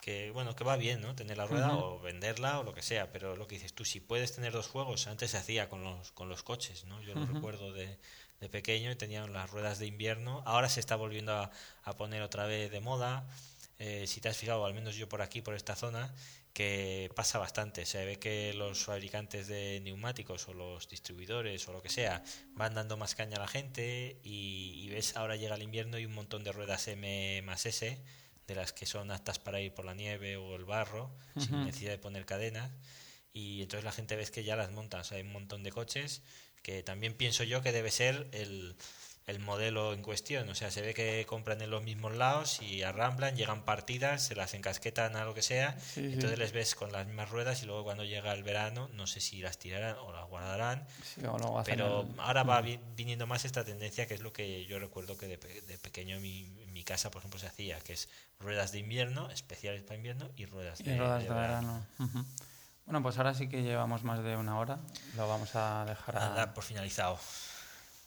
que 0.00 0.30
bueno, 0.32 0.54
que 0.54 0.64
va 0.64 0.76
bien, 0.76 1.00
¿no? 1.00 1.14
Tener 1.14 1.38
la 1.38 1.46
rueda 1.46 1.76
o 1.76 2.00
venderla 2.00 2.60
o 2.60 2.64
lo 2.64 2.74
que 2.74 2.82
sea, 2.82 3.12
pero 3.12 3.36
lo 3.36 3.46
que 3.46 3.54
dices 3.54 3.74
tú, 3.74 3.84
si 3.84 4.00
puedes 4.00 4.34
tener 4.34 4.52
dos 4.52 4.66
juegos, 4.68 5.06
antes 5.06 5.30
se 5.30 5.36
hacía 5.36 5.68
con 5.68 5.82
los, 5.82 6.12
con 6.12 6.28
los 6.28 6.42
coches, 6.42 6.84
¿no? 6.84 7.00
Yo 7.00 7.14
lo 7.14 7.26
recuerdo 7.26 7.72
de 7.72 7.98
de 8.40 8.48
pequeño 8.48 8.90
y 8.90 8.96
tenían 8.96 9.32
las 9.32 9.50
ruedas 9.50 9.78
de 9.78 9.86
invierno. 9.86 10.42
Ahora 10.46 10.68
se 10.68 10.80
está 10.80 10.96
volviendo 10.96 11.32
a, 11.32 11.50
poner 11.96 12.22
otra 12.22 12.46
vez 12.46 12.70
de 12.70 12.80
moda. 12.80 13.26
Eh, 13.78 14.06
si 14.06 14.20
te 14.20 14.28
has 14.28 14.36
fijado, 14.36 14.64
al 14.64 14.74
menos 14.74 14.96
yo 14.96 15.08
por 15.08 15.22
aquí, 15.22 15.42
por 15.42 15.54
esta 15.54 15.76
zona, 15.76 16.14
que 16.54 17.10
pasa 17.16 17.38
bastante. 17.38 17.84
Se 17.84 18.04
ve 18.04 18.16
que 18.18 18.54
los 18.54 18.84
fabricantes 18.84 19.48
de 19.48 19.80
neumáticos 19.82 20.48
o 20.48 20.54
los 20.54 20.88
distribuidores 20.88 21.66
o 21.68 21.72
lo 21.72 21.82
que 21.82 21.88
sea 21.88 22.22
van 22.54 22.74
dando 22.74 22.96
más 22.96 23.14
caña 23.16 23.36
a 23.36 23.40
la 23.40 23.48
gente 23.48 24.20
y, 24.22 24.88
ves, 24.88 25.16
ahora 25.16 25.36
llega 25.36 25.56
el 25.56 25.62
invierno 25.62 25.98
y 25.98 26.06
un 26.06 26.14
montón 26.14 26.44
de 26.44 26.52
ruedas 26.52 26.86
M 26.86 27.42
más 27.42 27.66
S, 27.66 28.00
de 28.46 28.54
las 28.54 28.72
que 28.72 28.86
son 28.86 29.10
aptas 29.10 29.40
para 29.40 29.60
ir 29.60 29.74
por 29.74 29.84
la 29.84 29.94
nieve 29.94 30.36
o 30.36 30.54
el 30.54 30.64
barro, 30.64 31.10
sin 31.36 31.64
necesidad 31.64 31.90
de 31.90 31.98
poner 31.98 32.24
cadenas. 32.24 32.70
Y 33.32 33.62
entonces 33.62 33.84
la 33.84 33.90
gente 33.90 34.14
ves 34.14 34.30
que 34.30 34.44
ya 34.44 34.54
las 34.54 34.70
monta, 34.70 35.02
hay 35.10 35.22
un 35.22 35.32
montón 35.32 35.64
de 35.64 35.72
coches 35.72 36.22
que 36.64 36.82
también 36.82 37.12
pienso 37.14 37.44
yo 37.44 37.62
que 37.62 37.72
debe 37.72 37.90
ser 37.90 38.26
el, 38.32 38.74
el 39.26 39.38
modelo 39.38 39.92
en 39.92 40.00
cuestión. 40.00 40.48
O 40.48 40.54
sea, 40.54 40.70
se 40.70 40.80
ve 40.80 40.94
que 40.94 41.24
compran 41.26 41.60
en 41.60 41.70
los 41.70 41.82
mismos 41.82 42.16
lados 42.16 42.60
y 42.62 42.82
arramblan, 42.82 43.36
llegan 43.36 43.66
partidas, 43.66 44.26
se 44.26 44.34
las 44.34 44.54
encasquetan 44.54 45.14
a 45.14 45.26
lo 45.26 45.34
que 45.34 45.42
sea, 45.42 45.76
entonces 45.96 46.38
les 46.38 46.52
ves 46.52 46.74
con 46.74 46.90
las 46.90 47.06
mismas 47.06 47.30
ruedas 47.30 47.62
y 47.62 47.66
luego 47.66 47.84
cuando 47.84 48.04
llega 48.04 48.32
el 48.32 48.42
verano, 48.42 48.88
no 48.94 49.06
sé 49.06 49.20
si 49.20 49.42
las 49.42 49.58
tirarán 49.58 49.96
o 49.98 50.12
las 50.12 50.26
guardarán. 50.26 50.86
pero 51.66 52.08
ahora 52.16 52.42
va 52.44 52.62
viniendo 52.96 53.26
más 53.26 53.44
esta 53.44 53.62
tendencia 53.62 54.06
que 54.06 54.14
es 54.14 54.20
lo 54.20 54.32
que 54.32 54.64
yo 54.64 54.78
recuerdo 54.78 55.18
que 55.18 55.26
de, 55.26 55.38
pequeño 55.78 56.16
en 56.16 56.22
mi, 56.22 56.50
mi, 56.72 56.82
casa, 56.82 57.10
por 57.10 57.20
ejemplo, 57.20 57.38
se 57.38 57.46
hacía, 57.46 57.78
que 57.80 57.92
es 57.92 58.08
ruedas 58.40 58.72
de 58.72 58.78
invierno, 58.78 59.30
especiales 59.30 59.82
para 59.82 59.96
invierno 59.96 60.30
y 60.34 60.46
ruedas 60.46 60.78
de, 60.78 60.96
verano. 60.96 61.86
Bueno, 62.86 63.02
pues 63.02 63.16
ahora 63.16 63.32
sí 63.32 63.48
que 63.48 63.62
llevamos 63.62 64.04
más 64.04 64.22
de 64.22 64.36
una 64.36 64.58
hora. 64.58 64.78
Lo 65.16 65.26
vamos 65.26 65.56
a 65.56 65.84
dejar 65.86 66.18
a, 66.18 66.28
dar 66.30 66.54
por 66.54 66.64
finalizado. 66.64 67.18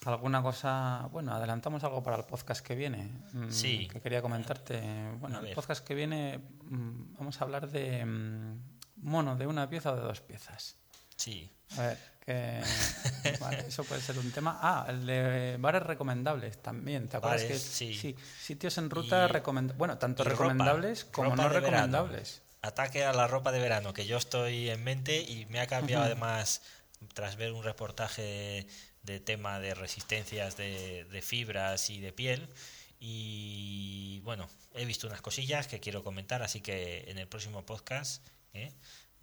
¿Alguna 0.06 0.44
cosa? 0.44 1.10
Bueno, 1.12 1.34
adelantamos 1.34 1.84
algo 1.84 2.04
para 2.04 2.18
el 2.18 2.24
podcast 2.26 2.66
que 2.66 2.76
viene. 2.76 3.12
Mm, 3.34 3.50
sí. 3.50 3.88
Que 3.92 4.00
quería 4.00 4.22
comentarte. 4.22 4.82
Bueno, 5.20 5.40
el 5.40 5.56
podcast 5.56 5.84
que 5.84 5.96
viene 5.96 6.38
mm, 6.38 7.16
vamos 7.18 7.42
a 7.42 7.44
hablar 7.44 7.70
de 7.70 8.06
mm, 8.06 8.60
mono 8.98 9.36
de 9.36 9.48
una 9.48 9.68
pieza 9.68 9.92
o 9.92 9.96
de 9.96 10.04
dos 10.04 10.22
piezas. 10.22 10.76
Sí. 11.16 11.52
A 11.76 11.82
ver, 11.82 11.98
que. 12.24 12.62
vale, 13.42 13.66
eso 13.68 13.84
puede 13.84 14.02
ser 14.02 14.20
un 14.20 14.32
tema. 14.32 14.60
Ah, 14.62 14.86
el 14.90 15.08
de 15.08 15.58
bares 15.60 15.82
recomendables 15.82 16.62
también. 16.62 17.10
¿Te 17.10 17.18
acuerdas 17.18 17.44
que 17.44 17.58
sí. 17.58 18.16
sitios 18.40 18.78
en 18.78 18.92
ruta 18.92 19.28
recomendables. 19.28 19.80
Bueno, 19.80 19.98
tanto 19.98 20.24
recomendables 20.24 21.06
como 21.06 21.36
no 21.36 21.50
recomendables 21.50 22.44
ataque 22.62 23.04
a 23.04 23.14
la 23.14 23.28
ropa 23.28 23.52
de 23.52 23.60
verano 23.60 23.94
que 23.94 24.06
yo 24.06 24.18
estoy 24.18 24.70
en 24.70 24.84
mente 24.84 25.22
y 25.22 25.46
me 25.48 25.60
ha 25.60 25.68
cambiado 25.68 26.04
además 26.04 26.62
tras 27.14 27.36
ver 27.36 27.54
un 27.54 27.64
reportaje 27.64 28.68
de, 29.04 29.20
tema 29.20 29.60
de 29.60 29.74
resistencias 29.74 30.58
de, 30.58 31.06
de, 31.06 31.22
fibras 31.22 31.90
y 31.90 32.00
de 32.00 32.12
piel 32.12 32.50
y 33.00 34.20
bueno 34.24 34.50
he 34.74 34.86
visto 34.86 35.08
unas 35.08 35.22
cosillas 35.22 35.68
que 35.68 35.80
quiero 35.80 36.04
comentar 36.04 36.42
así 36.42 36.62
que 36.62 37.06
en 37.08 37.18
el 37.18 37.28
próximo 37.28 37.66
podcast 37.66 38.26
¿eh? 38.54 38.74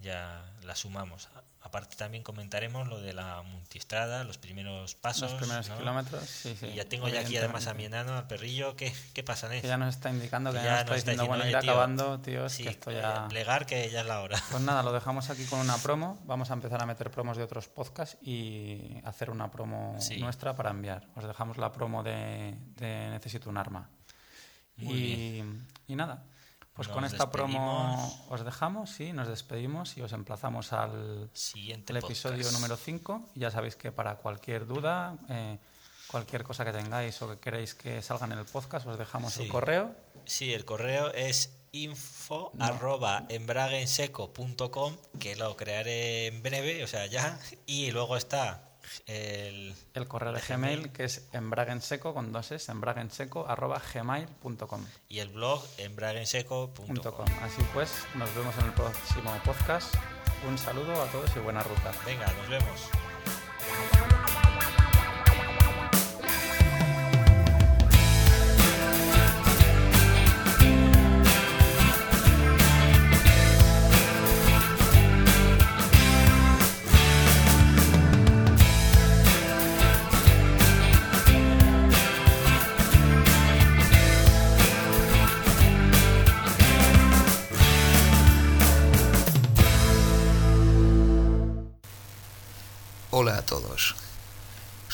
Ya 0.04 0.44
las 0.62 0.78
sumamos 0.78 1.28
Aparte 1.64 1.96
también 1.96 2.22
comentaremos 2.22 2.86
lo 2.88 3.00
de 3.00 3.14
la 3.14 3.40
multistrada, 3.40 4.22
los 4.22 4.36
primeros 4.36 4.94
pasos. 4.96 5.30
Los 5.30 5.40
primeros 5.40 5.70
kilómetros, 5.70 6.28
sí, 6.28 6.54
sí. 6.60 6.66
Y 6.66 6.74
ya 6.74 6.84
tengo 6.84 7.08
ya 7.08 7.20
aquí 7.20 7.38
además 7.38 7.66
a 7.68 7.72
mi 7.72 7.86
enano, 7.86 8.18
al 8.18 8.26
perrillo, 8.26 8.76
¿qué, 8.76 8.92
qué 9.14 9.24
pasa, 9.24 9.48
Que 9.48 9.62
ya 9.62 9.78
nos 9.78 9.94
está 9.94 10.10
indicando 10.10 10.52
que, 10.52 10.58
ya, 10.58 10.84
nos 10.84 10.98
está 10.98 11.12
diciendo, 11.12 11.26
bueno, 11.26 11.48
ir 11.48 11.56
acabando, 11.56 12.20
tío, 12.20 12.50
sí, 12.50 12.64
que 12.64 12.68
esto 12.68 12.90
ya... 12.90 13.28
Plegar 13.28 13.64
que 13.64 13.90
ya 13.90 14.02
es 14.02 14.06
la 14.06 14.20
hora. 14.20 14.38
Pues 14.50 14.62
nada, 14.62 14.82
lo 14.82 14.92
dejamos 14.92 15.30
aquí 15.30 15.46
con 15.46 15.58
una 15.58 15.78
promo. 15.78 16.20
Vamos 16.26 16.50
a 16.50 16.52
empezar 16.52 16.82
a 16.82 16.86
meter 16.86 17.10
promos 17.10 17.38
de 17.38 17.44
otros 17.44 17.68
podcasts 17.68 18.18
y 18.20 19.00
hacer 19.02 19.30
una 19.30 19.50
promo 19.50 19.98
nuestra 20.18 20.54
para 20.54 20.68
enviar. 20.68 21.08
Os 21.16 21.24
dejamos 21.24 21.56
la 21.56 21.72
promo 21.72 22.02
de, 22.02 22.54
Necesito 22.78 23.48
un 23.48 23.56
arma. 23.56 23.88
y, 24.76 25.42
y 25.86 25.96
nada, 25.96 26.24
pues 26.74 26.88
con 26.88 27.04
esta 27.04 27.30
promo 27.30 28.26
os 28.28 28.44
dejamos, 28.44 28.90
sí, 28.90 29.12
nos 29.12 29.28
despedimos 29.28 29.96
y 29.96 30.02
os 30.02 30.12
emplazamos 30.12 30.72
al 30.72 31.30
siguiente 31.32 31.96
episodio 31.96 32.50
número 32.50 32.76
5. 32.76 33.30
Ya 33.36 33.52
sabéis 33.52 33.76
que 33.76 33.92
para 33.92 34.16
cualquier 34.16 34.66
duda, 34.66 35.16
eh, 35.28 35.58
cualquier 36.08 36.42
cosa 36.42 36.64
que 36.64 36.72
tengáis 36.72 37.22
o 37.22 37.30
que 37.30 37.38
queréis 37.38 37.74
que 37.74 38.02
salga 38.02 38.26
en 38.26 38.32
el 38.32 38.44
podcast, 38.44 38.86
os 38.88 38.98
dejamos 38.98 39.36
el 39.38 39.48
correo. 39.48 39.94
Sí, 40.24 40.52
el 40.52 40.64
correo 40.64 41.12
es 41.14 41.56
info 41.70 42.50
arroba 42.58 43.24
embraguenseco.com 43.28 44.96
que 45.20 45.36
lo 45.36 45.56
crearé 45.56 46.26
en 46.26 46.42
breve, 46.42 46.82
o 46.82 46.88
sea, 46.88 47.06
ya. 47.06 47.38
Y 47.66 47.92
luego 47.92 48.16
está 48.16 48.73
el, 49.06 49.74
correo 50.08 50.32
de 50.32 50.40
Gmail, 50.40 50.92
que 50.92 51.04
es 51.04 51.28
embragenseco 51.32 52.14
con 52.14 52.32
dos 52.32 52.52
es 52.52 52.68
embragenseco 52.68 53.46
arroba 53.48 53.80
gmail.com 53.92 54.84
y 55.08 55.18
el 55.18 55.28
blog 55.28 55.64
embragenseco.com. 55.78 57.26
Así 57.42 57.62
pues, 57.72 57.92
nos 58.14 58.34
vemos 58.34 58.56
en 58.58 58.66
el 58.66 58.72
próximo 58.72 59.32
podcast. 59.44 59.94
Un 60.48 60.58
saludo 60.58 60.92
a 61.02 61.06
todos 61.06 61.34
y 61.36 61.38
buena 61.40 61.62
ruta. 61.62 61.92
Venga, 62.04 62.26
nos 62.32 62.48
vemos. 62.48 64.13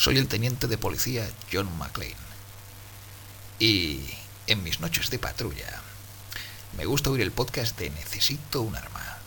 Soy 0.01 0.17
el 0.17 0.27
teniente 0.27 0.65
de 0.65 0.79
policía 0.79 1.29
John 1.53 1.77
McLean. 1.77 2.17
Y 3.59 3.99
en 4.47 4.63
mis 4.63 4.79
noches 4.79 5.11
de 5.11 5.19
patrulla 5.19 5.79
me 6.75 6.85
gusta 6.85 7.11
oír 7.11 7.21
el 7.21 7.31
podcast 7.31 7.77
de 7.77 7.91
Necesito 7.91 8.63
un 8.63 8.75
arma. 8.75 9.19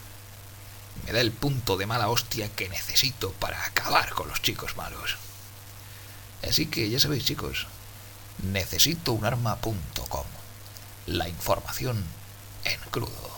Me 1.06 1.12
da 1.12 1.20
el 1.20 1.30
punto 1.30 1.76
de 1.76 1.86
mala 1.86 2.08
hostia 2.08 2.48
que 2.48 2.68
necesito 2.68 3.30
para 3.34 3.64
acabar 3.64 4.14
con 4.14 4.26
los 4.26 4.42
chicos 4.42 4.76
malos. 4.76 5.16
Así 6.42 6.66
que 6.66 6.90
ya 6.90 6.98
sabéis 6.98 7.24
chicos, 7.24 7.68
necesitounarma.com. 8.42 10.26
La 11.06 11.28
información 11.28 12.04
en 12.64 12.80
crudo. 12.90 13.33